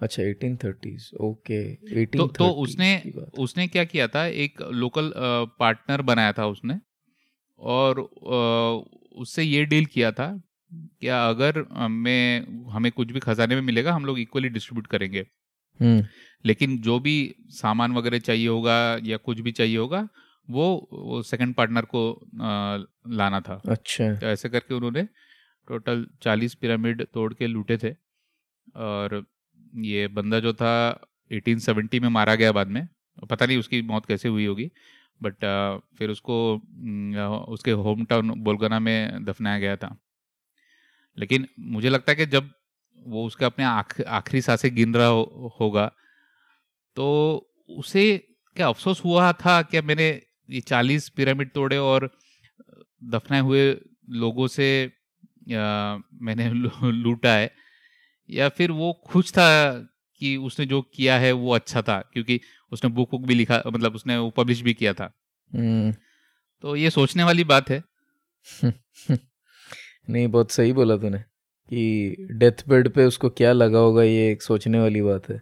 अच्छा 0.00 0.22
एटीन 0.22 0.56
थर्टीज 0.56 1.10
ओके 1.20 1.58
एटीन 2.02 2.20
तो, 2.20 2.26
तो 2.26 2.48
उसने 2.48 3.12
उसने 3.38 3.66
क्या 3.68 3.84
किया 3.84 4.08
था 4.08 4.26
एक 4.26 4.62
लोकल 4.72 5.12
पार्टनर 5.58 6.02
बनाया 6.02 6.32
था 6.32 6.46
उसने 6.46 6.78
और 7.60 8.00
उससे 8.00 9.42
ये 9.42 9.64
डील 9.64 9.86
किया 9.86 10.12
था 10.12 10.26
क्या 10.72 11.28
अगर 11.28 11.64
हमें 11.72 12.46
हमें 12.70 12.90
कुछ 12.92 13.12
भी 13.12 13.20
खजाने 13.20 13.54
में 13.54 13.62
मिलेगा 13.62 13.92
हम 13.92 14.04
लोग 14.04 14.18
इक्वली 14.18 14.48
डिस्ट्रीब्यूट 14.48 14.86
करेंगे। 14.86 15.26
लेकिन 16.44 16.78
जो 16.82 16.98
भी 17.00 17.34
सामान 17.50 17.92
वगैरह 17.92 18.18
चाहिए 18.18 18.48
होगा 18.48 18.76
या 19.02 19.16
कुछ 19.16 19.40
भी 19.40 19.52
चाहिए 19.52 19.76
होगा 19.76 20.08
वो, 20.50 20.88
वो 20.92 21.22
सेकंड 21.22 21.54
पार्टनर 21.54 21.84
को 21.84 22.12
आ, 22.42 22.78
लाना 23.08 23.40
था। 23.40 23.60
अच्छा। 23.68 24.14
तो 24.14 24.26
ऐसे 24.26 24.48
करके 24.48 24.74
उन्होंने 24.74 25.02
टोटल 25.68 26.06
चालीस 26.22 26.54
पिरामिड 26.54 27.02
तोड़ 27.14 27.32
के 27.34 27.46
लूटे 27.46 27.76
थे। 27.76 27.92
और 28.76 29.24
ये 29.76 30.08
बंदा 30.08 30.40
जो 30.40 30.52
था 30.54 30.72
1870 31.30 32.00
में 32.00 32.08
मारा 32.08 32.34
गया 32.34 32.52
बाद 32.52 32.68
में। 32.68 32.86
पता 33.30 33.46
नहीं 33.46 33.58
उसकी 33.58 33.82
मौत 33.82 34.06
कैसे 34.06 34.28
हुई 34.28 34.46
होगी 34.46 34.70
बट 35.22 35.44
फिर 35.98 36.10
उसको 36.10 36.36
उसके 37.48 37.70
होम 37.70 38.04
टाउन 38.04 38.30
बोलगना 38.42 38.78
में 38.80 39.24
दफनाया 39.24 39.58
गया 39.58 39.76
था। 39.76 39.96
लेकिन 41.18 41.46
मुझे 41.60 41.88
लगता 41.88 42.12
है 42.12 42.16
कि 42.16 42.26
जब 42.26 42.50
वो 43.06 43.26
उसके 43.26 43.44
अपने 43.44 43.64
आखिरी 44.04 44.40
साँसें 44.40 44.74
गिन 44.74 44.94
रहा 44.94 45.06
हो, 45.06 45.56
होगा। 45.60 45.92
तो 46.96 47.36
उसे 47.68 48.28
क्या 48.56 48.68
अफसोस 48.68 49.04
हुआ 49.04 49.32
था 49.32 49.62
क्या 49.62 49.82
मैंने 49.82 50.22
ये 50.50 50.60
चालीस 50.60 51.08
पिरामिड 51.08 51.50
तोड़े 51.52 51.78
और 51.78 52.18
दफनाए 53.04 53.40
हुए 53.40 53.80
लोगों 54.10 54.46
से 54.46 54.92
आ, 55.42 55.96
मैंने 56.14 56.50
लूटा 56.90 57.32
है? 57.32 57.54
या 58.30 58.48
फिर 58.48 58.70
वो 58.70 59.02
खुश 59.06 59.32
था 59.32 59.72
कि 60.18 60.36
उसने 60.36 60.66
जो 60.66 60.82
किया 60.82 61.18
है 61.18 61.32
वो 61.32 61.54
अच्छा 61.54 61.82
था? 61.82 62.10
क्योंकि 62.12 62.40
उसने 62.72 62.90
बुक 62.90 63.10
बुक 63.10 63.22
भी 63.22 63.34
लिखा 63.34 63.62
मतलब 63.66 63.94
उसने 63.94 64.18
वो 64.18 64.30
पब्लिश 64.30 64.60
भी 64.60 64.74
किया 64.74 64.94
था। 64.94 65.14
हम्म। 65.54 65.94
तो 66.60 66.76
ये 66.76 66.90
सोचने 66.90 67.24
वाली 67.24 67.44
बात 67.44 67.70
है। 67.70 67.84
नहीं 70.10 70.28
बहुत 70.28 70.50
सही 70.50 70.72
बोला 70.72 70.96
तूने। 70.96 71.31
कि 71.72 72.26
डेथ 72.32 72.68
बेड 72.68 72.88
पे 72.88 73.04
उसको 73.04 73.28
क्या 73.30 73.52
लगा 73.52 73.78
होगा, 73.78 74.02
ये 74.02 74.30
एक 74.32 74.42
सोचने 74.42 74.80
वाली 74.80 75.02
बात 75.02 75.28
है। 75.30 75.40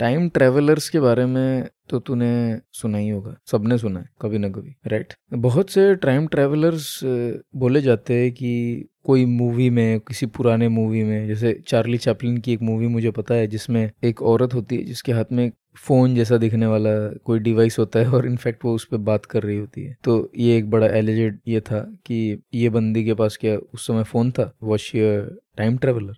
टाइम 0.00 0.28
ट्रेवलर्स 0.28 0.88
के 0.88 1.00
बारे 1.00 1.24
में 1.26 1.68
तो 1.88 1.98
तूने 1.98 2.28
सुना 2.72 2.98
ही 2.98 3.08
होगा, 3.08 3.34
सबने 3.46 3.78
सुना 3.78 4.00
है, 4.00 4.08
कभी 4.22 4.38
ना 4.38 4.48
कभी 4.48 4.74
राइट 4.86 5.14
बहुत 5.34 5.70
से 5.70 5.94
टाइम 5.96 6.26
ट्रेवलर्स 6.26 7.00
बोले 7.04 7.80
जाते 7.80 8.14
हैं 8.14 8.30
कि 8.32 8.88
कोई 9.04 9.24
मूवी 9.26 9.68
में, 9.70 10.00
किसी 10.00 10.26
पुराने 10.26 10.68
मूवी 10.68 11.02
में, 11.02 11.26
जैसे 11.28 11.52
चार्ली 11.68 11.98
चैपलिन 11.98 12.38
की 12.38 12.52
एक 12.52 12.62
मूवी 12.62 12.86
मुझे 12.86 13.10
पता 13.10 13.34
है, 13.34 13.46
जिसमें 13.46 13.90
एक 14.04 14.22
औरत 14.22 14.54
होती 14.54 14.76
है, 14.76 14.82
जिसके 14.82 15.12
हाथ 15.12 15.32
में 15.32 15.50
फ़ोन 15.78 16.14
जैसा 16.14 16.36
दिखने 16.36 16.66
वाला 16.66 16.90
कोई 17.24 17.38
डिवाइस 17.38 17.78
होता 17.78 17.98
है 17.98 18.10
और 18.10 18.26
इनफैक्ट 18.26 18.64
वो 18.64 18.74
उस 18.74 18.84
पर 18.84 18.96
बात 19.08 19.26
कर 19.26 19.42
रही 19.42 19.56
होती 19.56 19.84
है। 19.84 19.96
तो 20.04 20.30
ये 20.36 20.56
एक 20.58 20.70
बड़ा 20.70 20.86
एलिजेड 20.86 21.38
ये 21.48 21.60
था 21.60 21.80
कि 22.06 22.42
ये 22.54 22.68
बंदी 22.68 23.04
के 23.04 23.14
पास 23.14 23.36
क्या 23.36 23.56
उस 23.56 23.86
समय 23.86 24.04
फ़ोन 24.04 24.30
था? 24.30 24.52
Was 24.62 24.90
time 24.94 25.78
traveller 25.78 26.14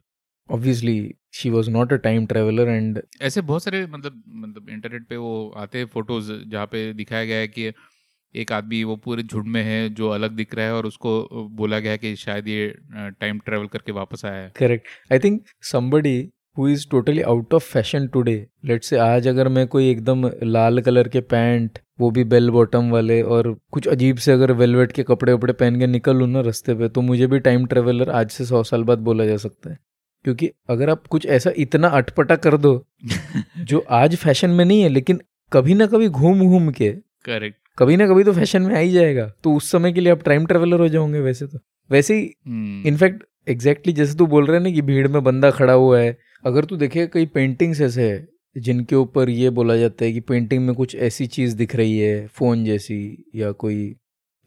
obviously 0.48 1.14
she 1.32 1.50
was 1.50 1.70
not 1.70 1.92
a 1.92 1.96
time 1.96 2.26
traveller 2.26 2.68
and 2.68 3.00
ऐसे 3.22 3.40
बहुत 3.40 3.64
सारे 3.64 3.86
मतलब 3.86 4.22
मतलब 4.28 4.68
इंटरनेट 4.70 5.06
पे 5.08 5.16
वो 5.16 5.48
आते 5.56 5.78
हैं 5.78 5.86
फ़ोटोज़ 5.86 6.32
जहाँ 6.32 6.66
पे 6.66 6.92
दिखाया 6.92 7.24
गया 7.24 7.38
है 7.38 7.48
कि 7.48 7.72
एक 8.34 8.52
आदमी 8.52 8.82
वो 8.84 8.96
पूरे 8.96 9.22
झुंड 9.22 9.46
में 9.46 9.62
है 9.62 9.88
जो 9.90 10.08
अलग 10.08 10.30
दिख 10.30 10.54
रहा 10.54 10.66
है 10.66 10.72
और 10.72 10.86
उसको 10.86 11.12
बोला 11.52 11.78
गया 11.78 11.92
है 11.92 11.98
कि 11.98 12.14
शायद 12.16 12.48
ये 12.48 12.68
टाइम 13.20 13.38
ट्रेवल 13.38 13.66
करके 13.66 13.92
वापस 13.92 14.24
आया 14.24 14.42
है। 14.42 14.52
Correct 14.56 15.12
I 15.12 15.18
think 15.18 15.42
somebody 15.62 16.18
who 16.56 16.68
is 16.68 16.86
totally 16.90 17.20
out 17.22 17.54
of 17.54 17.64
fashion 17.64 18.06
today 18.06 18.34
let 18.64 18.84
से 18.84 18.96
आज 18.98 19.26
अगर 19.28 19.48
मैं 19.48 19.66
कोई 19.66 19.90
एकदम 19.90 20.30
लाल 20.42 20.80
कलर 20.80 21.08
के 21.08 21.20
पैंट 21.20 21.78
वो 22.00 22.10
भी 22.10 22.24
बेल 22.24 22.50
बॉटम 22.50 22.90
वाले 22.90 23.20
और 23.22 23.54
कुछ 23.72 23.86
अजीब 23.88 24.16
से 24.16 24.32
अगर 24.32 24.52
वेलवेट 24.52 24.92
के 24.92 25.02
कपड़े 25.02 25.32
वपड़े 25.32 25.52
पहन 25.52 25.78
के 25.80 25.86
निकल 25.86 26.16
लूँ 26.16 26.28
ना 26.28 26.40
रस्ते 26.40 26.74
पे 26.74 26.88
तो 26.88 27.00
मुझे 27.00 27.26
भी 27.26 27.38
टाइम 27.38 27.66
ट्रेवलर 27.66 28.10
आज 28.10 28.30
से 28.30 28.44
सौ 28.44 28.62
साल 28.62 28.84
बाद 28.84 28.98
बोला 28.98 29.26
जा 29.26 29.36
सकता 29.36 29.70
है। 29.70 29.78
क्योंकि 30.24 30.50
अगर 30.70 30.90
आप 30.90 31.06
कुछ 31.06 31.26
ऐसा 31.26 31.50
इतना 31.56 31.88
अटपटा 31.88 32.36
कर 32.36 32.56
दो 32.56 32.72
जो 33.58 33.84
आज 33.90 34.16
फ़ैशन 34.16 34.50
में 34.50 34.64
नहीं 34.64 34.82
है 34.82 34.88
लेकिन 34.88 35.20
कभी 35.52 35.74
ना 35.74 35.86
कभी 35.86 36.08
घूम 36.08 36.40
घूम 36.40 36.70
के 36.70 36.90
करेक्ट 37.24 37.56
कभी 37.78 37.96
ना 37.96 38.06
कभी 38.08 38.24
तो 38.24 38.32
फ़ैशन 38.32 38.62
में 38.62 38.74
आ 38.74 38.78
ही 38.78 38.90
जाएगा। 38.92 39.26
तो 39.44 39.54
उस 39.54 39.70
समय 39.70 39.92
के 39.92 40.00
लिए 40.00 40.12
आप 40.12 40.22
टाइम 40.24 40.46
ट्रेवलर 40.46 40.80
हो 40.80 40.88
जाओगे 40.88 41.20
वैसे 41.20 41.46
तो। 41.46 41.58
वैसे 41.90 42.14
ही 42.14 42.22
इनफैक्ट 42.88 43.14
हम्म। 43.14 43.52
एग्जैक्टली 43.52 43.92
जैसे 43.92 44.16
तू 44.18 44.26
बोल 44.26 44.46
रहे 44.46 44.56
हैं 44.56 44.62
ना 44.64 44.70
कि 44.70 44.82
भीड़ 44.82 45.06
में 45.08 45.22
बंदा 45.24 45.50
खड़ा 45.50 45.72
हुआ 45.72 46.00
है 46.00 46.16
अगर 46.44 46.64
तू 46.64 46.76
देखे 46.76 47.06
कई 47.06 47.26
पेंटिंग्स 47.26 47.80
ऐसे 47.80 48.10
है, 48.10 48.28
जिनके 48.58 48.96
ऊपर 48.96 49.30
ये 49.30 49.50
बोला 49.50 49.76
जाता 49.76 50.04
है 50.04 50.12
कि 50.12 50.20
पेंटिंग 50.20 50.64
में 50.66 50.74
कुछ 50.74 50.94
ऐसी 50.96 51.26
चीज़ 51.26 51.56
दिख 51.56 51.74
रही 51.76 51.98
है 51.98 52.26
फ़ोन 52.26 52.64
जैसी, 52.64 53.24
या 53.34 53.50
कोई 53.52 53.94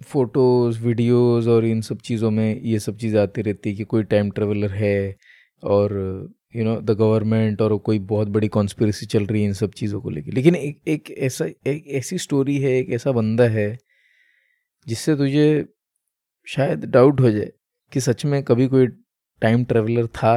फ़ोटोज़ 0.07 0.79
वीडियोज़ 0.79 1.49
और 1.49 1.65
इन 1.65 1.81
सब 1.81 1.97
चीज़ों 1.97 2.31
में 2.31 2.61
ये 2.61 2.79
सब 2.79 2.97
चीज़ 2.97 3.17
आती 3.17 3.41
रहती 3.41 3.69
है 3.69 3.75
कि 3.75 3.83
कोई 3.83 4.03
टाइम 4.03 4.31
ट्रेवलर 4.31 4.71
है 4.71 5.15
और 5.63 5.93
यू 6.55 6.63
नो 6.63 6.75
द 6.81 6.91
गवर्नमेंट 6.91 7.61
और 7.61 7.77
कोई 7.77 7.99
बहुत 7.99 8.27
बड़ी 8.27 8.47
कॉन्स्पिरसी 8.47 9.05
चल 9.05 9.25
रही 9.25 9.41
है 9.41 9.47
इन 9.47 9.53
सब 9.53 9.71
चीज़ों 9.71 10.01
को 10.01 10.09
लेके। 10.09 10.31
लेकिन 10.31 10.55
एक 10.55 10.81
एक 10.87 11.11
ऐसा, 11.11 11.45
एक 11.67 11.87
ऐसी 11.87 12.17
स्टोरी 12.17 12.57
है, 12.57 12.71
एक 12.71 12.89
ऐसा 12.89 13.11
बंदा 13.11 13.47
है, 13.49 13.77
जिससे 14.87 15.15
तुझे 15.15 15.65
शायद 16.47 16.85
डाउट 16.85 17.21
हो 17.21 17.31
जाए 17.31 17.51
कि 17.91 17.99
सच 17.99 18.25
में 18.25 18.43
कभी 18.43 18.67
कोई 18.67 18.87
टाइम 19.41 19.63
ट्रेवलर 19.65 20.07
था 20.07 20.35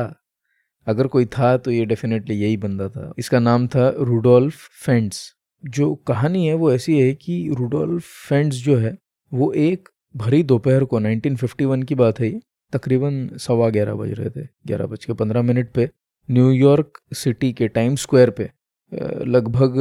अगर 0.86 1.06
कोई 1.06 1.24
था 1.28 1.56
तो 1.56 1.70
ये 1.70 1.84
डेफिनेटली 1.84 2.34
यही 2.34 2.56
बंदा 2.56 2.88
था। 2.88 3.12
इसका 3.18 3.38
नाम 3.38 3.66
था 3.66 3.88
रूडोल्फ 3.98 4.68
फेंड्स 4.84 5.32
जो 5.64 5.94
कहानी 6.08 6.46
है 6.46 6.54
वो 6.54 6.72
ऐसी 6.72 6.98
है 7.00 7.12
कि 7.14 7.54
रूडोल्फ 7.58 8.04
फेंड्स 8.28 8.56
जो 8.56 8.76
है, 8.76 8.96
वो 9.32 9.52
एक 9.52 9.88
भरी 10.14 10.42
दोपहर 10.42 10.84
को 10.84 11.00
1951 11.00 11.84
की 11.84 11.94
बात 11.94 12.20
है 12.20 12.28
ये। 12.28 12.40
तकरीबन 12.72 13.28
सवा 13.36 13.68
ग्यारह 13.70 13.94
बज 13.94 14.12
रहे 14.12 14.30
थे, 14.30 14.46
ग्यारह 14.66 14.86
बज 14.86 15.04
के 15.04 15.12
पंद्रह 15.12 15.42
मिनट 15.42 15.72
पे 15.72 15.88
न्यूयॉर्क 16.28 17.00
सिटी 17.14 17.52
के 17.52 17.68
टाइम 17.68 17.96
स्क्वायर 17.96 18.30
पे। 18.30 18.50
लगभग 18.92 19.76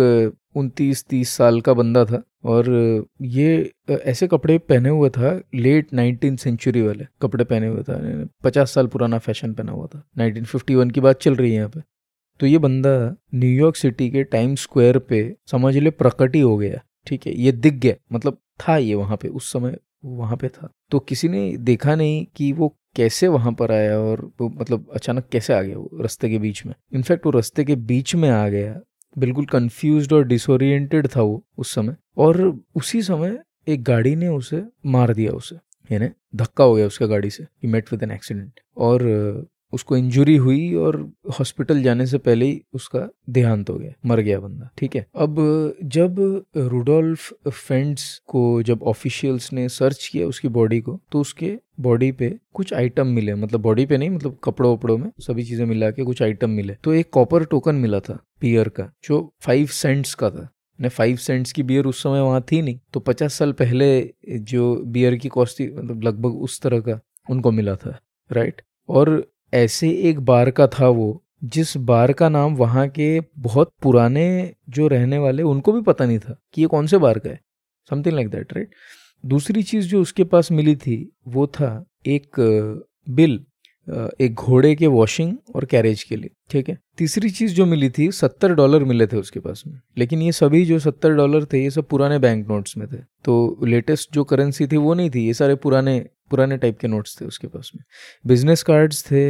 उनतीस 0.56 1.04
तीस 1.06 1.30
साल 1.30 1.60
का 1.62 1.74
बंदा 1.74 2.04
था 2.06 2.22
और 2.46 2.70
ये 3.22 3.72
ऐसे 3.92 4.28
कपड़े 4.28 4.58
पहने 4.60 4.90
हुए 4.90 5.10
था 5.10 5.40
लेट 5.56 5.94
नाइनटीन 5.94 6.36
सेंचुरी 6.36 6.82
वाले 6.82 7.06
कपड़े 7.22 7.44
पहने 7.44 7.68
हुए 7.68 7.84
था, 7.84 8.28
पचास 8.44 8.74
साल 8.74 8.88
पुराना 8.88 9.18
फ़ैशन 9.20 9.54
पहना 9.54 9.72
हुआ 9.72 9.88
था। 9.88 10.04
1951 10.20 10.92
की 10.92 11.02
बात 11.02 11.20
चल 11.22 11.36
रही 11.36 11.52
है 11.52 11.56
यहाँ 11.56 11.70
पे। 11.70 11.82
तो 12.40 12.46
ये 12.46 12.58
बंदा 12.58 12.96
न्यूयॉर्क 13.36 13.76
सिटी 13.76 14.10
के 14.10 14.24
टाइम 14.26 14.56
स्क्वायर 14.58 15.00
पे 15.00 15.36
समझ 15.52 15.76
ले 15.78 15.90
प्रकट 15.92 16.36
ही 16.36 16.42
हो 16.42 16.56
गया, 16.58 16.82
ठीक 17.08 17.28
है, 17.28 17.34
ये 17.34 17.52
दिख 17.52 17.74
गया 17.76 17.96
मतलब 18.14 18.38
था 18.60 18.78
ये 18.78 18.96
वहाँ 18.96 19.18
पे, 19.18 19.28
उस 19.28 19.52
समय 19.54 19.78
वहाँ 20.06 20.38
पे 20.38 20.48
था। 20.50 20.70
तो 20.92 21.00
किसी 21.02 21.28
ने 21.30 21.56
देखा 21.60 21.96
नहीं 21.96 22.26
कि 22.36 22.52
वो 22.54 22.76
कैसे 22.96 23.28
वहाँ 23.28 23.52
पर 23.54 23.72
आया 23.72 23.98
और 24.00 24.22
वो 24.42 24.50
मतलब 24.52 24.90
अचानक 24.96 25.28
कैसे 25.32 25.54
आ 25.54 25.62
गया 25.62 25.78
वो 25.78 26.02
रास्ते 26.02 26.30
के 26.30 26.38
बीच 26.40 26.66
में। 26.66 26.74
इनफैक्ट 26.94 27.26
वो 27.26 27.32
रास्ते 27.32 27.64
के 27.64 27.76
बीच 27.78 28.16
में 28.16 28.30
आ 28.30 28.48
गया 28.50 28.80
बिल्कुल 29.18 29.46
कंफ्यूज 29.46 30.14
और 30.14 30.24
डिसोरिएंटेड 30.28 31.08
था 31.08 31.22
वो 31.22 31.44
उस 31.58 31.74
समय। 31.76 31.96
और 32.18 32.60
उसी 32.76 33.02
समय 33.02 33.40
एक 33.68 33.84
गाड़ी 33.84 34.16
ने 34.16 34.28
उसे 34.28 34.64
मार 34.86 35.14
दिया 35.14 35.32
उसे। 35.32 35.56
यानी 35.92 36.10
धक्का 36.36 36.64
हो 36.64 36.76
गया 36.76 36.88
उसका 36.88 37.06
गाड़ी 37.06 37.30
से। 37.30 37.44
He 37.44 37.68
met 37.68 37.92
with 37.92 38.04
an 38.04 38.12
accident 38.12 38.60
और 38.78 39.02
उसको 39.74 39.98
इंजुरी 39.98 40.36
हुई 40.38 40.74
और 40.76 40.98
हॉस्पिटल 41.40 41.82
जाने 41.84 42.06
से 42.06 42.18
पहले 42.18 42.46
ही 42.46 42.62
उसका 42.74 43.08
देहांत 43.30 43.70
हो 43.70 43.76
गया, 43.76 43.94
मर 44.06 44.20
गया 44.20 44.40
बंदा, 44.40 44.70
ठीक 44.78 44.96
है? 44.96 45.06
अब 45.16 45.36
जब 45.84 46.20
रूडोल्फ 46.58 47.50
फेंड्स 47.50 48.18
को 48.28 48.62
जब 48.64 48.84
ऑफिशियल्स 48.84 49.52
ने 49.54 49.68
सर्च 49.70 50.08
किया 50.12 50.28
उसकी 50.28 50.48
बॉडी 50.50 50.80
को 50.82 51.00
तो 51.12 51.22
उसके 51.22 51.56
बॉडी 51.80 52.12
पे 52.12 52.34
कुछ 52.54 52.74
आइटम 52.74 53.08
मिले 53.08 53.36
मतलब 53.36 53.62
बॉडी 53.62 53.86
पे 53.86 53.98
नहीं 53.98 54.10
मतलब 54.10 54.38
कपड़ों 54.44 54.74
वपड़ों 54.74 54.98
में 54.98 55.12
सभी 55.20 55.44
चीज़ें 55.44 55.66
मिला 55.66 55.92
के 55.92 56.04
कुछ 56.04 56.22
आइटम 56.24 56.50
मिले। 56.50 56.76
तो 56.84 56.94
एक 56.94 57.10
कॉपर 57.10 57.46
टोकन 57.46 57.76
मिला 57.76 58.00
था 58.00 58.20
पियर 58.42 58.70
का, 58.70 58.92
जो 59.04 59.34
फाइव 59.42 59.68
सेंट्स 59.74 60.14
का 60.14 60.30
था। 60.30 60.50
ने 60.80 60.90
फाइव 60.90 61.16
सेंट्स 61.18 61.52
की 61.52 61.64
बियर 61.64 61.86
उस 61.86 62.02
समय 62.04 62.22
वहाँ 62.22 62.46
थी 62.52 62.62
नहीं 62.62 62.80
तो 62.94 63.00
पचास 63.00 63.34
साल 63.34 63.52
पहले 63.54 63.88
जो 64.30 64.76
बियर 64.86 65.16
की 65.16 65.30
कॉस्ट 65.30 65.60
थी 65.60 65.68
मतलब 65.72 66.04
लगभग 66.04 66.36
उस 66.38 66.60
तरह 66.62 66.80
का 66.80 67.00
उनको 67.30 67.52
मिला 67.52 67.76
था 67.76 67.98
राइट 68.32 68.62
और 68.90 69.10
ऐसे 69.56 69.90
एक 70.10 70.20
बार 70.20 70.50
का 70.52 70.68
था 70.68 70.88
वो, 70.88 71.24
जिस 71.44 71.76
बार 71.78 72.14
का 72.14 72.30
नाम 72.30 72.56
वहाँ 72.56 72.88
के 72.90 73.20
बहुत 73.40 73.72
पुराने 73.82 74.54
जो 74.70 74.88
रहने 74.88 75.18
वाले, 75.18 75.44
उनको 75.44 75.72
भी 75.72 75.82
पता 75.82 76.06
नहीं 76.06 76.20
था 76.20 76.40
कि 76.54 76.62
ये 76.62 76.68
कौन 76.68 76.88
से 76.88 76.98
बार 76.98 77.20
का 77.20 77.30
है। 77.30 77.40
समथिंग 77.90 78.16
लाइक 78.16 78.30
दैट 78.30 78.54
राइट 78.54 78.70
दूसरी 79.24 79.64
चीज़ 79.64 79.88
जो 79.88 80.02
उसके 80.02 80.24
पास 80.24 80.52
मिली 80.52 80.76
थी, 80.76 80.98
वो 81.28 81.48
था 81.48 81.86
एक 82.06 82.40
बिल 83.10 83.44
एक 84.22 84.34
घोड़े 84.34 84.74
के 84.76 84.88
वॉशिंग 84.88 85.36
और 85.56 85.66
कैरेज 85.66 86.04
के 86.04 86.16
लिए, 86.16 86.30
ठीक 86.50 86.70
है? 86.70 86.78
तीसरी 86.98 87.30
चीज़ 87.30 87.54
जो 87.54 87.66
मिली 87.66 87.90
थी, 87.90 88.12
सत्तर 88.12 88.54
डॉलर 88.54 88.84
मिले 88.84 89.08
थे 89.08 89.18
उसके 89.18 89.40
पास 89.40 89.64
में। 89.68 89.80
लेकिन 89.98 90.22
ये 90.22 90.32
सभी 90.32 90.64
जो 90.66 90.80
सत्तर 90.80 91.14
डॉलर 91.14 91.46
थे, 91.46 91.64
ये 91.64 91.70
सब 91.70 91.88
पुराने 91.88 92.20
बैंक 92.20 92.48
नोट्स 92.48 92.78
में 92.78 92.88
थे। 92.88 92.98
तो 93.26 93.60
लेटेस्ट 93.64 94.14
जो 94.14 94.24
करेंसी 94.24 94.68
थी, 94.68 94.78
वो 94.78 94.94
नहीं 94.94 95.10
थी, 95.10 95.26
ये 95.26 95.34
सारे 95.34 95.56
पुराने 95.56 95.98
पुराने 96.32 96.58
टाइप 96.58 96.78
के 96.80 96.88
नोट्स 96.88 97.20
थे 97.22 97.26
उसके 97.26 97.48
पास 97.48 97.72
में। 97.76 97.84
बिज़नेस 98.26 98.64
कार्ड्स 98.64 99.04
थे 99.04 99.24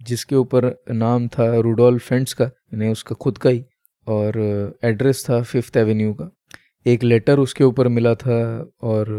जिसके 0.00 0.36
ऊपर 0.36 0.74
नाम 0.90 1.26
था 1.28 1.54
रूडोल 1.56 1.98
फेंट्स 2.00 2.32
का, 2.32 2.44
यानी 2.44 2.88
उसका 2.88 3.14
खुद 3.14 3.38
का 3.38 3.50
ही, 3.50 3.64
और 4.06 4.78
एड्रेस 4.84 5.24
था 5.24 5.42
फिफ्थ 5.42 5.76
एवेन्यू 5.76 6.12
का। 6.12 6.30
एक 6.86 7.02
लेटर 7.04 7.38
उसके 7.38 7.64
ऊपर 7.64 7.88
मिला 7.88 8.14
था 8.16 8.38
और 8.82 9.10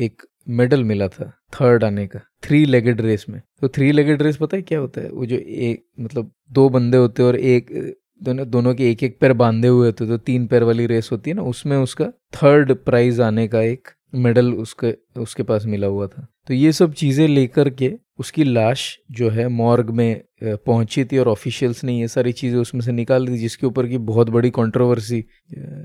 एक 0.00 0.22
मेडल 0.50 0.84
मिला 0.84 1.08
था 1.08 1.30
थर्ड 1.52 1.84
आने 1.84 2.06
का 2.06 2.20
थ्री 2.42 2.64
लेगेड 2.64 3.00
रेस 3.00 3.24
में। 3.28 3.40
तो 3.60 3.68
थ्री 3.68 3.90
लेगेड 3.92 4.22
रेस 4.22 4.36
पता 4.36 4.56
है 4.56 4.62
क्या 4.62 4.78
होता 4.78 5.00
है? 5.00 5.10
वो 5.10 5.26
जो 5.26 5.36
एक 5.36 5.84
मतलब 6.00 6.30
दो 6.52 6.68
बंदे 6.68 6.96
होते 6.96 7.22
हैं 7.22 7.28
और 7.28 7.36
एक, 7.36 7.70
दोनों 8.22 8.48
दोनों 8.50 8.74
के 8.74 8.90
एक 8.90 9.02
एक 9.02 9.18
पैर 9.20 9.32
बांधे 9.34 9.68
हुए 9.68 9.86
होते 9.86 10.06
तो 10.06 10.16
तीन 10.18 10.46
पैर 10.46 10.62
वाली 10.62 10.86
रेस 10.86 11.08
होती 11.12 11.30
है 11.30 11.36
ना, 11.36 11.42
उसमें 11.44 11.76
उसका 11.76 12.06
थर्ड 12.34 12.72
प्राइज 12.76 13.20
आने 13.20 13.46
का 13.48 13.60
एक 13.62 13.88
मेडल 14.14 14.52
उसके 14.54 14.94
उसके 15.20 15.42
पास 15.42 15.64
मिला 15.66 15.86
हुआ 15.86 16.06
था। 16.06 16.26
तो 16.48 16.54
ये 16.54 16.72
सब 16.72 16.92
चीज़ें 16.94 17.26
लेकर 17.28 17.70
के 17.72 17.92
उसकी 18.18 18.44
लाश 18.44 18.98
जो 19.10 19.28
है 19.30 19.46
मॉर्ग 19.50 19.90
में 19.90 20.22
पहुँची 20.44 21.04
थी 21.04 21.18
और 21.18 21.28
ऑफिशियल्स 21.28 21.82
ने 21.84 21.92
ये 21.92 22.08
सारी 22.08 22.32
चीज़ें 22.32 22.58
उसमें 22.58 22.80
से 22.80 22.92
निकाल 22.92 23.26
दी, 23.26 23.38
जिसके 23.38 23.66
ऊपर 23.66 23.86
की 23.86 23.98
बहुत 24.00 24.30
बड़ी 24.30 24.50
कंट्रोवर्सी 24.50 25.24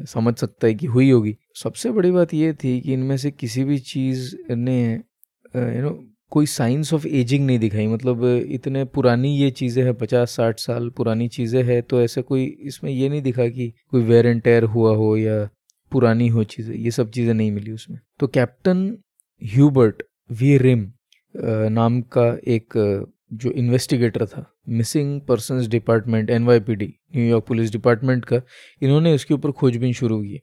समझ 0.07 0.35
सकता 0.35 0.67
है 0.67 0.73
कि 0.73 0.87
हुई 0.87 1.09
होगी। 1.11 1.35
सबसे 1.55 1.91
बड़ी 1.91 2.11
बात 2.11 2.33
ये 2.33 2.53
थी 2.53 2.79
कि 2.81 2.93
इनमें 2.93 3.17
से 3.17 3.31
किसी 3.31 3.63
भी 3.63 3.77
चीज़ 3.79 4.35
ने 4.51 4.79
यू 4.93 5.81
नो 5.81 5.99
कोई 6.31 6.45
साइंस 6.47 6.93
ऑफ़ 6.93 7.07
एजिंग 7.07 7.45
नहीं 7.45 7.59
दिखाई। 7.59 7.87
मतलब 7.87 8.25
इतने 8.49 8.83
पुरानी 8.87 9.35
ये 9.37 9.49
चीज़ें 9.51 9.83
हैं, 9.83 9.93
पचास, 9.93 10.31
साठ 10.31 10.59
साल 10.59 10.89
पुरानी 10.97 11.27
चीज़ें 11.29 11.63
हैं 11.63 11.81
तो 11.83 12.01
ऐसा 12.01 12.21
कोई 12.23 12.45
इसमें 12.61 12.91
ये 12.91 13.09
नहीं 13.09 13.21
दिखा 13.21 13.47
कि 13.47 13.73
कोई 13.91 14.03
वेर 14.03 14.27
एंड 14.27 14.41
टेयर 14.41 14.63
हुआ 14.65 14.95
हो 14.95 15.15
या 15.17 15.47
पुरानी 15.91 16.27
हो 16.27 16.43
चीज़ें, 16.45 16.75
ये 16.75 16.91
सब 16.91 17.09
चीज़ें 17.11 17.33
नहीं 17.33 17.51
मिली 17.51 17.71
उसमें। 17.71 17.99
तो 18.19 18.27
कैप्टन 18.29 18.97
ह्यूबर्ट 19.41 20.03
वी 20.31 20.57
रिम 20.57 20.91
नाम 21.71 22.01
का 22.13 22.27
एक 22.47 22.73
जो 23.33 23.51
इन्वेस्टिगेटर 23.51 24.25
था, 24.25 24.45
missing 24.69 25.19
persons 25.21 25.67
department 25.67 26.29
in 26.29 26.43
New York 26.43 27.45
police 27.47 27.71
department 27.71 28.25
का, 28.25 28.41
इन्होंने 28.81 29.13
उसके 29.15 29.33
ऊपर 29.33 29.51
खोजबीन 29.53 29.93
शुरू 29.93 30.21
की। 30.21 30.39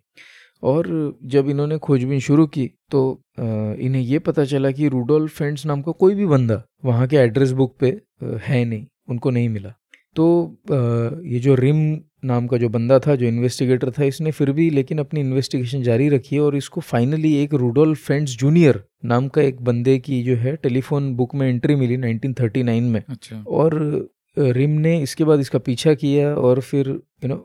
और 0.62 0.86
जब 1.24 1.49
इन्होंने 1.51 1.78
खोजबीन 1.78 2.20
शुरू 2.20 2.47
की 2.49 2.66
तो 2.90 3.01
इन्हें 3.38 4.03
ये 4.03 4.18
पता 4.20 4.44
चला 4.44 4.70
कि 4.70 4.88
रूडोल्फ 4.88 5.36
फ्रेंड्स 5.36 5.64
नाम 5.66 5.82
का 5.82 5.92
कोई 5.94 6.14
भी 6.14 6.26
बंदा 6.26 6.62
वहाँ 6.84 7.07
के 7.09 7.16
एड्रेस 7.16 7.51
बुक 7.53 7.76
पे 7.80 7.88
है 8.22 8.64
नहीं, 8.64 8.86
उनको 9.09 9.30
नहीं 9.30 9.49
मिला। 9.49 9.74
तो 10.16 10.57
ये 11.24 11.38
जो 11.38 11.55
रिम 11.57 11.78
नाम 12.27 12.47
का 12.47 12.57
जो 12.57 12.68
बंदा 12.68 12.99
था 12.99 13.14
जो 13.14 13.27
इन्वेस्टिगेटर 13.27 13.91
था 13.91 14.05
इसने 14.05 14.31
फिर 14.31 14.51
भी 14.53 14.68
लेकिन 14.70 14.99
अपनी 14.99 15.20
इन्वेस्टिगेशन 15.20 15.83
जारी 15.83 16.09
रखी 16.09 16.39
और 16.39 16.57
इसको 16.57 16.81
फाइनली 16.83 17.35
एक 17.37 17.55
रूडोल 17.55 17.95
फ्रेंड्स 17.97 18.37
जूनियर 18.37 18.83
नाम 19.05 19.29
का 19.29 19.43
एक 19.43 19.61
बंदे 19.61 19.99
की 19.99 20.22
जो 20.22 20.37
है 20.37 20.57
टेलीफोन 20.57 21.14
बुक 21.16 21.35
में 21.35 21.49
एंट्री 21.49 21.74
मिली 21.74 21.97
1939 21.99 22.81
में 22.83 23.03
अच्छा। 23.09 23.43
और 23.49 23.79
रिम 24.37 24.70
ने 24.81 24.99
इसके 25.03 25.24
बाद 25.24 25.41
इसका 25.41 25.59
पीछा 25.61 25.95
किया 25.95 26.35
और 26.37 26.61
फिर 26.61 26.89
यू 26.89 27.29
नो 27.29 27.37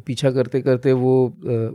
पीछा 0.00 0.30
करते 0.30 0.60
करते 0.60 0.92
वो 0.98 1.14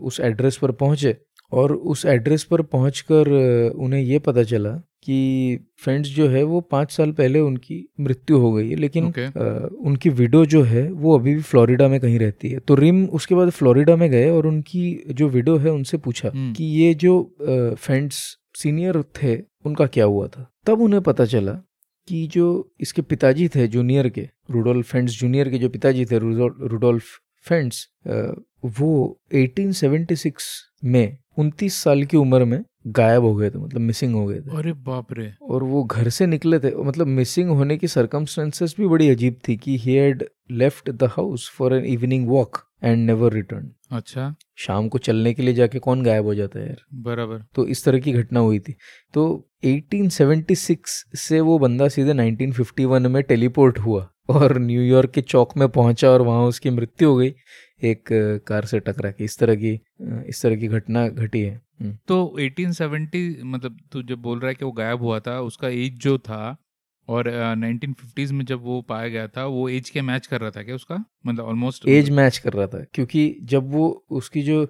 उस 0.01 0.19
एड्रेस 0.21 0.57
पर 0.57 0.71
पहुँचे 0.71 1.15
और 1.51 1.73
उस 1.73 2.05
एड्रेस 2.05 2.43
पर 2.43 2.61
पहुंचकर 2.61 3.29
उन्हें 3.75 4.01
ये 4.01 4.19
पता 4.19 4.43
चला 4.43 4.69
कि 5.03 5.59
फ्रेंड्स 5.83 6.09
जो 6.09 6.27
है 6.27 6.43
वो 6.43 6.61
पाँच 6.61 6.91
साल 6.91 7.11
पहले 7.11 7.39
उनकी 7.39 7.89
मृत्यु 7.99 8.37
हो 8.37 8.51
गई 8.53 8.69
है 8.69 8.75
लेकिन 8.75 9.11
okay. 9.11 9.37
आ, 9.37 9.67
उनकी 9.81 10.09
विडो 10.09 10.45
जो 10.45 10.61
है 10.63 10.91
वो 10.91 11.17
अभी 11.17 11.35
भी 11.35 11.41
फ्लोरिडा 11.41 11.87
में 11.87 11.99
कहीं 11.99 12.19
रहती 12.19 12.49
है 12.49 12.59
तो 12.59 12.75
रिम 12.75 13.05
उसके 13.05 13.35
बाद 13.35 13.49
फ्लोरिडा 13.49 13.95
में 13.95 14.09
गए 14.11 14.29
और 14.29 14.47
उनकी 14.47 15.03
जो 15.11 15.29
विडो 15.29 15.57
है 15.57 15.71
उनसे 15.71 15.97
पूछा 15.97 16.29
hmm. 16.29 16.57
कि 16.57 16.63
ये 16.63 16.93
जो 16.93 17.35
फ्रेंड्स 17.79 18.37
सीनियर 18.55 19.01
थे 19.01 19.43
उनका 19.65 19.85
क्या 19.85 20.05
हुआ 20.05 20.27
था 20.27 20.51
तब 20.65 20.81
उन्हें 20.81 21.01
पता 21.01 21.25
चला 21.25 21.51
कि 22.07 22.27
जो 22.27 22.73
इसके 22.81 23.01
पिताजी 23.01 23.47
थे 23.47 23.67
जूनियर 23.67 24.09
के 24.09 24.29
रूडोल्फ 24.51 24.89
फ्रेंड्स 24.89 25.19
जूनियर 25.19 25.49
के 25.49 25.57
जो 25.57 25.69
पिताजी 25.69 26.05
थे 26.05 26.17
रूडोल्फ 26.17 27.03
फ्रेंड्स 27.45 27.89
वो 28.65 29.19
1876 29.35 30.31
में 30.83 31.17
उनतीस 31.37 31.75
साल 31.75 32.03
की 32.03 32.17
उम्र 32.17 32.45
में 32.45 32.63
गायब 32.87 33.23
हो 33.23 33.35
गए 33.35 33.49
थे 33.49 33.59
मतलब 33.59 33.81
मिसिंग 33.81 34.15
हो 34.15 34.25
गए 34.25 34.39
थे। 34.39 34.57
अरे 34.57 34.73
बाप 34.73 35.13
रे। 35.13 35.33
और 35.41 35.63
वो 35.63 35.83
घर 35.83 36.09
से 36.09 36.25
निकले 36.25 36.59
थे 36.59 36.75
मतलब 36.75 37.07
मिसिंग 37.07 37.49
होने 37.49 37.77
की 37.77 37.87
सरकमस्टेंसेस 37.87 38.75
भी 38.79 38.87
बड़ी 38.87 39.09
अजीब 39.09 39.35
थी 39.47 39.57
कि 39.57 39.77
he 39.77 39.95
had 39.95 40.23
left 40.51 40.89
the 40.89 41.03
house 41.03 41.49
for 41.49 41.73
an 41.73 41.85
evening 41.85 42.27
walk 42.27 42.57
and 42.83 43.05
never 43.05 43.33
return 43.33 43.71
अच्छा। 43.91 44.35
शाम 44.55 44.87
को 44.87 44.97
चलने 44.97 45.33
के 45.33 45.43
लिए 45.43 45.53
जाके 45.53 45.79
कौन 45.79 46.03
गायब 46.03 46.25
हो 46.25 46.35
जाता 46.35 46.59
है 46.59 46.65
यार? 46.65 46.77
बराबर। 46.93 47.43
तो 47.55 47.67
इस 47.67 47.83
तरह 47.83 47.99
की 47.99 48.11
घटना 48.11 48.39
हुई 48.39 48.59
थी। 48.59 48.75
तो 49.13 49.49
1876 49.63 51.05
से 51.15 51.39
वो 51.41 51.59
बंदा 51.59 51.87
सीधे 51.87 52.13
1951 52.13 53.07
में 53.07 53.23
टेलीपोर्ट 53.23 53.79
हुआ 53.79 54.09
और 54.29 54.57
न्यूयॉर्क 54.59 55.11
के 55.11 55.21
चौक 55.21 55.57
में 55.57 55.69
पहुँचा 55.69 56.09
और 56.09 56.21
वहाँ 56.21 56.43
उसकी 56.43 56.69
मृत्यु 56.69 57.09
हो 57.09 57.15
गई। 57.15 57.33
एक 57.83 58.09
कार 58.47 58.65
से 58.65 58.79
टकरा 58.79 59.11
के 59.11 59.23
इस 59.23 59.37
तरह 59.39 59.55
की 59.55 59.79
इस 60.29 60.41
तरह 60.43 60.55
की 60.55 60.67
घटना 60.67 61.07
घटी 61.07 61.41
है। 61.41 61.61
हम्म। 61.81 61.97
तो 62.07 62.35
1870 62.39 63.43
मतलब 63.45 63.77
तू 63.91 64.03
जब 64.03 64.21
बोल 64.21 64.39
रहा 64.39 64.49
है 64.49 64.55
कि 64.55 64.65
वो 64.65 64.71
गायब 64.71 65.01
हुआ 65.01 65.19
था 65.19 65.39
उसका 65.41 65.67
एज 65.67 65.99
जो 66.03 66.17
था 66.17 66.57
और 67.07 67.27
नाइनटीन 67.55 67.93
फिफ्टीज 67.93 68.31
में 68.31 68.43
जब 68.45 68.63
वो 68.63 68.81
पाया 68.81 69.07
गया 69.07 69.27
था 69.27 69.45
वो 69.45 69.67
एज 69.69 69.89
के 69.89 70.01
मैच 70.01 70.25
कर 70.27 70.41
रहा 70.41 70.51
था 70.51 70.63
क्या 70.63 70.75
उसका? 70.75 70.95
मतलब 71.27 71.45
ऑलमोस्ट 71.45 71.87
एज 71.87 72.09
मैच 72.09 72.37
कर 72.37 72.53
रहा 72.53 72.67
था 72.67 72.83
क्योंकि 72.93 73.37
जब 73.43 73.71
वो 73.71 73.87
उसकी 74.09 74.41
जो 74.41 74.63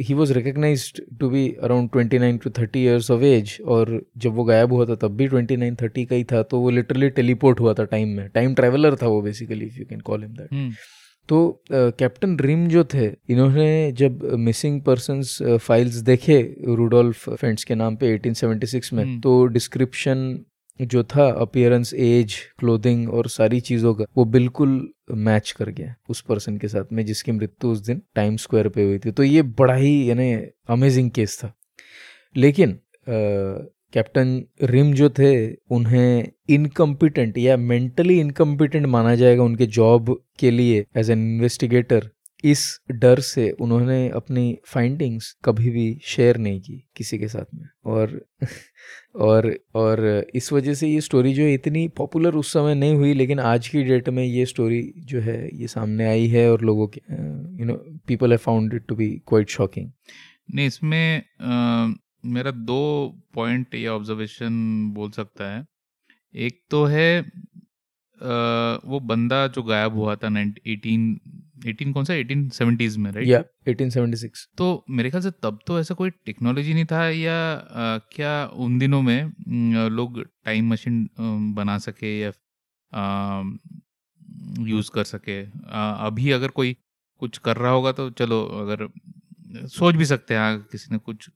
he 0.00 0.14
was 0.14 0.32
recognised 0.32 1.00
to 1.20 1.30
be 1.30 1.48
around 1.62 1.90
29 1.90 2.42
to 2.44 2.50
30 2.50 2.76
years 2.76 3.10
of 3.10 3.22
age 3.22 3.56
और 3.66 4.06
जब 4.16 4.34
वो 4.34 4.44
गायब 4.44 4.72
हुआ 4.72 4.86
था 4.86 4.94
तब 4.94 5.16
भी 5.16 5.28
29 5.28 5.76
30 5.82 6.06
का 6.06 6.16
ही 6.16 6.24
था 6.24 6.42
तो 6.42 6.60
वो 6.60 6.70
लिटरली 6.70 7.10
टेलीपोर्ट 7.10 7.60
हुआ 7.60 7.74
था 7.74 7.84
टाइम 7.84 8.08
में। 8.08 8.28
टाइम 8.28 8.54
ट्रेवलर 8.54 8.96
था 8.96 9.06
वो 9.06 9.20
basically 9.22 9.66
if 9.66 9.78
you 9.78 9.86
can 9.90 10.00
call 10.00 10.22
him 10.22 10.32
that 10.32 10.74
तो 11.30 11.38
कैप्टन 11.70 12.36
रिम 12.40 12.66
जो 12.68 12.84
थे 12.94 13.06
इन्होंने 13.28 13.70
जब 13.92 14.22
मिसिंग 14.40 14.80
पर्सन 14.82 15.22
फाइल्स 15.58 15.96
देखे 16.04 16.38
रूडोल्फ 16.76 17.28
फ्रेंड्स 17.30 17.64
के 17.64 17.74
नाम 17.74 17.96
पे 17.96 18.16
1876 18.18 18.92
में 18.92 19.02
हम्म। 19.04 19.20
तो 19.20 19.44
डिस्क्रिप्शन 19.48 20.24
जो 20.80 21.02
था 21.06 21.28
अपियरेंस 21.40 21.92
एज 21.94 22.34
क्लोथिंग 22.58 23.08
और 23.10 23.28
सारी 23.28 23.60
चीज़ों 23.60 23.94
का 23.94 24.04
वो 24.16 24.24
बिल्कुल 24.30 24.70
मैच 25.26 25.50
कर 25.50 25.70
गया 25.70 25.94
उस 26.08 26.20
पर्सन 26.22 26.56
के 26.58 26.68
साथ 26.68 26.92
में 26.92 27.04
जिसकी 27.06 27.32
मृत्यु 27.32 27.70
उस 27.70 27.80
दिन 27.80 28.02
टाइम 28.14 28.36
स्क्वायर 28.38 28.68
पे 28.68 28.84
हुई 28.84 28.98
थी 28.98 29.10
तो 29.10 29.22
ये 29.22 29.42
बड़ा 29.58 29.74
ही 29.74 29.92
यानी 30.10 30.32
अमेजिंग 30.68 31.10
केस 31.10 31.38
था 31.38 31.52
लेकिन 32.36 32.78
कैप्टन 33.92 34.42
रिम 34.62 34.92
जो 34.92 35.10
थे, 35.10 35.32
उन्हें 35.70 36.28
इनकम्पिटेंट 36.50 37.38
या 37.38 37.56
मेंटली 37.56 38.20
इनकम्पिटेंट 38.20 38.86
माना 38.86 39.14
जाएगा 39.14 39.42
उनके 39.42 39.66
जॉब 39.68 40.16
के 40.38 40.50
लिए 40.50 40.84
एज 40.96 41.10
एन 41.10 41.26
इन्वेस्टिगेटर 41.26 42.08
इस 42.44 42.60
डर 42.92 43.20
से 43.20 43.50
उन्होंने 43.60 44.08
अपनी 44.08 44.58
फाइंडिंग्स 44.66 45.30
कभी 45.44 45.70
भी 45.70 46.00
शेयर 46.04 46.36
नहीं 46.36 46.60
की 46.60 46.82
किसी 46.96 47.18
के 47.18 47.28
साथ 47.28 47.54
में। 47.54 47.66
और 47.86 48.20
और 49.16 49.48
और 49.74 50.00
इस 50.34 50.52
वजह 50.52 50.74
से 50.74 50.88
ये 50.88 51.00
स्टोरी 51.00 51.32
जो 51.34 51.42
है 51.42 51.52
इतनी 51.54 51.86
पॉपुलर 51.96 52.34
उस 52.34 52.52
समय 52.52 52.74
नहीं 52.74 52.94
हुई, 52.94 53.12
लेकिन 53.14 53.40
आज 53.40 53.68
की 53.68 53.82
डेट 53.84 54.08
में 54.08 54.24
ये 54.24 54.46
स्टोरी 54.46 54.82
जो 54.98 55.20
है, 55.20 55.48
ये 55.54 55.66
सामने 55.68 56.06
आई 56.06 56.26
है 56.28 56.50
और 56.52 56.62
लोगों 56.62 56.86
के 56.88 57.00
you 57.60 57.66
know 57.66 57.74
people 58.06 58.30
have 58.30 58.38
found 58.38 58.74
it 58.74 58.86
to 58.88 58.94
be 58.94 59.10
quite 59.28 59.48
shocking 59.50 59.90
नहीं, 60.54 60.66
इसमें 60.66 61.22
मेरा 62.24 62.50
दो 62.50 62.78
पॉइंट 63.34 63.74
या 63.74 63.92
ऑब्जर्वेशन 63.94 64.52
बोल 64.94 65.10
सकता 65.10 65.50
है। 65.52 65.64
एक 66.34 66.60
तो 66.70 66.84
है 66.86 67.20
आ, 67.20 68.32
वो 68.84 68.98
बंदा 69.00 69.46
जो 69.48 69.62
गायब 69.62 69.94
हुआ 69.94 70.14
था 70.16 70.28
एटीन 70.40 71.20
एटीन 71.66 71.92
कौन 71.92 72.04
सा? 72.04 72.14
एटीन 72.14 72.48
सेवेंटीज 72.50 72.96
में 72.96 73.10
राइट 73.12 73.28
या 73.28 73.42
एटीन 73.68 73.90
सेवेंटी 73.90 74.16
सिक्स 74.16 74.48
तो 74.58 74.66
मेरे 74.90 75.10
ख्याल 75.10 75.22
से 75.22 75.30
तब 75.42 75.58
तो 75.66 75.78
ऐसा 75.80 75.94
कोई 75.94 76.10
टेक्नोलॉजी 76.26 76.74
नहीं 76.74 76.84
था 76.84 77.08
या 77.10 77.36
आ, 77.52 77.98
क्या 78.12 78.44
उन 78.56 78.78
दिनों 78.78 79.02
में 79.02 79.88
लोग 79.90 80.22
टाइम 80.22 80.70
मशीन 80.72 81.08
बना 81.56 81.78
सके 81.78 82.18
या 82.20 82.32
यूज़ 84.68 84.90
कर 84.90 85.04
सके। 85.04 85.42
आ, 85.70 85.90
अभी 86.06 86.30
अगर 86.30 86.48
कोई 86.50 86.76
कुछ 87.22 87.38
कर 87.38 87.56
रहा 87.56 87.72
होगा 87.72 87.92
तो 87.92 88.10
चलो 88.10 88.44
अगर 88.60 88.88
सोच 89.50 89.94
भी 89.94 90.04
सकते 90.04 90.34
हैं 90.34 90.58
किसी 90.62 90.92
ने 90.92 90.98
कुछ 90.98 91.28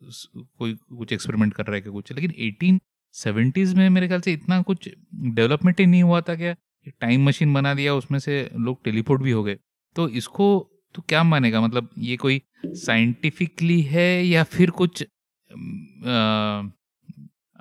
कोई 0.59 0.75
कुछ 0.75 1.13
एक्सपेरिमेंट 1.13 1.55
कर 1.55 1.67
रहा 1.67 1.75
है 1.75 1.81
कि 1.81 1.91
कुछ, 1.91 2.13
लेकिन 2.13 2.35
एटीन 2.39 2.81
सेवेंटीज 3.15 3.75
में 3.75 3.89
मेरे 3.91 4.07
ख्याल 4.07 4.21
से 4.21 4.33
इतना 4.33 4.61
कुछ 4.63 4.89
डेवलपमेंट 5.15 5.81
ही 5.81 5.87
नहीं 5.87 6.03
हुआ 6.03 6.21
था 6.21 6.35
क्या 6.35 6.55
टाइम 7.01 7.25
मशीन 7.27 7.55
बना 7.55 7.75
दिया, 7.75 7.95
उसमें 7.95 8.19
से 8.19 8.51
लोग 8.57 8.83
टेलीपोर्ट 8.85 9.23
भी 9.23 9.31
हो 9.31 9.43
गए। 9.45 9.59
तो 9.97 10.09
इसको 10.11 10.47
तो 10.95 11.03
क्या 11.09 11.23
मानेगा? 11.25 11.61
मतलब 11.61 11.89
ये 11.99 12.17
कोई 12.17 12.41
साइंटिफिकली 12.67 13.81
है 13.83 14.27
या 14.27 14.43
फिर 14.45 14.71
कुछ 14.71 15.05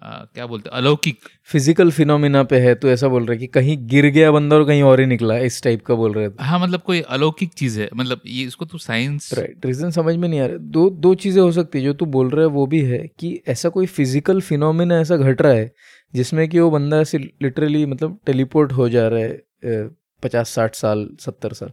क्या 0.03 0.45
बोलते 0.45 0.69
अलौकिक। 0.73 1.17
फ़िज़िकल 1.49 1.91
फिनोमिना 1.91 2.43
पे 2.43 2.59
है 2.59 2.73
तो 2.75 2.89
ऐसा 2.89 3.07
बोल 3.07 3.25
रहे 3.25 3.37
कि 3.37 3.47
कहीं 3.47 3.77
गिर 3.87 4.05
गया 4.07 4.31
बंदा 4.31 4.55
और 4.55 4.65
कहीं 4.65 4.81
और 4.83 4.99
ही 4.99 5.05
निकला 5.05 5.37
इस 5.39 5.61
टाइप 5.63 5.85
का 5.85 5.95
बोल 5.95 6.13
रहे 6.13 6.29
थे 6.29 6.43
हाँ 6.43 6.59
मतलब 6.59 6.81
कोई 6.81 7.01
अलौकिक 7.09 7.53
चीज़ 7.53 7.79
है 7.81 7.89
मतलब 7.95 8.21
ये 8.27 8.43
इसको 8.45 8.65
तो 8.65 8.77
साइंस 8.77 9.29
राइट 9.33 9.65
रीजन 9.65 9.91
समझ 9.91 10.15
में 10.15 10.27
नहीं 10.27 10.39
आ 10.39 10.45
रहा। 10.45 10.57
दो 10.57 10.89
दो 10.89 11.13
चीज़ें 11.15 11.41
हो 11.41 11.51
सकती 11.51 11.77
है 11.77 11.83
जो 11.83 11.93
तू 11.93 12.05
बोल 12.07 12.29
रहा 12.29 12.41
है 12.41 12.51
वो 12.51 12.65
भी 12.67 12.81
है 12.81 12.99
कि 13.19 13.39
ऐसा 13.47 13.69
कोई 13.69 13.85
फ़िज़िकल 13.87 14.41
फिनोमिना 14.41 14.99
ऐसा 14.99 15.17
घट 15.17 15.41
रहा 15.41 15.53
है 15.53 15.71
जिसमें 16.13 16.47
कि 16.49 16.59
वो 16.59 16.69
बंदा 16.71 16.99
ऐसे 17.01 17.17
लिटरली 17.17 17.85
मतलब 17.85 18.19
टेलीपोर्ट 18.25 18.71
हो 18.71 18.89
जा 18.89 19.07
रहा 19.07 19.19
है 19.19 19.87
पचास 20.23 20.49
साठ 20.49 20.75
साल 20.75 21.07
सत्तर 21.19 21.53
साल 21.53 21.71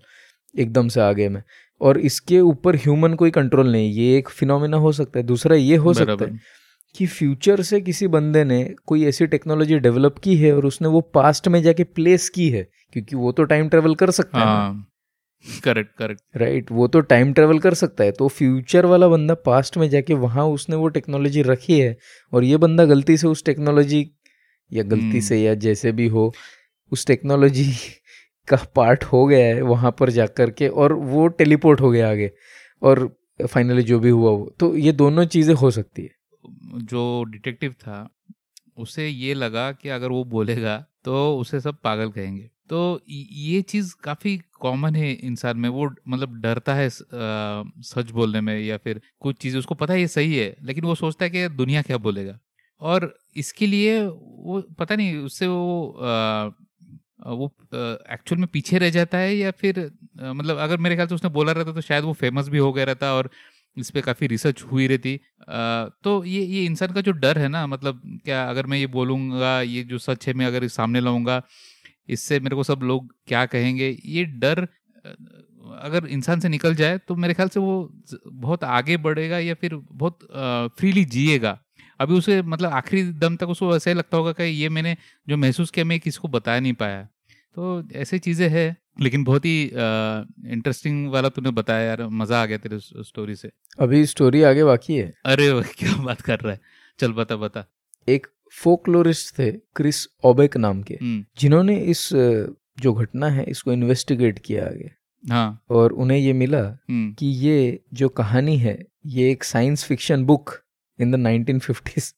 एकदम 0.54 0.88
से 0.88 1.00
आगे 1.00 1.28
में। 1.28 1.42
और 1.80 1.98
इसके 2.00 2.40
ऊपर 2.42 2.76
ह्यूमन 2.76 3.14
कोई 3.14 3.30
कंट्रोल 3.32 3.70
नहीं 3.72 3.90
ये 3.92 4.16
एक 4.16 4.28
फिनोमिना 4.30 4.76
हो 4.76 4.92
सकता 4.92 5.18
है। 5.18 5.24
दूसरा 5.26 5.56
ये 5.56 5.76
हो 5.78 5.94
सकता 5.94 6.24
है 6.24 6.58
कि 6.96 7.06
फ्यूचर 7.06 7.62
से 7.62 7.80
किसी 7.80 8.06
बंदे 8.06 8.44
ने 8.44 8.74
कोई 8.86 9.04
ऐसी 9.04 9.26
टेक्नोलॉजी 9.26 9.78
डेवलप 9.78 10.18
की 10.18 10.36
है 10.36 10.56
और 10.56 10.66
उसने 10.66 10.88
वो 10.88 11.00
पास्ट 11.00 11.48
में 11.48 11.62
जाके 11.62 11.84
प्लेस 11.84 12.28
की 12.28 12.50
है 12.50 12.68
क्योंकि 12.92 13.16
वो 13.16 13.32
तो 13.32 13.44
टाइम 13.44 13.68
ट्रेवल 13.68 13.94
कर 13.94 14.10
सकता 14.10 14.38
है 14.38 14.90
करेक्ट 15.64 15.96
करेक्ट 15.98 16.22
राइट 16.36 16.72
वो 16.72 16.88
तो 16.88 17.00
टाइम 17.00 17.32
ट्रेवल 17.32 17.58
कर 17.58 17.74
सकता 17.74 18.04
है 18.04 18.12
तो 18.12 18.28
फ्यूचर 18.28 18.86
वाला 18.86 19.08
बंदा 19.08 19.34
पास्ट 19.34 19.76
में 19.76 19.90
जाके 19.90 20.14
वहाँ 20.14 20.44
उसने 20.44 20.76
वो 20.76 20.88
टेक्नोलॉजी 20.88 21.42
रखी 21.42 21.80
है 21.80 21.96
और 22.32 22.44
ये 22.44 22.56
बंदा 22.56 22.84
गलती 22.84 23.16
से 23.16 23.26
उस 23.26 23.44
टेक्नोलॉजी 23.44 24.10
या 24.72 24.82
गलती 24.82 25.12
hmm. 25.12 25.22
से 25.22 25.42
या 25.42 25.54
जैसे 25.54 25.92
भी 25.92 26.08
हो 26.08 26.34
उस 26.92 27.06
टेक्नोलॉजी 27.06 27.72
का 28.48 28.56
पार्ट 28.76 29.04
हो 29.04 29.26
गया 29.26 29.46
है 29.46 29.62
वहाँ 29.62 29.96
पर 30.00 30.10
जाकर 30.10 30.50
के 30.50 30.68
और 30.68 30.92
वो 30.92 31.28
टेलीपोर्ट 31.28 31.80
हो 31.80 31.90
गया 31.90 32.10
आगे 32.10 32.30
और 32.82 33.22
फाइनली 33.46 33.82
जो 33.82 34.00
भी 34.00 34.08
हुआ 34.08 34.30
वो। 34.30 34.56
तो 34.60 34.76
ये 34.76 34.92
दोनों 34.92 35.24
चीज़ें 35.24 35.54
हो 35.54 35.70
सकती 35.70 36.02
है। 36.02 36.19
जो 36.44 37.22
डिटेक्टिव 37.24 37.72
था 37.72 38.08
उसे 38.78 39.08
ये 39.08 39.34
लगा 39.34 39.70
कि 39.72 39.88
अगर 39.88 40.08
वो 40.08 40.24
बोलेगा 40.26 40.76
तो 41.04 41.36
उसे 41.38 41.60
सब 41.60 41.76
पागल 41.84 42.10
कहेंगे। 42.10 42.50
तो 42.70 43.00
ये 43.08 43.60
चीज़ 43.62 43.94
काफ़ी 44.04 44.36
कॉमन 44.60 44.94
है 44.96 45.12
इंसान 45.12 45.56
में 45.58 45.68
वो 45.68 45.90
मतलब 46.08 46.34
डरता 46.40 46.74
है 46.74 46.88
सच 46.90 48.10
बोलने 48.10 48.40
में 48.40 48.58
या 48.60 48.76
फिर 48.76 49.00
कुछ 49.20 49.36
चीज़ 49.36 49.56
उसको 49.58 49.74
पता 49.74 49.94
है 49.94 50.00
ये 50.00 50.08
सही 50.08 50.36
है 50.36 50.54
लेकिन 50.62 50.84
वो 50.84 50.94
सोचता 50.94 51.24
है 51.24 51.30
कि 51.30 51.48
दुनिया 51.48 51.82
क्या 51.82 51.98
बोलेगा। 51.98 52.38
और 52.80 53.14
इसके 53.36 53.66
लिए 53.66 54.00
वो 54.06 54.60
पता 54.78 54.96
नहीं 54.96 55.16
उससे 55.18 55.46
वो 55.46 55.90
आ, 55.92 56.50
वो 57.26 57.46
एक्चुअल 57.74 58.40
में 58.40 58.48
पीछे 58.52 58.78
रह 58.78 58.90
जाता 58.90 59.18
है 59.18 59.34
या 59.36 59.50
फिर 59.50 59.80
आ, 60.22 60.32
मतलब 60.32 60.58
अगर 60.58 60.76
मेरे 60.78 60.94
ख्याल 60.94 61.08
से 61.08 61.14
उसने 61.14 61.30
बोला 61.30 61.52
रहता 61.52 61.72
तो 61.72 61.80
शायद 61.80 62.04
वो 62.04 62.12
फ़ेमस 62.12 62.48
भी 62.48 62.58
हो 62.58 62.72
गया 62.72 62.84
रहता 62.84 63.12
और 63.14 63.30
इस 63.76 63.90
पर 63.90 64.00
काफ़ी 64.00 64.26
रिसर्च 64.26 64.62
हुई 64.62 64.86
रहती। 64.86 65.16
तो 66.04 66.22
ये 66.24 66.42
ये 66.42 66.64
इंसान 66.64 66.92
का 66.92 67.00
जो 67.00 67.12
डर 67.14 67.38
है 67.38 67.48
ना 67.48 67.66
मतलब 67.68 68.00
क्या 68.24 68.44
अगर 68.44 68.66
मैं 68.66 68.78
ये 68.78 68.86
बोलूँगा, 68.88 69.60
ये 69.62 69.82
जो 69.84 69.98
सच 70.00 70.26
है, 70.28 70.34
मैं 70.34 70.46
अगर 70.46 70.66
सामने 70.70 71.00
लाऊँगा, 71.00 71.42
इससे 72.08 72.40
मेरे 72.40 72.56
को 72.56 72.62
सब 72.64 72.80
लोग 72.82 73.14
क्या 73.28 73.44
कहेंगे? 73.48 73.96
ये 74.06 74.24
डर 74.24 74.66
अगर 75.80 76.06
इंसान 76.08 76.40
से 76.40 76.48
निकल 76.48 76.74
जाए 76.74 76.98
तो 76.98 77.14
मेरे 77.16 77.34
ख्याल 77.34 77.48
से 77.48 77.60
वो 77.60 77.90
बहुत 78.26 78.64
आगे 78.66 78.96
बढ़ेगा 78.98 79.38
या 79.38 79.54
फिर 79.54 79.74
बहुत 79.74 80.18
फ्रीली 80.78 81.04
जिएगा। 81.06 81.58
अभी 82.00 82.14
उसे 82.14 82.40
मतलब 82.42 82.70
आखिरी 82.72 83.02
दम 83.14 83.36
तक 83.36 83.48
उसको 83.48 83.74
ऐसा 83.76 83.90
ही 83.90 83.96
लगता 83.96 84.16
होगा 84.16 84.32
कि 84.32 84.44
ये 84.44 84.68
मैंने 84.68 84.96
जो 85.28 85.36
महसूस 85.36 85.70
किया, 85.70 85.84
मैं 85.84 85.98
किसी 86.00 86.18
को 86.18 86.28
बता 86.28 86.58
नहीं 86.60 86.72
पाया। 86.74 87.02
तो 87.56 87.82
ऐसी 87.94 88.18
चीज़ें 88.18 88.48
हैं। 88.48 88.76
लेकिन 88.96 89.24
बहुत 89.24 89.44
ही 89.44 89.62
इंटरेस्टिंग 89.64 91.10
वाला 91.12 91.28
तूने 91.28 91.50
बताया 91.50 91.84
यार 91.84 92.06
मज़ा 92.08 92.42
आ 92.42 92.46
गया 92.46 92.58
तेरे 92.58 92.78
स्टोरी 92.80 93.34
से। 93.34 93.50
अभी 93.78 94.04
स्टोरी 94.06 94.42
आगे 94.42 94.64
बाकी 94.64 94.96
है। 94.96 95.12
अरे 95.26 95.50
क्या 95.78 95.96
बात 96.04 96.20
कर 96.20 96.40
रहा 96.40 96.52
है। 96.52 96.60
चल 96.98 97.12
बता 97.12 97.36
बता। 97.36 97.64
एक 98.08 98.26
फोकलोरिस्ट 98.62 99.38
थे 99.38 99.50
क्रिस 99.76 100.06
ओबेक 100.24 100.56
नाम 100.56 100.82
के 100.82 100.94
हम्म। 100.94 101.24
जिन्होंने 101.38 101.76
इस 101.90 102.08
जो 102.80 102.92
घटना 102.92 103.28
है 103.28 103.44
इसको 103.48 103.72
इन्वेस्टिगेट 103.72 104.38
किया 104.38 104.66
आगे। 104.66 104.90
हाँ। 105.24 105.64
और 105.70 105.92
उन्हें 105.92 106.18
ये 106.18 106.32
मिला 106.32 106.60
हम्म। 106.60 107.12
कि 107.12 107.26
ये 107.26 107.80
जो 107.94 108.08
कहानी 108.08 108.56
है 108.58 108.78
ये 109.06 109.30
एक 109.30 109.44
science 109.44 109.84
fiction 109.84 110.24
book 110.24 110.50
in 110.98 111.10
the 111.12 111.16
1950s 111.16 112.12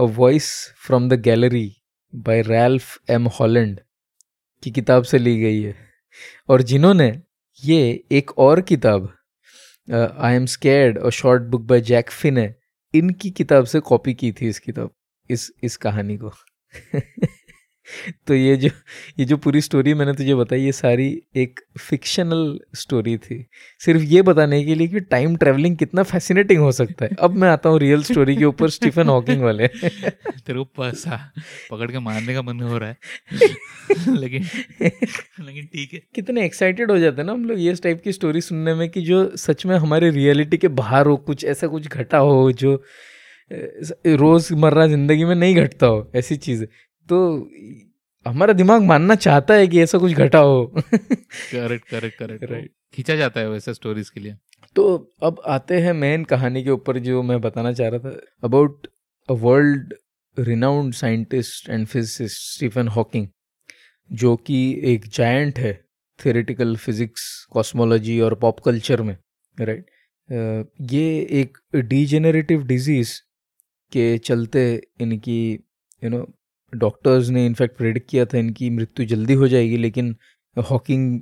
a 0.00 0.04
voice 0.18 0.50
from 0.86 1.08
the 1.08 1.20
gallery 1.22 1.70
by 2.14 2.42
Ralph 2.42 2.98
M 3.10 3.26
Holland 3.40 3.80
की 4.62 4.70
किताब 4.70 5.02
से 5.02 5.18
ली 5.18 5.38
गई 5.40 5.60
है। 5.62 5.87
और 6.48 6.62
जिन्होंने 6.62 7.22
ये 7.64 8.04
एक 8.12 8.38
और 8.38 8.60
किताब 8.60 9.14
आई 10.18 10.34
एम 10.34 10.46
स्केर्ड 10.46 10.98
और 10.98 11.10
short 11.10 11.42
book 11.42 11.62
by 11.62 11.80
Jack 11.80 12.10
Finn 12.10 12.38
है 12.38 12.58
इनकी 12.94 13.30
किताब 13.30 13.64
से 13.64 13.80
कॉपी 13.80 14.14
की 14.14 14.32
थी 14.32 14.48
इस 14.48 14.58
किताब, 14.58 14.90
इस 15.30 15.52
इस 15.62 15.76
कहानी 15.76 16.16
को। 16.16 16.32
तो 18.26 18.34
ये 18.34 18.56
जो 18.56 18.68
ये 19.18 19.24
जो 19.24 19.36
पूरी 19.36 19.60
स्टोरी 19.60 19.94
मैंने 19.94 20.12
तुझे 20.12 20.34
बताई 20.34 20.60
ये 20.60 20.72
सारी 20.72 21.22
एक 21.36 21.60
फिक्शनल 21.80 22.58
स्टोरी 22.74 23.16
थी। 23.18 23.46
सिर्फ़ 23.80 24.02
ये 24.02 24.22
बताने 24.22 24.64
के 24.64 24.74
लिए 24.74 24.88
कि 24.88 25.00
टाइम 25.00 25.36
ट्रेवलिंग 25.36 25.76
कितना 25.76 26.02
फैसिनेटिंग 26.02 26.60
हो 26.60 26.72
सकता 26.72 27.04
है। 27.04 27.10
अब 27.20 27.34
मैं 27.34 27.48
आता 27.48 27.68
हूँ 27.68 27.78
रियल 27.78 28.02
स्टोरी 28.02 28.36
के 28.36 28.44
ऊपर 28.44 28.70
स्टीफन 28.70 29.08
हॉकिंग 29.08 29.42
वाले। 29.42 29.68
तेरे 29.68 30.64
पैसा 30.64 31.32
पकड़ 31.70 31.90
के 31.92 31.98
मारने 31.98 32.34
का 32.34 32.42
मन 32.42 32.60
हो 32.60 32.78
रहा 32.78 32.88
है। 32.88 32.96
लेकिन 34.16 34.42
लेकिन 35.40 35.66
ठीक 35.66 35.94
है। 35.94 36.00
कितने 36.14 36.44
एक्साइटेड 36.44 36.90
हो 36.90 36.98
जाते 36.98 37.20
हैं 37.20 37.26
ना 37.26 37.32
हम 37.32 37.44
लोग 37.44 37.60
ये 37.60 37.74
टाइप 37.74 38.00
की 38.04 38.12
स्टोरी 38.12 38.40
सुनने 38.40 38.74
में 38.74 38.88
कि 38.88 39.00
जो 39.00 39.36
सच 39.36 39.66
में 39.66 39.76
हमारे 39.76 40.10
रियलिटी 40.10 40.56
के 40.56 40.68
बाहर 40.68 41.06
हो 41.06 41.16
कुछ 41.16 41.44
ऐसा 41.44 41.66
कुछ 41.66 41.88
घटा 41.88 42.18
हो 42.18 42.52
जो 42.52 42.82
रोज़मर्रा 44.06 44.86
ज़िंदगी 44.86 45.24
में 45.24 45.34
नहीं 45.34 45.54
घटता 45.56 45.86
हो 45.86 46.10
ऐसी 46.14 46.36
चीज़। 46.36 46.64
तो 47.08 47.18
हमारा 48.26 48.52
दिमाग 48.52 48.82
मानना 48.82 49.14
चाहता 49.14 49.54
है 49.54 49.66
कि 49.68 49.80
ऐसा 49.82 49.98
कुछ 49.98 50.12
घटा 50.12 50.38
हो। 50.38 50.64
करेक्ट 50.76 51.88
करेक्ट 51.88 52.18
करेक्ट 52.18 52.44
राइट 52.50 52.70
खींचा 52.94 53.16
जाता 53.16 53.40
है 53.40 53.50
वैसे 53.50 53.74
स्टोरीज 53.74 54.10
के 54.10 54.20
लिए। 54.20 54.36
तो 54.76 55.14
अब 55.22 55.40
आते 55.46 55.80
हैं 55.80 55.92
मेन 55.92 56.24
कहानी 56.24 56.62
के 56.64 56.70
ऊपर 56.70 56.98
जो 56.98 57.22
मैं 57.22 57.40
बताना 57.40 57.72
चाह 57.72 57.88
रहा 57.88 58.10
था 58.10 58.20
about 58.44 58.86
a 59.28 59.32
world 59.32 59.94
renowned 60.36 60.94
scientist 60.94 61.68
and 61.68 61.86
physicist 61.86 62.54
Stephen 62.54 62.88
Hawking 62.88 63.28
जो 64.10 64.36
कि 64.36 64.58
एक 64.84 65.06
जायंट 65.06 65.58
है 65.58 65.72
थेरेटिकल 66.18 66.76
फिजिक्स 66.76 67.22
कॉस्मोलॉजी 67.52 68.20
और 68.20 68.34
पॉप 68.34 68.60
कल्चर 68.60 69.02
में 69.02 69.16
राइट 69.58 69.86
ये 70.92 71.20
एक 71.40 71.58
डिजेनरेटिव 71.74 72.62
डिज़ीज़ 72.66 73.20
के 73.92 74.06
चलते 74.18 74.64
इनकी 75.00 75.40
यू 76.04 76.10
नो 76.10 76.26
डॉक्टर्स 76.72 77.28
ने 77.28 77.44
इनफैक्ट 77.46 77.76
प्रेडिक्ट 77.76 78.08
किया 78.10 78.24
था 78.24 78.38
इनकी 78.38 78.70
मृत्यु 78.70 79.06
जल्दी 79.06 79.34
हो 79.34 79.48
जाएगी 79.48 79.76
लेकिन 79.76 80.14
हॉकिंग 80.56 81.20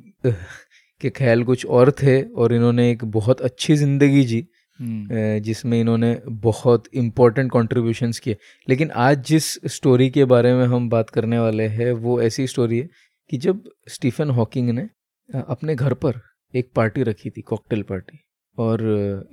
के 1.01 1.11
ख्याल 1.11 1.43
कुछ 1.45 1.65
और 1.69 1.91
थे 2.03 2.21
और 2.25 2.53
इन्होंने 2.55 2.91
एक 2.91 3.05
बहुत 3.13 3.41
अच्छी 3.41 3.77
ज़िंदगी 3.77 4.25
जी 4.25 4.47
हम्म। 4.79 5.39
जिसमें 5.41 5.79
इन्होंने 5.81 6.15
बहुत 6.43 6.89
इम्पोर्टेंट 6.95 7.51
कॉन्ट्रीब्यूशंस 7.51 8.19
किए 8.19 8.37
लेकिन 8.69 8.91
आज 9.01 9.25
जिस 9.27 9.53
स्टोरी 9.67 10.09
के 10.11 10.25
बारे 10.27 10.53
में 10.55 10.65
हम 10.67 10.89
बात 10.89 11.11
करने 11.11 11.39
वाले 11.39 11.67
हैं 11.71 11.91
वो 11.99 12.21
ऐसी 12.23 12.47
स्टोरी 12.47 12.79
है 12.79 12.89
कि 13.31 13.39
जब 13.39 13.63
स्टीफन 13.89 14.31
हॉकिंग 14.31 14.71
ने 14.71 14.89
अपने 15.29 15.75
घर 15.75 15.95
पर 15.97 16.21
एक 16.55 16.71
पार्टी 16.77 17.03
रखी 17.03 17.31
थी 17.31 17.43
कॉकटेल 17.43 17.83
पार्टी 17.83 18.19
और 18.59 18.83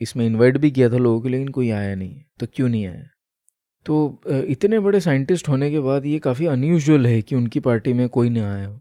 इसमें 0.02 0.26
इनवाइट 0.26 0.58
भी 0.58 0.72
किया 0.72 0.90
था 0.90 0.98
लोगों 0.98 1.22
को 1.22 1.28
लेकिन 1.28 1.48
कोई 1.50 1.70
आया 1.72 1.94
नहीं 1.96 2.22
तो 2.40 2.48
क्यों 2.56 2.70
नहीं 2.70 2.86
आया 2.88 3.04
तो 3.86 4.22
इतने 4.50 4.80
बड़े 4.80 5.00
साइंटिस्ट 5.02 5.50
होने 5.50 5.70
के 5.72 5.80
बाद 5.80 6.06
ये 6.06 6.20
काफ़ी 6.20 6.46
अनयूजल 6.48 7.06
है 7.08 7.22
कि 7.22 7.36
उनकी 7.36 7.60
पार्टी 7.62 7.94
में 7.94 8.08
कोई 8.10 8.30
नहीं 8.30 8.44
आया 8.44 8.68
हो। 8.68 8.80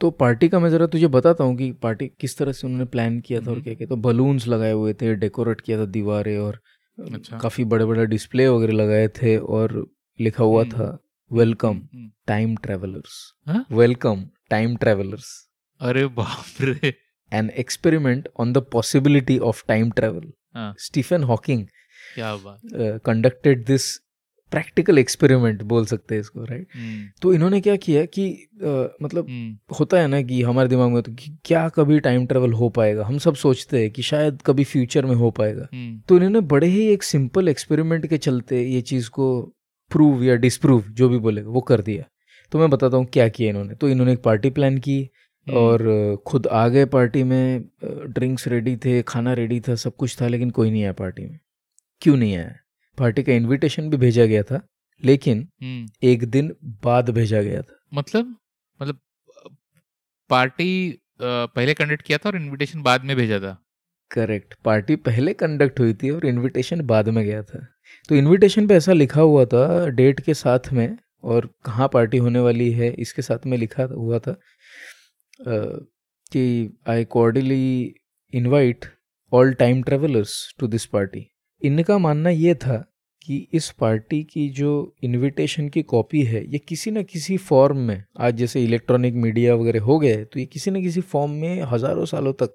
तो 0.00 0.10
पार्टी 0.12 0.48
का 0.48 0.58
मैं 0.60 0.70
ज़रा 0.70 0.86
तुझे 0.86 1.06
बताता 1.08 1.44
हूँ 1.44 1.56
कि 1.56 1.70
पार्टी 1.82 2.06
किस 2.20 2.36
तरह 2.38 2.52
से 2.52 2.66
उन्होंने 2.66 2.84
प्लान 2.86 3.18
किया 3.20 3.40
था 3.40 3.50
और 3.50 3.60
क्या 3.60 3.74
क्या। 3.74 3.86
तो 3.86 3.96
बलून्स 3.98 4.46
लगाए 4.48 4.72
हुए 4.72 4.94
थे 4.94 5.14
डेकोरेट 5.16 5.60
किया 5.60 5.78
था 5.78 5.84
दीवारें 5.88 6.36
और 6.38 6.60
अच्छा। 6.98 7.38
काफ़ी 7.38 7.64
बड़े 7.64 7.84
बड़े 7.84 8.06
डिस्प्ले 8.06 8.48
वगैरह 8.48 8.72
लगाए 8.72 9.08
थे 9.16 9.36
और 9.36 9.86
लिखा 10.18 10.44
हुआ 10.44 10.64
था 10.66 10.96
welcome 11.30 11.80
time 12.26 12.56
travellers 12.56 13.22
welcome 13.72 14.24
time 14.50 14.76
travellers 14.76 15.28
अरे 15.80 16.06
बाप 16.16 16.62
रे। 16.62 16.94
An 17.32 17.50
experiment 17.58 18.28
on 18.40 18.52
the 18.52 18.58
possibility 18.72 19.38
of 19.40 19.62
time 19.68 19.90
travel 19.90 20.32
Stephen 20.80 21.22
Hawking 21.24 21.66
क्या 22.14 22.34
बात। 22.36 22.60
कंडक्टेड 23.04 23.64
दिस 23.66 23.96
प्रैक्टिकल 24.52 24.98
एक्सपेरिमेंट 24.98 25.62
बोल 25.62 25.84
सकते 25.86 26.14
हैं 26.14 26.20
इसको 26.20 26.44
राइट 26.44 26.66
हम्म। 26.74 27.04
तो 27.22 27.32
इन्होंने 27.34 27.60
क्या 27.60 27.76
किया 27.76 28.04
कि 28.06 28.26
आ, 28.30 28.84
मतलब 29.02 29.28
हम्म। 29.28 29.74
होता 29.78 30.00
है 30.00 30.06
ना 30.06 30.20
कि 30.22 30.42
हमारे 30.42 30.68
दिमाग 30.68 30.90
में 30.90 31.02
तो 31.02 31.12
कि 31.12 31.30
क्या 31.44 31.68
कभी 31.68 32.00
टाइम 32.00 32.26
ट्रेवल 32.26 32.52
हो 32.52 32.68
पाएगा? 32.68 33.04
हम 33.04 33.18
सब 33.18 33.34
सोचते 33.34 33.80
हैं 33.80 33.90
कि 33.90 34.02
शायद 34.02 34.42
कभी 34.46 34.64
फ्यूचर 34.64 35.06
में 35.06 35.14
हो 35.14 35.30
पाएगा। 35.30 35.68
हम्म। 35.72 36.00
तो 36.08 36.16
इन्होंने 36.16 36.40
बड़े 36.48 36.66
ही 36.66 36.86
एक 36.86 37.02
सिंपल 37.02 37.48
एक्सपेरिमेंट 37.48 38.06
के 38.06 38.18
चलते 38.18 38.62
ये 38.62 38.80
चीज़ 38.80 39.10
को 39.10 39.30
प्रूव 39.90 40.22
या 40.24 40.34
डिसप्रूव 40.36 40.84
जो 40.90 41.08
भी 41.08 41.18
बोलेगा 41.18 41.50
वो 41.50 41.60
कर 41.60 41.80
दिया। 41.80 42.04
तो 42.52 42.58
मैं 42.58 42.70
बताता 42.70 42.96
हूँ 42.96 43.06
क्या 43.06 43.28
किया 43.28 43.48
इन्होंने। 43.48 43.74
तो 43.74 43.88
इन्होंने 43.88 44.12
एक 44.12 44.22
पार्टी 44.22 44.50
प्लान 44.50 44.78
की 44.78 45.02
और 45.46 46.16
खुद 46.26 46.46
आ 46.46 46.66
गए 46.68 46.84
पार्टी 46.84 47.22
में 47.22 47.64
ड्रिंक्स 47.84 48.48
रेडी 48.48 48.76
थे 48.76 49.02
खाना 49.02 49.32
रेडी 49.32 49.60
था 49.60 49.74
सब 49.74 49.96
कुछ 49.96 50.16
था 50.20 50.28
लेकिन 50.28 50.50
कोई 50.50 50.70
नहीं 50.70 50.82
आया 50.82 50.92
पार्टी 50.92 51.22
में। 51.22 51.38
क्यों 52.02 52.16
नहीं 52.16 52.36
आया? 52.36 52.54
पार्टी 53.00 53.22
का 53.22 53.32
इनविटेशन 53.32 53.90
भी 53.90 53.96
भेजा 53.96 54.24
गया 54.26 54.42
था 54.42 54.60
लेकिन 55.02 55.46
हम्म। 55.62 56.08
एक 56.08 56.24
दिन 56.30 56.54
बाद 56.84 57.10
भेजा 57.10 57.42
गया 57.42 57.62
था। 57.62 57.78
मतलब? 57.94 58.36
मतलब 58.80 59.00
पार्टी 60.30 61.00
पहले 61.20 61.74
कंडक्ट 61.74 62.02
किया 62.02 62.18
था 62.18 62.28
और 62.28 62.36
इनविटेशन 62.36 62.82
बाद 62.82 63.04
में 63.04 63.16
भेजा 63.16 63.38
था? 63.40 63.56
करेक्ट 64.10 64.54
पार्टी 64.64 64.96
पहले 64.96 65.32
कंडक्ट 65.34 65.80
हुई 65.80 65.94
थी 65.94 66.10
और 66.10 66.26
इनविटेशन 66.26 66.80
बाद 66.86 67.08
में 67.08 67.24
गया 67.24 67.42
था। 67.42 67.66
तो 68.08 68.14
इनविटेशन 68.14 68.66
पे 68.66 68.74
ऐसा 68.74 68.92
लिखा 68.92 69.20
हुआ 69.20 69.44
था 69.44 69.86
डेट 69.88 70.20
के 70.20 70.34
साथ 70.34 70.72
में 70.72 70.96
और 71.22 71.48
कहाँ 71.64 71.88
पार्टी 71.92 72.18
होने 72.18 72.38
वाली 72.38 72.70
है 72.72 72.92
इसके 72.92 73.22
साथ 73.22 73.46
में 73.46 73.56
लिखा 73.58 73.82
हुआ 73.82 74.18
था 74.18 74.36
कि 76.32 76.44
I 76.88 77.04
cordially 77.04 77.94
invite 78.32 78.84
all 79.32 79.52
time 79.54 79.82
travellers 79.82 80.32
to 80.58 80.66
this 80.66 80.86
party 80.86 81.26
इनका 81.62 81.98
मानना 81.98 82.30
ये 82.30 82.54
था 82.54 82.84
कि 83.22 83.36
इस 83.52 83.70
पार्टी 83.70 84.22
की 84.24 84.48
जो 84.48 84.70
इनविटेशन 85.04 85.68
की 85.68 85.82
कॉपी 85.82 86.22
है 86.22 86.44
ये 86.44 86.58
किसी 86.58 86.90
न 86.90 87.02
किसी 87.02 87.36
फॉर्म 87.36 87.78
में 87.78 88.02
आज 88.18 88.34
जैसे 88.34 88.62
इलेक्ट्रॉनिक 88.64 89.14
मीडिया 89.16 89.54
वगैरह 89.54 89.82
हो 89.82 89.98
गए 89.98 90.24
तो 90.24 90.40
ये 90.40 90.46
किसी 90.46 90.70
न 90.70 90.82
किसी 90.82 91.00
फॉर्म 91.00 91.32
में 91.32 91.62
हज़ारों 91.62 92.04
सालों 92.04 92.32
तक 92.32 92.54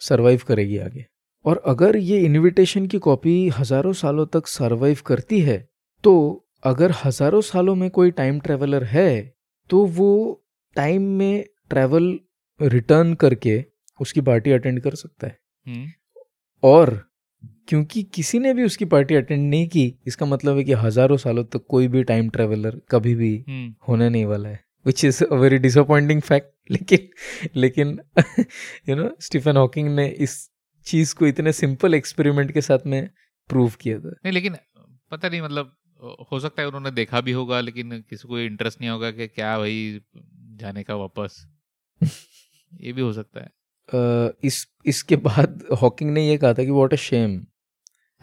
सरवाइव 0.00 0.40
करेगी 0.48 0.78
आगे। 0.78 1.04
और 1.44 1.62
अगर 1.66 1.96
ये 1.96 2.20
इनविटेशन 2.20 2.86
की 2.86 2.98
कॉपी 2.98 3.48
हज़ारों 3.48 3.92
सालों 3.94 4.26
तक 4.26 4.46
सरवाइव 4.46 4.98
करती 5.06 5.40
है 5.40 5.58
तो 6.04 6.14
अगर 6.62 6.92
हज़ारों 7.04 7.40
सालों 7.42 7.74
में 7.74 7.88
कोई 7.90 8.10
टाइम 8.12 8.40
ट्रेवलर 8.40 8.84
है 8.84 9.34
तो 9.70 9.84
वो 9.86 10.42
टाइम 10.76 11.02
में 11.18 11.44
ट्रैवल 11.70 12.18
रिटर्न 12.60 13.14
करके 13.14 13.62
उसकी 14.00 14.20
पार्टी 14.20 14.52
अटेंड 14.52 14.80
कर 14.80 14.94
सकता 14.94 15.26
है। 15.26 15.38
हम्म। 15.66 15.86
और 16.62 17.07
क्योंकि 17.68 18.02
किसी 18.02 18.38
ने 18.38 18.54
भी 18.54 18.64
उसकी 18.64 18.84
पार्टी 18.84 19.14
अटेंड 19.14 19.50
नहीं 19.50 19.68
की 19.68 19.94
इसका 20.06 20.26
मतलब 20.26 20.56
है 20.56 20.64
कि 20.64 20.72
हज़ारों 20.72 21.16
सालों 21.16 21.44
तक 21.44 21.50
तो 21.52 21.58
कोई 21.58 21.88
भी 21.88 22.02
टाइम 22.04 22.28
ट्रेवलर 22.28 22.80
कभी 22.90 23.14
भी 23.14 23.44
हम्म। 23.48 23.74
होने 23.88 24.08
नहीं 24.08 24.24
वाला 24.24 24.48
है 24.48 24.64
which 24.86 25.04
is 25.04 25.24
a 25.24 25.34
very 25.34 25.58
disappointing 25.58 26.20
fact 26.20 26.70
लेकिन 26.70 27.08
लेकिन 27.56 28.00
यू 28.88 28.96
नो 28.96 29.10
स्टीफन 29.20 29.56
हॉकिंग 29.56 29.88
ने 29.88 30.08
इस 30.08 30.50
चीज़ 30.86 31.14
को 31.14 31.26
इतने 31.26 31.52
सिंपल 31.52 31.94
एक्सपेरिमेंट 31.94 32.52
के 32.52 32.60
साथ 32.60 32.78
में 32.86 33.10
प्रूव 33.50 33.72
किया 33.80 33.98
था। 33.98 34.08
नहीं 34.08 34.32
लेकिन 34.32 34.56
पता 35.10 35.28
नहीं 35.28 35.42
मतलब 35.42 35.76
हो 36.32 36.40
सकता 36.40 36.62
है 36.62 36.68
उन्होंने 36.68 36.90
देखा 36.90 37.20
भी 37.20 37.32
होगा 37.32 37.60
लेकिन 37.60 38.00
किसी 38.10 38.28
को 38.28 38.38
इंटरेस्ट 38.38 38.80
नहीं 38.80 38.90
होगा 38.90 39.10
कि 39.10 39.28
क्या 39.28 39.58
भाई 39.58 40.00
जाने 40.56 40.82
का 40.82 40.94
वापस। 40.94 41.46
ये 42.82 42.92
भी 42.92 43.00
हो 43.00 43.12
सकता 43.12 43.40
है। 43.40 43.46
अ, 43.46 44.32
इस 44.44 44.66
इसके 44.86 45.16
बाद 45.16 45.64
हॉकिंग 45.82 46.10
ने 46.10 46.28
ये 46.28 46.36
कहा 46.36 46.54
था 46.54 46.64
कि 46.64 46.70
what 46.70 46.92
a 46.92 46.96
shame 46.96 47.46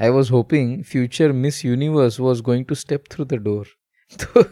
I 0.01 0.09
was 0.09 0.31
hoping 0.31 0.83
future 0.83 1.31
Miss 1.31 1.65
Universe 1.65 2.19
was 2.19 2.41
going 2.41 2.65
to 2.65 2.75
step 2.75 3.03
through 3.11 3.25
the 3.25 3.33
door 3.33 3.67
तो 4.23 4.43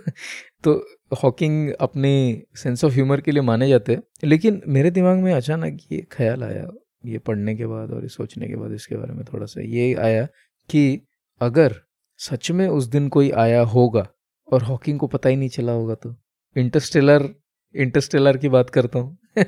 तो 0.64 0.88
हॉकिंग 1.24 1.74
अपने 1.80 2.42
सेंस 2.56 2.84
ऑफ़ 2.84 2.94
ह्यूमर 2.94 3.22
के 3.22 3.32
लिए 3.32 3.42
माने 3.42 3.70
जाते 3.70 3.94
हैं। 3.94 4.04
लेकिन 4.24 4.62
मेरे 4.68 4.92
दिमाग 4.92 5.18
में 5.18 5.34
अचानक 5.34 5.80
ये 5.92 6.08
ख्याल 6.12 6.44
आया, 6.44 6.68
ये 7.06 7.18
पढ़ने 7.18 7.56
के 7.56 7.66
बाद 7.66 7.92
और 7.92 8.02
ये 8.02 8.08
सोचने 8.08 8.48
के 8.48 8.56
बाद 8.56 8.72
इसके 8.72 8.96
बारे 8.96 9.14
में 9.14 9.26
थोड़ा 9.26 9.46
सा 9.46 9.62
ये 9.62 9.94
आया 9.94 10.26
कि 10.70 11.08
अगर 11.42 11.76
सच 12.18 12.52
में 12.52 12.68
उस 12.68 12.86
दिन 12.86 13.10
कोई 13.10 13.32
आया 13.32 13.62
होगा 13.62 14.08
और 14.54 14.64
हॉकिंग 14.64 15.00
को 15.00 15.08
पता 15.08 15.30
ही 15.30 15.36
नहीं 15.36 15.50
चला 15.50 15.72
होगा 15.72 15.96
तो। 15.96 16.16
इंटरस्टेलर 16.58 17.30
इंटरस्टेलर 17.76 18.38
की 18.38 18.50
बात 18.50 18.70
करता 18.70 19.00
हूँ। 19.00 19.18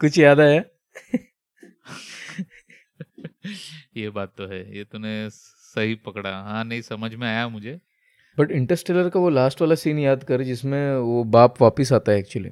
कुछ 0.00 0.18
याद 0.18 0.40
आया? 0.40 0.64
ये 3.96 4.10
बात 4.10 4.32
तो 4.38 4.46
है, 4.46 4.78
ये 4.78 4.84
तूने 4.84 5.30
सही 5.30 5.94
पकड़ा। 5.94 6.30
हाँ 6.30 6.64
नहीं, 6.64 6.82
समझ 6.82 7.14
में 7.14 7.28
आया 7.28 7.48
मुझे। 7.48 7.80
बट 8.38 8.50
इंटरस्टेलर 8.50 9.08
का 9.08 9.20
वो 9.20 9.28
लास्ट 9.30 9.60
वाला 9.60 9.74
सीन 9.74 9.98
याद 9.98 10.24
कर, 10.24 10.42
जिसमें 10.42 10.96
वो 10.96 11.24
बाप 11.24 11.62
वापिस 11.62 11.92
आता 11.92 12.12
है 12.12 12.18
एक्चुअली। 12.18 12.50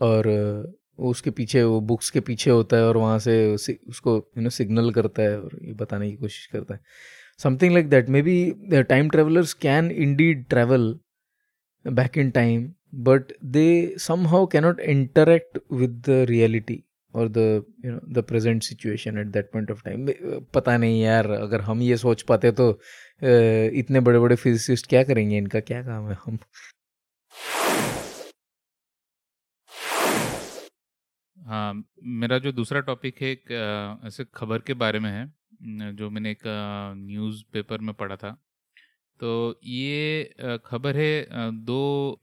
और 0.00 0.28
उसके 0.98 1.30
पीछे, 1.30 1.62
वो 1.62 1.80
बुक्स 1.80 2.10
के 2.10 2.20
पीछे 2.20 2.50
होता 2.50 2.76
है 2.76 2.84
और 2.84 2.96
वहाँ 2.96 3.18
से 3.18 3.54
उसको 3.54 4.16
यू 4.16 4.42
नो 4.42 4.50
सिग्नल 4.50 4.90
करता 4.90 5.22
है 5.22 5.40
और 5.40 5.58
ये 5.62 5.72
बताने 5.72 6.10
की 6.10 6.16
कोशिश 6.16 6.46
करता 6.46 6.74
है। 6.74 6.80
Something 7.38 7.72
like 7.72 7.88
that 7.88 8.08
maybe 8.22 8.54
time 8.82 9.08
travellers 9.08 9.52
can 9.54 9.90
indeed 9.90 10.48
travel 10.48 10.98
back 11.84 12.16
in 12.16 12.32
time, 12.32 12.64
but 13.06 13.22
they 13.54 13.96
somehow 13.96 14.40
cannot 14.54 14.80
interact 14.84 15.58
with 15.72 16.02
the 16.02 16.16
reality. 16.30 16.78
The 17.26 17.46
you 17.84 17.92
know 17.92 18.00
the 18.16 18.22
present 18.22 18.64
situation 18.64 19.18
at 19.18 19.32
that 19.32 19.50
point 19.52 19.70
of 19.74 19.82
time. 19.82 20.08
Uh, 20.08 20.40
पता 20.54 20.76
नहीं 20.76 21.00
यार 21.02 21.30
अगर 21.30 21.60
हम 21.60 21.82
ये 21.82 21.96
सोच 21.96 22.22
पाते 22.22 22.50
तो 22.52 22.70
uh, 22.72 23.74
इतने 23.80 24.00
बड़े 24.00 24.18
बड़े 24.18 24.36
फिजिसिस्ट 24.36 24.88
क्या 24.88 25.02
करेंगे? 25.04 25.38
इनका 25.38 25.60
क्या 25.60 25.82
काम 25.82 26.08
है 26.08 26.16
हम? 26.24 26.38
हाँ 31.36 31.84
मेरा 32.20 32.38
जो 32.38 32.52
दूसरा 32.52 32.80
टॉपिक 32.80 33.22
है 33.22 33.28
एक 33.28 33.52
ऐसे 34.06 34.24
खबर 34.34 34.58
के 34.60 34.74
बारे 34.74 34.98
में 34.98 35.10
है 35.10 35.92
जो 35.96 36.10
मैंने 36.10 36.30
एक 36.30 36.42
न्यूज़ 36.96 37.42
पेपर 37.52 37.78
में 37.78 37.94
पढ़ा 37.94 38.16
था। 38.16 38.30
तो 39.20 39.60
ये 39.64 40.58
खबर 40.66 40.96
है 40.96 41.26
दो 41.64 41.78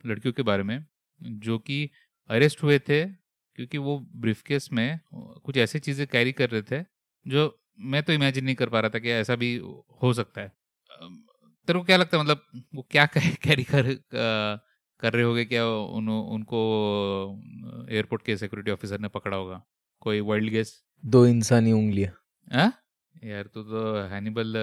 लड़कियों 0.05 0.33
के 0.33 0.43
बारे 0.43 0.63
में 0.63 0.85
जो 1.19 1.57
कि 1.59 1.89
अरेस्ट 2.29 2.63
हुए 2.63 2.79
थे 2.79 3.03
क्योंकि 3.55 3.77
वो 3.77 3.99
ब्रीफकेस 4.15 4.69
में 4.73 4.99
कुछ 5.13 5.57
ऐसी 5.57 5.79
चीज़ें 5.79 6.05
कैरी 6.07 6.31
कर 6.31 6.49
रहे 6.49 6.61
थे 6.61 6.83
जो 7.25 7.59
मैं 7.79 8.03
तो 8.03 8.13
इमेजिन 8.13 8.45
नहीं 8.45 8.55
कर 8.55 8.69
पा 8.69 8.79
रहा 8.79 8.89
था 8.89 8.99
कि 8.99 9.11
ऐसा 9.11 9.35
भी 9.35 9.55
हो 10.03 10.13
सकता 10.13 10.41
है। 10.41 10.51
तेरे 11.67 11.79
को 11.79 11.85
क्या 11.85 11.97
लगता 11.97 12.17
है 12.17 12.23
मतलब 12.23 12.41
वो 12.75 12.87
क्या 12.91 13.05
कैरी 13.15 13.63
कर 13.63 13.93
कर 14.99 15.13
रहे 15.13 15.23
होगे 15.23 15.45
क्या 15.45 15.67
उन, 15.67 16.09
उनको 16.09 16.59
एयरपोर्ट 17.91 18.21
के 18.25 18.37
सिक्योरिटी 18.37 18.71
ऑफिसर 18.71 18.99
ने 18.99 19.07
पकड़ा 19.07 19.37
होगा? 19.37 19.61
कोई 20.01 20.19
वाइल्ड 20.21 20.49
गेस 20.49 20.81
दो 21.03 21.25
इंसानी 21.25 21.71
उंगलियाँ 21.71 22.11
हाँ। 22.53 22.71
यार 23.25 23.43
तू 23.43 23.61
तो 23.63 23.81
हैनिबल 24.07 24.57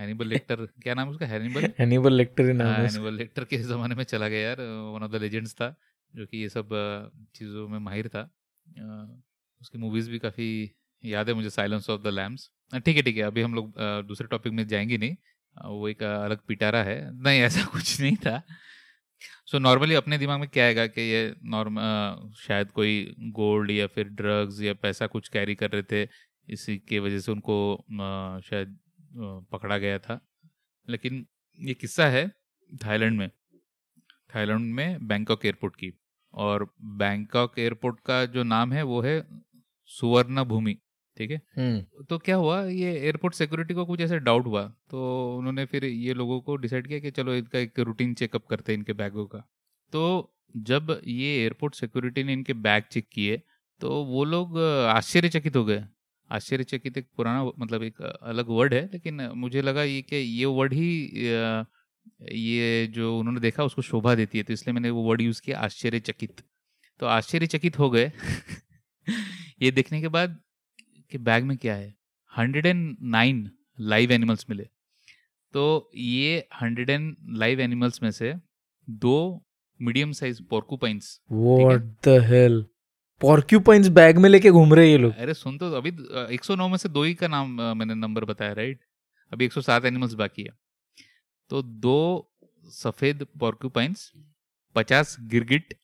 हैनिबल 0.00 0.26
लेक्टर 0.26 0.64
क्या 0.82 0.94
नाम 0.94 1.08
उसका? 1.08 1.26
हैनिबल 1.26 1.72
एनिबल 1.80 2.12
लेक्टर 2.12 2.44
ही 2.44 2.52
नाम 2.52 2.68
है 2.68 2.86
हैनिबल 2.86 3.14
लेक्टर 3.14 3.44
के 3.44 3.58
ज़माने 3.58 3.94
में 3.94 4.04
चला 4.04 4.28
गया 4.28 4.40
यार 4.40 4.60
वन 4.94 5.02
ऑफ़ 5.02 5.12
द 5.12 5.20
लेजेंड्स 5.22 5.54
था। 5.54 5.74
जो 6.14 6.26
कि 6.26 6.38
ये 6.38 6.48
सब 6.48 6.68
चीज़ों 7.34 7.68
में 7.68 7.78
माहिर 7.78 8.08
था। 8.08 8.22
उसकी 9.60 9.78
मूवीज़ 9.78 10.10
भी 10.10 10.18
काफ़ी 10.18 10.70
याद 11.04 11.28
है 11.28 11.34
मुझे 11.34 11.50
साइलेंस 11.50 11.90
ऑफ़ 11.90 12.02
द 12.02 12.06
लैम्स 12.06 12.50
ठीक 12.74 12.96
है 12.96 13.02
ठीक 13.02 13.16
है 13.16 13.22
अभी 13.22 13.42
हम 13.42 13.54
लोग 13.54 13.74
दूसरे 14.06 14.26
टॉपिक 14.26 14.52
में 14.52 14.66
जाएँगे 14.66 14.98
नहीं। 14.98 15.16
वो 15.56 15.88
एक 15.88 16.02
अलग 16.02 16.38
पिटारा 16.48 16.82
है। 16.82 17.22
नहीं 17.22 17.40
ऐसा 17.40 17.64
कुछ 17.72 18.00
नहीं 18.00 18.16
था। 18.16 18.42
सो 19.46 19.56
so, 19.56 19.62
नॉर्मली 19.62 19.94
अपने 19.94 20.18
दिमाग 20.18 20.40
में 20.40 20.48
क्या 20.48 20.64
आएगा 20.64 20.86
कि 20.86 21.00
ये 21.00 21.34
नॉर्म 21.44 21.78
शायद 22.36 22.70
कोई 22.70 23.14
गोल्ड 23.20 23.70
या 23.70 23.86
फिर 23.86 24.08
ड्रग्स 24.08 24.60
या 24.62 24.74
पैसा 24.74 25.06
कुछ 25.06 25.28
कैरी 25.28 25.54
कर 25.54 25.70
रहे 25.70 25.82
थे 25.82 26.08
इसी 26.48 26.76
के 26.78 26.98
वजह 26.98 27.18
से 27.18 27.32
उनको 27.32 27.84
शायद 28.44 28.78
पकड़ा 29.52 29.78
गया 29.78 29.98
था। 29.98 30.20
लेकिन 30.88 31.26
ये 31.60 31.74
किस्सा 31.74 32.06
है 32.08 32.28
थाईलैंड 32.84 33.18
में। 33.18 33.30
थाईलैंड 34.36 34.74
में 34.74 35.06
बैंकॉक 35.08 35.44
एयरपोर्ट 35.46 35.76
की। 35.76 35.92
और 36.34 36.68
बैंकॉक 36.98 37.58
एयरपोर्ट 37.58 38.00
का 38.06 38.24
जो 38.26 38.42
नाम 38.44 38.72
है 38.72 38.82
वो 38.84 39.00
है 39.02 39.22
सुवर्ण 39.90 40.44
भूमि 40.44 40.76
ठीक 41.16 41.30
है? 41.30 41.40
हम्म। 41.56 42.04
तो 42.04 42.18
क्या 42.18 42.36
हुआ 42.36 42.62
ये 42.64 42.92
एयरपोर्ट 42.94 43.34
सिक्योरिटी 43.34 43.74
को 43.74 43.84
कुछ 43.86 44.00
ऐसे 44.00 44.18
डाउट 44.20 44.46
हुआ 44.46 44.62
तो 44.90 45.36
उन्होंने 45.36 45.64
फिर 45.66 45.84
ये 45.84 46.14
लोगों 46.14 46.40
को 46.40 46.56
डिसाइड 46.56 46.86
किया 46.88 46.98
कि 46.98 47.10
चलो 47.10 47.34
इनका 47.34 47.58
एक 47.58 47.78
रूटीन 47.80 48.12
चेकअप 48.14 48.46
करते 48.46 48.72
हैं 48.72 48.78
इनके 48.78 48.92
बैगों 48.94 49.26
का। 49.26 49.38
तो 49.92 50.32
जब 50.54 50.90
ये 51.06 51.30
एयरपोर्ट 51.36 51.74
सिक्योरिटी 51.74 52.24
ने 52.24 52.32
इनके 52.32 52.52
बैग 52.66 52.82
चेक 52.90 53.08
किए 53.12 53.40
तो 53.80 54.04
वो 54.04 54.24
लोग 54.24 54.58
आश्चर्यचकित 54.90 55.56
हो 55.56 55.64
गए। 55.64 55.84
आश्चर्यचकित 56.30 56.98
एक 56.98 57.08
पुराना 57.16 57.44
मतलब 57.58 57.82
एक 57.82 58.00
अलग 58.02 58.48
वर्ड 58.50 58.74
है 58.74 58.84
लेकिन 58.92 59.28
मुझे 59.36 59.62
लगा 59.62 59.82
ये 59.84 60.00
कि 60.02 60.16
ये 60.16 60.44
वर्ड 60.52 60.72
ही 60.72 60.88
ये 62.32 62.86
जो 62.86 63.18
उन्होंने 63.18 63.40
देखा 63.40 63.64
उसको 63.64 63.82
शोभा 63.82 64.14
देती 64.14 64.38
है 64.38 64.44
तो 64.44 64.52
इसलिए 64.52 64.74
मैंने 64.74 64.90
वो 64.90 65.02
वर्ड 65.02 65.20
यूज़ 65.20 65.40
किया 65.42 65.58
आश्चर्यचकित। 65.60 66.42
तो 67.00 67.06
आश्चर्यचकित 67.06 67.78
हो 67.78 67.90
गए। 67.90 68.10
ये 69.62 69.70
देखने 69.70 70.00
के 70.00 70.08
बाद 70.08 70.38
कि 71.10 71.18
बैग 71.18 71.44
में 71.44 71.56
क्या 71.56 71.74
है? 71.74 71.94
Hundred 72.32 72.66
and 72.66 72.96
nine 73.02 73.50
live 73.80 74.12
animals 74.12 74.46
मिले। 74.50 74.68
तो 75.54 75.90
ये 75.94 76.46
हंड्रेड 76.62 76.90
एंड 76.90 77.16
लाइव 77.32 77.60
एनिमल्स 77.60 78.02
में 78.02 78.10
से 78.10 78.34
दो 78.88 79.16
medium 79.80 80.12
size 80.12 80.42
porcupines 80.42 81.20
what 81.32 81.82
the 82.04 82.18
hell 82.28 82.64
porcupines 83.20 83.88
bag 83.88 84.18
में 84.18 84.28
लेके 84.30 84.50
घूम 84.50 84.74
रहे 84.74 84.90
ये 84.90 84.98
लोग। 84.98 85.14
अरे 85.14 85.34
सुन 85.34 85.58
तो 85.58 85.70
अभी 85.72 85.88
एक 86.34 86.44
सौ 86.44 86.54
नौ 86.56 86.68
में 86.68 86.76
से 86.76 86.88
दो 86.88 87.02
ही 87.02 87.14
का 87.14 87.28
नाम 87.28 87.50
मैंने 87.78 87.94
नंबर 87.94 88.24
बताया 88.24 88.52
राइट 88.52 88.80
अभी 89.32 89.44
एक 89.44 89.52
सौ 89.52 89.60
सात 89.60 89.84
एनिमल्स 89.84 90.12
बाकी 90.14 90.42
है। 90.42 90.50
तो 91.50 91.62
दो 91.62 92.32
सफ़ेद 92.72 93.26
पोर्कुपाइंस 93.40 94.10
पचास 94.76 95.16
गिरगिट 95.20 95.74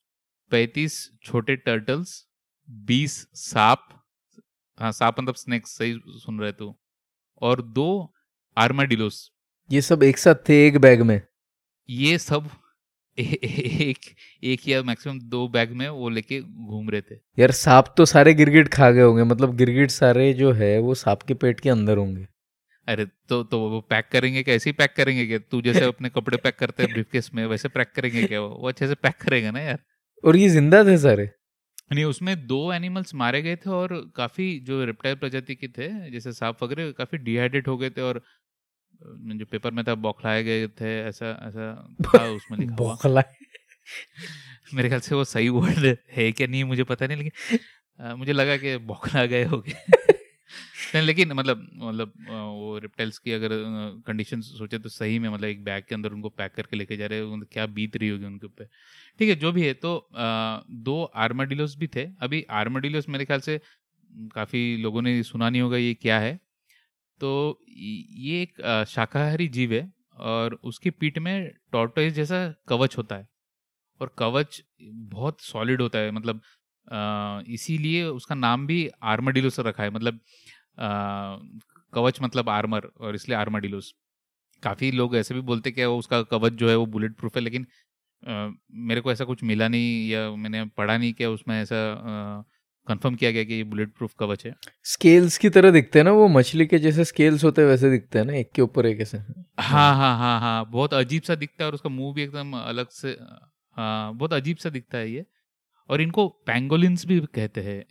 पैंतीस 0.52 0.94
छोटे 1.22 1.56
टर्टल्स 1.56 2.14
बीस 2.68 3.14
सांप। 3.34 3.86
हाँ 4.78 4.92
सांप 4.92 5.20
मतलब 5.20 5.34
स्नेक्स 5.34 5.76
सही 5.78 6.00
सुन 6.06 6.40
रहे 6.40 6.52
तो। 6.52 6.74
और 7.42 7.62
दो 7.62 8.14
आर्माडिलोस 8.56 9.30
ये 9.70 9.80
सब 9.80 10.02
एक 10.02 10.18
साथ 10.18 10.48
थे 10.48 10.66
एक 10.66 10.78
बैग 10.78 11.02
में? 11.02 11.20
ये 11.88 12.18
सब 12.18 12.48
ए, 13.18 13.22
एक 13.22 13.98
एक 14.44 14.68
या 14.68 14.82
मैक्सिमम 14.82 15.18
दो 15.20 15.46
बैग 15.48 15.72
में 15.72 15.88
वो 15.88 16.08
लेके 16.08 16.40
घूम 16.40 16.90
रहे 16.90 17.00
थे। 17.00 17.14
यार 17.38 17.50
सांप 17.52 17.94
तो 17.96 18.04
सारे 18.04 18.34
गिरगिट 18.34 18.68
खा 18.68 18.90
गए 18.90 19.02
होंगे 19.02 19.24
मतलब 19.24 19.56
गिरगिट 19.56 19.90
सारे 19.90 20.32
जो 20.34 20.52
है 20.52 20.78
वो 20.78 20.94
सांप 20.94 21.22
के 21.22 21.34
पेट 21.34 21.60
के 21.60 21.70
अंदर 21.70 21.96
होंगे। 21.96 22.26
अरे 22.88 23.04
तो 23.28 23.42
तो 23.44 23.58
वो 23.70 23.80
पैक 23.80 24.08
करेंगे 24.12 24.42
कैसे 24.42 24.70
ही 24.70 24.72
पैक 24.72 24.92
करेंगे 24.96 25.26
क्या? 25.26 25.38
तू 25.38 25.60
जैसे 25.62 25.84
अपने 25.84 26.08
कपड़े 26.08 26.36
पैक 26.36 26.56
करते 26.56 26.82
हैं 26.82 26.92
ब्रीफकेस 26.92 27.30
में 27.34 27.46
वैसे 27.46 27.68
पैक 27.68 27.90
करेंगे 27.96 28.24
क्या? 28.26 28.40
वो 28.40 28.68
अच्छे 28.68 28.88
से 28.88 28.94
पैक 28.94 29.14
करेगा 29.16 29.50
ना 29.50 29.60
यार। 29.60 29.78
और 30.24 30.36
ये 30.36 30.48
ज़िंदा 30.48 30.84
थे 30.84 30.98
सारे। 30.98 31.30
नहीं 31.92 32.04
उसमें 32.04 32.46
दो 32.46 32.72
एनिमल्स 32.72 33.14
मारे 33.14 33.42
गए 33.42 33.56
थे 33.56 33.70
और 33.70 34.12
काफ़ी 34.16 34.60
जो 34.60 34.84
रिप्टाइल 34.84 35.16
प्रजाति 35.16 35.54
के 35.54 35.68
थे 35.68 36.10
जैसे 36.10 36.32
सांप 36.32 36.62
वगैरह 36.62 36.90
काफ़ी 36.90 37.18
डिहाइड्रेट 37.18 37.68
हो 37.68 37.76
गए 37.76 37.90
थे 37.90 38.00
और 38.00 38.22
जो 39.36 39.46
पेपर 39.46 39.70
में 39.70 39.84
था 39.84 39.94
बौखलाए 39.94 40.42
गए 40.44 40.68
थे 40.68 40.98
ऐसा 41.00 41.30
ऐसा 41.48 41.94
था 42.04 42.24
उसमें 42.36 42.58
लिखा 42.58 42.74
बौखलाए। 42.74 43.34
मेरे 44.74 44.88
ख्याल 44.88 45.00
से 45.00 45.14
वो 45.14 45.24
सही 45.24 45.48
वर्ड 45.48 45.96
है 46.16 46.32
क्या 46.32 46.46
नहीं 46.46 46.64
मुझे 46.64 46.84
पता 46.84 47.06
नहीं 47.06 47.16
लेकिन 47.16 47.58
मुझे 48.16 48.32
लगा 48.32 48.56
कि 48.56 48.76
बौखला 48.76 49.26
गए 49.26 49.44
हो 49.44 49.58
गए 49.58 50.12
नहीं 50.94 51.06
लेकिन 51.06 51.32
मतलब 51.32 51.66
मतलब 51.74 52.12
वो 52.28 52.78
रिप्टाइल्स 52.78 53.18
की 53.18 53.32
अगर 53.32 53.50
कंडीशन 54.06 54.40
सोचे 54.40 54.78
तो 54.78 54.88
सही 54.88 55.18
में 55.18 55.28
मतलब 55.28 55.44
एक 55.44 55.64
बैग 55.64 55.84
के 55.88 55.94
अंदर 55.94 56.12
उनको 56.12 56.28
पैक 56.30 56.52
करके 56.54 56.76
लेके 56.76 56.96
जा 56.96 57.06
रहे 57.06 57.18
हैं 57.20 57.40
क्या 57.52 57.66
बीत 57.68 57.96
रही 57.96 58.08
होगी 58.08 58.24
उनके 58.26 58.46
ऊपर। 58.46 58.68
ठीक 59.18 59.28
है 59.28 59.34
जो 59.36 59.52
भी 59.52 59.66
है 59.66 59.72
तो 59.74 59.96
आ, 59.96 60.60
दो 60.70 61.02
आर्माडिलोस 61.04 61.76
भी 61.78 61.86
थे। 61.96 62.06
अभी 62.20 62.44
आर्माडिलोस 62.52 63.08
मेरे 63.08 63.24
ख्याल 63.24 63.40
से 63.40 63.60
काफ़ी 64.34 64.76
लोगों 64.76 65.02
ने 65.02 65.22
सुना 65.22 65.50
नहीं 65.50 65.62
होगा 65.62 65.76
ये 65.76 65.94
क्या 65.94 66.18
है। 66.20 66.38
तो 67.20 67.60
ये 67.68 68.42
एक 68.42 68.86
शाकाहारी 68.88 69.48
जीव 69.48 69.72
है 69.72 69.92
और 70.30 70.58
उसकी 70.64 70.90
पीठ 70.90 71.18
में 71.18 71.50
टॉर्टोइस 71.72 72.12
जैसा 72.14 72.46
कवच 72.68 72.96
होता 72.98 73.16
है 73.16 73.28
और 74.00 74.14
कवच 74.18 74.62
बहुत 74.82 75.40
सॉलिड 75.42 75.82
होता 75.82 75.98
है 75.98 76.10
मतलब 76.10 76.40
इसीलिए 77.50 78.02
उसका 78.04 78.34
नाम 78.34 78.66
भी 78.66 78.88
आर्माडिलोस 79.04 79.58
रखा 79.60 79.82
है। 79.82 79.90
मतलब 79.90 80.18
कवच 81.92 82.18
मतलब 82.22 82.48
आर्मर 82.48 82.90
और 83.00 83.14
इसलिए 83.14 83.38
आर्माडिलोस 83.38 83.94
काफ़ी 84.62 84.90
लोग 84.90 85.16
ऐसे 85.16 85.34
भी 85.34 85.40
बोलते 85.40 85.70
कि 85.70 85.84
उसका 85.84 86.22
कवच 86.22 86.52
जो 86.52 86.70
है 86.70 86.76
वो 86.76 86.86
बुलेट 86.86 87.16
प्रूफ 87.16 87.36
है 87.36 87.42
लेकिन 87.42 87.66
आ, 88.28 88.48
मेरे 88.74 89.00
को 89.00 89.12
ऐसा 89.12 89.24
कुछ 89.24 89.44
मिला 89.44 89.68
नहीं 89.68 90.08
या 90.08 90.30
मैंने 90.30 90.64
पढ़ा 90.64 90.98
नहीं 90.98 91.12
कि 91.12 91.24
उसमें 91.24 91.62
ऐसा 91.62 91.76
कंफर्म 92.88 93.14
किया 93.14 93.30
गया 93.30 93.44
कि 93.44 93.54
ये 93.54 93.64
बुलेट 93.64 93.92
प्रूफ 93.94 94.14
कवच 94.18 94.46
है। 94.46 94.54
स्केल्स 94.84 95.38
की 95.38 95.48
तरह 95.48 95.70
दिखते 95.70 95.98
हैं 95.98 96.04
ना 96.04 96.12
वो 96.12 96.28
मछली 96.28 96.66
के 96.66 96.78
जैसे 96.78 97.04
स्केल्स 97.04 97.44
होते 97.44 97.62
हैं 97.62 97.68
वैसे 97.68 97.90
दिखते 97.90 98.18
हैं 98.18 98.26
ना 98.26 98.32
एक 98.32 98.50
के 98.54 98.62
ऊपर 98.62 98.86
एक 98.86 99.00
ऐसे 99.00 99.18
हाँ 99.60 99.96
हाँ 99.96 100.18
हाँ 100.18 100.40
हाँ 100.40 100.70
बहुत 100.70 100.94
अजीब 100.94 101.22
सा 101.22 101.34
दिखता 101.34 101.64
है 101.64 101.68
और 101.68 101.74
उसका 101.74 101.90
मुँह 101.90 102.14
भी 102.14 102.22
एकदम 102.22 102.52
अलग 102.52 102.88
से 102.88 103.08
हाँ 103.76 104.14
बहुत 104.14 104.32
अजीब 104.32 104.56
सा 104.56 104.70
दिखता 104.70 104.98
है 104.98 105.10
ये। 105.10 105.26
और 105.88 106.00
इनको 106.00 106.28
पैंगोलिन्स 106.28 107.06
भी 107.06 107.20
कहते 107.20 107.60
हैं 107.60 107.84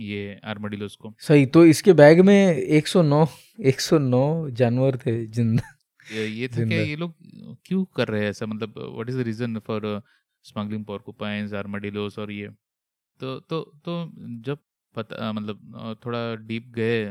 ये 0.00 0.38
आर्माडिलोस 0.44 0.96
को। 0.96 1.14
सही 1.20 1.46
तो 1.48 1.64
इसके 1.66 1.92
बैग 1.94 2.20
में 2.20 2.56
109 2.56 3.26
109 3.66 4.50
जानवर 4.52 4.96
थे 4.96 5.24
ज़िंदा। 5.26 5.74
ये, 6.12 6.26
ये 6.26 6.48
था 6.48 6.64
क्या 6.64 6.80
ये 6.80 6.96
लोग 6.96 7.14
क्यों 7.66 7.84
कर 7.96 8.08
रहे 8.08 8.22
हैं 8.22 8.30
ऐसा? 8.30 8.46
मतलब 8.46 8.74
what 8.78 9.08
is 9.10 9.18
the 9.18 9.24
reason 9.24 9.58
for 9.66 10.02
smuggling 10.44 10.84
porcupines 10.84 11.52
armadillos 11.54 12.18
और 12.18 12.32
ये? 12.32 12.48
तो 13.20 13.38
तो 13.40 13.60
तो 13.84 14.10
जब 14.44 14.58
पता 14.94 15.32
मतलब 15.32 15.96
थोड़ा 16.04 16.34
डीप 16.36 16.72
गए 16.74 17.04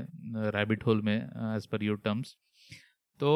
रैबिट 0.51 0.86
होल 0.86 1.01
में 1.01 1.15
एज 1.15 1.65
पर 1.68 1.84
योर 1.84 1.97
टर्म्स 2.05 2.36
तो 3.20 3.30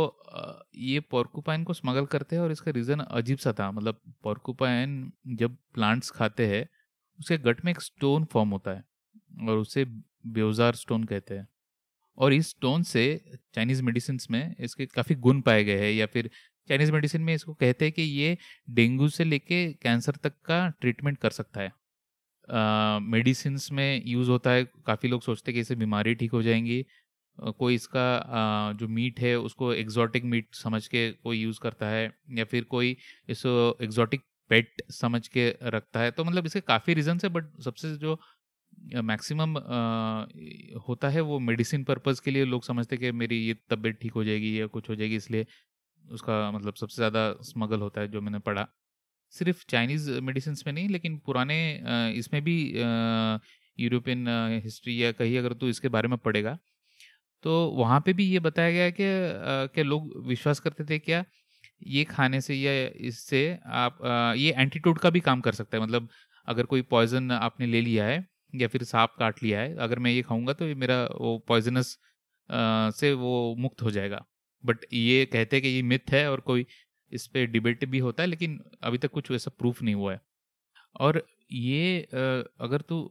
ये 0.77 0.99
पोर्कुपाइन 1.11 1.63
को 1.63 1.73
स्मगल 1.73 2.05
करते 2.05 2.35
हैं 2.35 2.43
और 2.43 2.51
इसका 2.51 2.71
रीज़न 2.71 2.99
अजीब 3.01 3.37
सा 3.37 3.53
था। 3.59 3.69
मतलब 3.71 3.99
पोर्कुपाइन 4.23 5.11
जब 5.35 5.55
प्लांट्स 5.73 6.11
खाते 6.11 6.45
हैं 6.47 6.67
उसके 7.19 7.37
गट 7.39 7.63
में 7.65 7.71
एक 7.71 7.81
स्टोन 7.81 8.25
फॉर्म 8.33 8.49
होता 8.49 8.71
है। 8.71 8.83
और 9.49 9.57
उसे 9.57 9.85
बेवजार 10.27 10.75
स्टोन 10.75 11.03
कहते 11.03 11.37
हैं। 11.37 11.47
और 12.17 12.33
इस 12.33 12.49
स्टोन 12.49 12.83
से 12.83 13.03
चाइनीज़ 13.55 13.83
मेडिसिन 13.83 14.19
में 14.31 14.55
इसके 14.59 14.85
काफ़ी 14.85 15.15
गुण 15.17 15.41
पाए 15.41 15.63
गए 15.63 15.79
हैं 15.79 15.91
या 15.93 16.05
फिर 16.05 16.29
चाइनीज़ 16.69 16.91
मेडिसिन 16.91 17.21
में 17.21 17.33
इसको 17.33 17.53
कहते 17.53 17.85
हैं 17.85 17.93
कि 17.93 18.01
ये 18.01 18.37
डेंगू 18.69 19.07
से 19.09 19.23
लेके 19.23 19.65
कैंसर 19.73 20.15
तक 20.23 20.33
का 20.45 20.67
ट्रीटमेंट 20.81 21.17
कर 21.17 21.29
सकता 21.31 21.61
है। 21.61 21.71
मेडिसिन 23.01 23.57
uh, 23.57 23.71
में 23.71 24.03
यूज़ 24.07 24.29
होता 24.29 24.51
है 24.51 24.63
काफ़ी 24.85 25.09
लोग 25.09 25.21
सोचते 25.21 25.51
हैं 25.51 25.55
कि 25.55 25.61
इससे 25.61 25.75
बीमारी 25.75 26.15
ठीक 26.15 26.31
हो 26.31 26.41
जाएँगी। 26.43 26.85
कोई 27.57 27.75
इसका 27.75 28.73
जो 28.79 28.87
मीट 28.87 29.19
है 29.19 29.35
उसको 29.39 29.73
एग्जॉटिक 29.73 30.23
मीट 30.25 30.55
समझ 30.55 30.87
के 30.87 31.11
कोई 31.13 31.37
यूज़ 31.39 31.59
करता 31.59 31.89
है 31.89 32.11
या 32.31 32.45
फिर 32.45 32.63
कोई 32.63 32.95
इसको 33.29 33.77
एग्जॉटिक 33.83 34.21
पेट 34.49 34.81
समझ 34.91 35.27
के 35.27 35.49
रखता 35.63 35.99
है। 35.99 36.11
तो 36.11 36.23
मतलब 36.23 36.45
इसके 36.45 36.61
काफ़ी 36.61 36.93
रीजन 36.93 37.19
है 37.23 37.29
बट 37.29 37.61
सबसे 37.61 37.95
जो 37.97 38.19
मैक्सिमम 39.03 39.57
होता 40.87 41.09
है 41.09 41.21
वो 41.23 41.39
मेडिसिन 41.41 41.83
पर्पज 41.83 42.19
के 42.19 42.31
लिए 42.31 42.45
लोग 42.45 42.63
समझते 42.63 42.97
कि 42.97 43.11
मेरी 43.13 43.37
ये 43.37 43.53
तबीयत 43.69 43.97
ठीक 44.01 44.13
हो 44.13 44.23
जाएगी, 44.23 44.59
या 44.59 44.67
कुछ 44.67 44.89
हो 44.89 44.95
जाएगी, 44.95 45.15
इसलिए 45.15 45.45
उसका 46.05 46.51
मतलब 46.51 46.75
सबसे 46.75 46.95
ज़्यादा 46.95 47.31
स्मगल 47.43 47.79
होता 47.81 48.01
है 48.01 48.07
जो 48.09 48.21
मैंने 48.21 48.39
पढ़ा। 48.41 48.67
सिर्फ़ 49.33 49.63
चाइनीज़ 49.69 50.09
मेडिसिन 50.21 50.55
में 50.67 50.73
नहीं, 50.73 50.87
लेकिन 50.89 51.17
पुराने 51.25 51.57
इसमें 52.15 52.41
भी 52.43 52.55
यूरोपियन 53.79 54.27
हिस्ट्री 54.63 55.03
या 55.03 55.11
कहीं 55.13 55.37
अगर 55.39 55.53
तो 55.55 55.69
इसके 55.69 55.89
बारे 55.89 56.07
में 56.07 56.17
पढ़ेगा 56.19 56.57
तो 57.43 57.51
वहाँ 57.71 57.99
पे 58.01 58.13
भी 58.13 58.25
ये 58.25 58.39
बताया 58.41 58.71
गया 58.71 58.89
कि 58.91 59.03
क्या 59.73 59.83
लोग 59.83 60.11
विश्वास 60.27 60.59
करते 60.59 60.83
थे 60.85 60.99
क्या 60.99 61.23
ये 61.87 62.03
खाने 62.05 62.41
से 62.41 62.55
या 62.55 62.71
इससे 63.07 63.41
आप 63.77 63.99
ये 64.37 64.53
एंटीटोड 64.53 64.99
का 64.99 65.09
भी 65.09 65.19
काम 65.21 65.41
कर 65.41 65.53
सकता 65.53 65.77
है। 65.77 65.83
मतलब 65.83 66.09
अगर 66.47 66.65
कोई 66.65 66.81
पॉइजन 66.83 67.31
आपने 67.33 67.67
ले 67.67 67.81
लिया 67.81 68.05
है 68.05 68.25
या 68.53 68.67
फिर 68.67 68.83
सांप 68.83 69.15
काट 69.19 69.43
लिया 69.43 69.59
है, 69.59 69.75
अगर 69.77 69.99
मैं 69.99 70.11
ये 70.11 70.21
खाऊँगा 70.21 70.53
तो 70.53 70.67
ये 70.67 70.75
मेरा 70.75 71.03
वो 71.13 71.37
पॉइजनस 71.47 71.97
से 72.95 73.11
वो 73.15 73.55
मुक्त 73.57 73.81
हो 73.81 73.91
जाएगा। 73.91 74.23
बट 74.63 74.85
ये 74.93 75.25
कहते 75.25 75.55
हैं 75.55 75.63
कि 75.63 75.69
ये 75.69 75.81
मिथ 75.83 76.11
है 76.11 76.29
और 76.31 76.39
कोई 76.41 76.65
इस 77.11 77.27
पर 77.27 77.45
डिबेट 77.47 77.85
भी 77.85 77.99
होता 77.99 78.23
है, 78.23 78.29
लेकिन 78.29 78.59
अभी 78.83 78.97
तक 78.97 79.11
कुछ 79.11 79.31
वैसा 79.31 79.51
प्रूफ 79.59 79.81
नहीं 79.83 79.95
हुआ 79.95 80.13
है। 80.13 80.21
और 80.95 81.23
ये 81.51 82.01
अगर 82.61 82.81
तू 82.81 83.01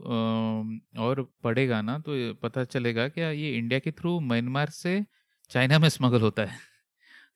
और 1.01 1.23
पढ़ेगा 1.45 1.81
ना 1.83 1.99
तो 1.99 2.13
पता 2.35 2.65
चलेगा 2.67 3.09
क्या 3.09 3.31
ये 3.31 3.51
इंडिया 3.57 3.79
के 3.79 3.91
थ्रू 3.93 4.19
म्यांमार 4.23 4.71
से 4.73 5.03
चाइना 5.51 5.79
में 5.79 5.89
स्मगल 5.89 6.21
होता 6.21 6.43
है। 6.43 6.59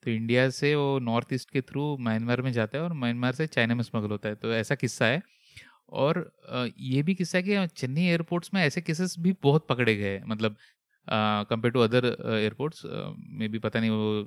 तो 0.05 0.11
इंडिया 0.11 0.49
से 0.51 0.75
वो 0.75 0.99
नॉर्थ 1.01 1.33
ईस्ट 1.33 1.51
के 1.51 1.61
थ्रू 1.63 1.97
म्यांमार 2.01 2.43
में 2.43 2.51
जाता 2.53 2.79
है 2.79 2.85
और 2.85 2.93
म्यांमार 2.95 3.33
से 3.33 3.47
चाइना 3.47 3.75
में 3.75 3.83
स्मगल 3.83 4.11
होता 4.11 4.29
है। 4.29 4.35
तो 4.35 4.53
ऐसा 4.55 4.75
किस्सा 4.75 5.07
है। 5.07 5.23
और 5.89 6.31
ये 6.79 7.03
भी 7.03 7.15
किस्सा 7.15 7.39
है 7.39 7.43
कि 7.45 7.67
चेन्नई 7.77 8.05
एयरपोर्ट्स 8.05 8.55
में 8.55 8.61
ऐसे 8.63 8.81
केसेस 8.81 9.15
भी 9.19 9.35
बहुत 9.43 9.67
पकड़े 9.69 9.95
गए 9.97 10.21
मतलब 10.27 10.57
कंपेयर 11.51 11.73
टू 11.73 11.81
अदर 11.81 12.05
एयरपोर्ट्स 12.35 12.83
में 12.85 13.51
भी 13.51 13.59
पता 13.59 13.81
नहीं 13.81 13.91
वो 13.91 14.25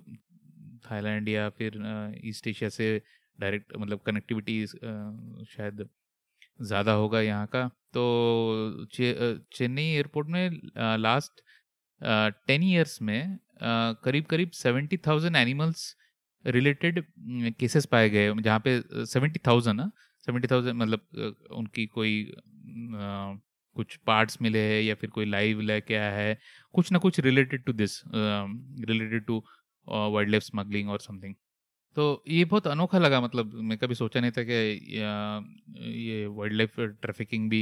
थाईलैंड 0.85 1.29
या 1.29 1.49
फिर 1.49 1.79
ईस्ट 2.25 2.47
एशिया 2.47 2.69
से 2.69 3.01
डायरेक्ट 3.39 3.77
मतलब 3.77 3.99
कनेक्टिविटी 4.05 4.65
शायद 4.67 5.87
ज़्यादा 6.59 6.91
होगा 6.91 7.21
यहाँ 7.21 7.47
का। 7.47 7.67
तो 7.93 8.85
चेन्नई 8.93 9.83
एयरपोर्ट 9.83 10.27
में 10.27 10.49
लास्ट 10.99 11.41
टेन 12.47 12.63
ईयर्स 12.63 13.01
में 13.01 13.37
करीब 14.03 14.25
करीब 14.25 14.51
seventy 14.53 14.97
thousand 14.97 15.35
animals 15.35 15.95
related 16.47 17.03
cases 17.59 17.85
पाए 17.85 18.09
गए। 18.09 18.33
जहाँ 18.41 18.59
पे 18.67 18.81
सेवेंटी 19.05 19.39
थाउज़ेंड 19.47 19.77
ना 19.81 19.91
सेवेंटी 20.27 20.47
थाउज़ेंड 20.47 20.75
मतलब 20.77 21.07
उनकी 21.51 21.85
कोई 21.87 22.23
आ, 22.95 23.35
कुछ 23.75 23.95
पार्ट्स 24.07 24.41
मिले 24.41 24.59
हैं 24.59 24.81
या 24.83 24.95
फिर 24.95 25.09
कोई 25.09 25.25
लाइव 25.25 25.59
लेके 25.61 25.95
आया 25.95 26.11
है। 26.11 26.37
कुछ 26.73 26.91
ना 26.91 26.99
कुछ 26.99 27.19
related 27.19 27.63
to 27.65 27.73
this 27.73 28.01
related 28.89 29.25
to 29.25 29.43
wildlife 30.31 30.43
smuggling 30.43 30.89
और 30.89 30.99
समथिंग 30.99 31.35
तो 31.97 32.23
ये 32.27 32.45
बहुत 32.45 32.67
अनोखा 32.67 32.99
लगा 32.99 33.21
मतलब 33.21 33.53
मैं 33.63 33.77
कभी 33.77 33.95
सोचा 33.95 34.19
नहीं 34.19 34.31
था 34.31 34.43
कि 34.43 34.53
ये 35.99 36.25
वाइल्ड 36.27 36.55
लाइफ 36.55 36.79
ट्रैफिकिंग 36.79 37.49
भी 37.49 37.61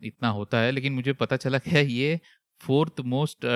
इतना 0.00 0.28
होता 0.28 0.60
है 0.60 0.70
लेकिन 0.72 0.92
मुझे 0.92 1.12
पता 1.12 1.36
चला 1.36 1.58
कि 1.58 1.70
ये 1.92 2.20
फोर्थ 2.60 3.00
मोस्ट 3.06 3.46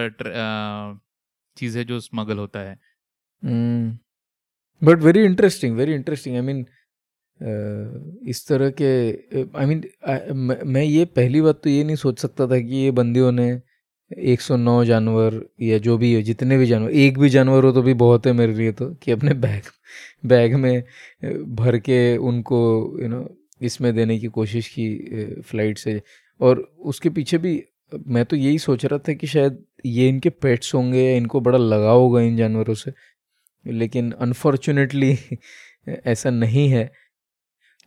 चीज़ 1.57 1.79
है 1.79 1.85
जो 1.85 2.01
स्मगल 2.01 2.39
होता 2.39 2.61
है। 2.61 2.79
But 4.85 5.03
very 5.03 5.25
interesting 5.25 5.77
very 5.77 5.95
interesting 5.95 6.37
I 6.37 6.43
mean 6.43 6.65
इस 8.29 8.47
तरह 8.49 8.71
के 8.81 8.89
आई 9.59 9.67
मीन 9.67 9.83
मैं 10.67 10.83
ये 10.83 11.05
पहली 11.17 11.41
बात 11.43 11.61
तो 11.65 11.71
ये 11.71 11.85
नहीं 11.85 11.97
सोच 11.97 12.21
सकता 12.21 12.47
था 12.47 12.59
कि 12.61 12.77
ये 12.77 12.91
बंदियों 13.01 13.31
ने 13.33 13.49
109 14.11 14.85
जानवर 14.85 15.41
या 15.63 15.79
जो 15.79 15.97
भी 15.99 16.13
है, 16.15 16.23
जितने 16.23 16.59
भी 16.59 16.67
जानवर, 16.67 16.91
एक 16.91 17.19
भी 17.19 17.29
जानवर 17.31 17.65
हो 17.65 17.73
तो 17.73 17.83
भी 17.83 17.95
बहुत 17.95 18.27
है 18.27 18.33
मेरे 18.33 18.55
लिए 18.55 18.73
तो 18.73 18.89
कि 19.03 19.13
अपने 19.13 19.35
बैग 19.37 19.63
बैग 20.25 20.55
में 20.55 20.83
भर 21.57 21.79
के 21.79 22.17
उनको 22.19 22.61
यू 23.03 23.09
नो 23.09 23.27
इसमें 23.63 23.95
देने 23.95 24.19
की 24.19 24.27
कोशिश 24.29 24.69
की 24.69 25.43
फ़्लाइट 25.43 25.79
से। 25.79 26.01
और 26.41 26.59
उसके 26.85 27.11
पीछे 27.11 27.39
भी, 27.39 27.63
मैं 28.09 28.25
तो 28.25 28.37
यही 28.37 28.59
सोच 28.59 28.85
रहा 28.85 28.99
था 29.09 29.13
कि 29.15 29.27
शायद 29.27 29.59
ये 29.87 30.09
इनके 30.09 30.31
पेट्स 30.43 30.75
होंगे 30.75 31.03
या 31.03 31.17
इनको 31.17 31.41
बड़ा 31.41 31.59
लगाव 31.59 32.01
होगा 32.01 32.21
इन 32.23 32.37
जानवरों 32.37 32.75
से। 32.75 32.93
लेकिन 33.67 34.11
अनफॉर्चुनेटली 34.13 35.17
ऐसा 35.89 36.31
नहीं 36.31 36.69
है। 36.69 36.91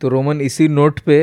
तो 0.02 0.10
रोमन 0.10 0.42
इसी 0.42 0.68
नोट 0.68 1.00
पे 1.00 1.22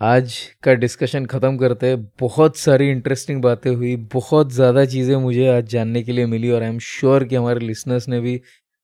आज 0.00 0.36
का 0.62 0.72
डिस्कशन 0.74 1.26
ख़त्म 1.26 1.56
करते 1.58 1.86
हैं। 1.86 2.02
बहुत 2.20 2.56
सारी 2.56 2.90
इंटरेस्टिंग 2.90 3.42
बातें 3.42 3.70
हुई, 3.70 3.94
बहुत 4.12 4.52
ज़्यादा 4.52 4.84
चीज़ें 4.84 5.16
मुझे 5.16 5.46
आज 5.48 5.68
जानने 5.68 6.02
के 6.02 6.12
लिए 6.12 6.26
मिली 6.26 6.50
और 6.50 6.62
आई 6.62 6.68
एम 6.68 6.78
श्योर 6.78 7.24
कि 7.24 7.36
हमारे 7.36 7.60
लिसनर्स 7.60 8.08
ने 8.08 8.20
भी 8.20 8.40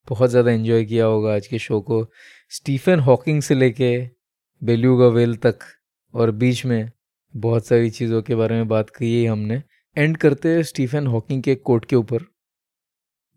बहुत 0.07 0.29
ज़्यादा 0.29 0.51
इन्जॉय 0.51 0.85
किया 0.85 1.05
होगा 1.05 1.33
आज 1.33 1.47
के 1.47 1.59
शो 1.59 1.79
को। 1.81 2.05
स्टीफन 2.51 2.99
हॉकिंग 2.99 3.41
से 3.41 3.55
लेके 3.55 3.91
बेल्यूगा 4.61 5.07
वेल 5.07 5.35
तक 5.35 5.59
और 6.13 6.31
बीच 6.31 6.65
में 6.65 6.91
बहुत 7.33 7.67
सारी 7.67 7.89
चीज़ों 7.89 8.21
के 8.21 8.35
बारे 8.35 8.55
में 8.55 8.67
बात 8.67 8.89
की 8.89 9.25
हमने। 9.25 9.61
एंड 9.97 10.17
करते 10.17 10.49
हैं 10.49 10.63
स्टीफन 10.63 11.07
हॉकिंग 11.07 11.43
के 11.43 11.55
कोट 11.55 11.85
के 11.85 11.95
ऊपर। 11.95 12.25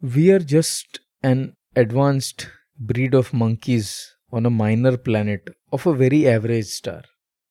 We 0.03 0.31
are 0.31 0.43
just 0.43 1.01
an 1.25 1.53
advanced 1.79 2.43
breed 2.83 3.15
of 3.15 3.37
monkeys 3.37 3.91
on 4.33 4.47
a 4.47 4.49
minor 4.49 4.97
planet 4.97 5.51
of 5.73 5.89
a 5.89 5.93
very 5.93 6.25
average 6.25 6.67
star 6.77 7.07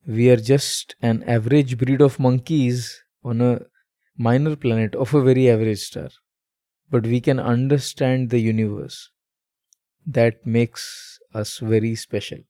we 0.08 0.30
are 0.30 0.40
just 0.40 0.96
an 1.04 1.24
average 1.28 1.74
breed 1.74 2.02
of 2.02 2.22
monkeys 2.22 2.86
on 3.26 3.42
a 3.42 3.60
minor 4.20 4.56
planet 4.56 4.96
of 4.96 5.18
a 5.18 5.20
very 5.20 5.46
average 5.46 5.86
star 5.86 6.10
but 6.92 7.06
we 7.06 7.20
can 7.20 7.38
understand 7.38 8.30
the 8.30 8.34
universe 8.34 9.10
that 10.10 10.42
makes 10.48 10.86
us 11.36 11.60
very 11.64 11.96
special 11.96 12.44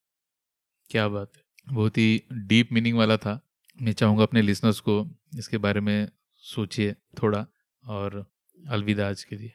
क्या 0.90 1.08
बात 1.08 1.32
है? 1.36 1.42
बहुत 1.74 1.98
ही 1.98 2.24
deep 2.34 2.70
meaning 2.72 2.98
वाला 2.98 3.18
था। 3.18 3.40
मैं 3.82 3.92
चाहूँगा 3.92 4.24
अपने 4.24 4.42
listeners 4.42 4.80
को 4.80 5.06
इसके 5.38 5.58
बारे 5.58 5.80
में 5.80 6.08
सोचिए 6.36 6.94
थोड़ा 6.94 7.46
और 7.84 8.26
अलविदा 8.70 9.10
आज 9.10 9.24
के 9.24 9.36
लिए। 9.36 9.54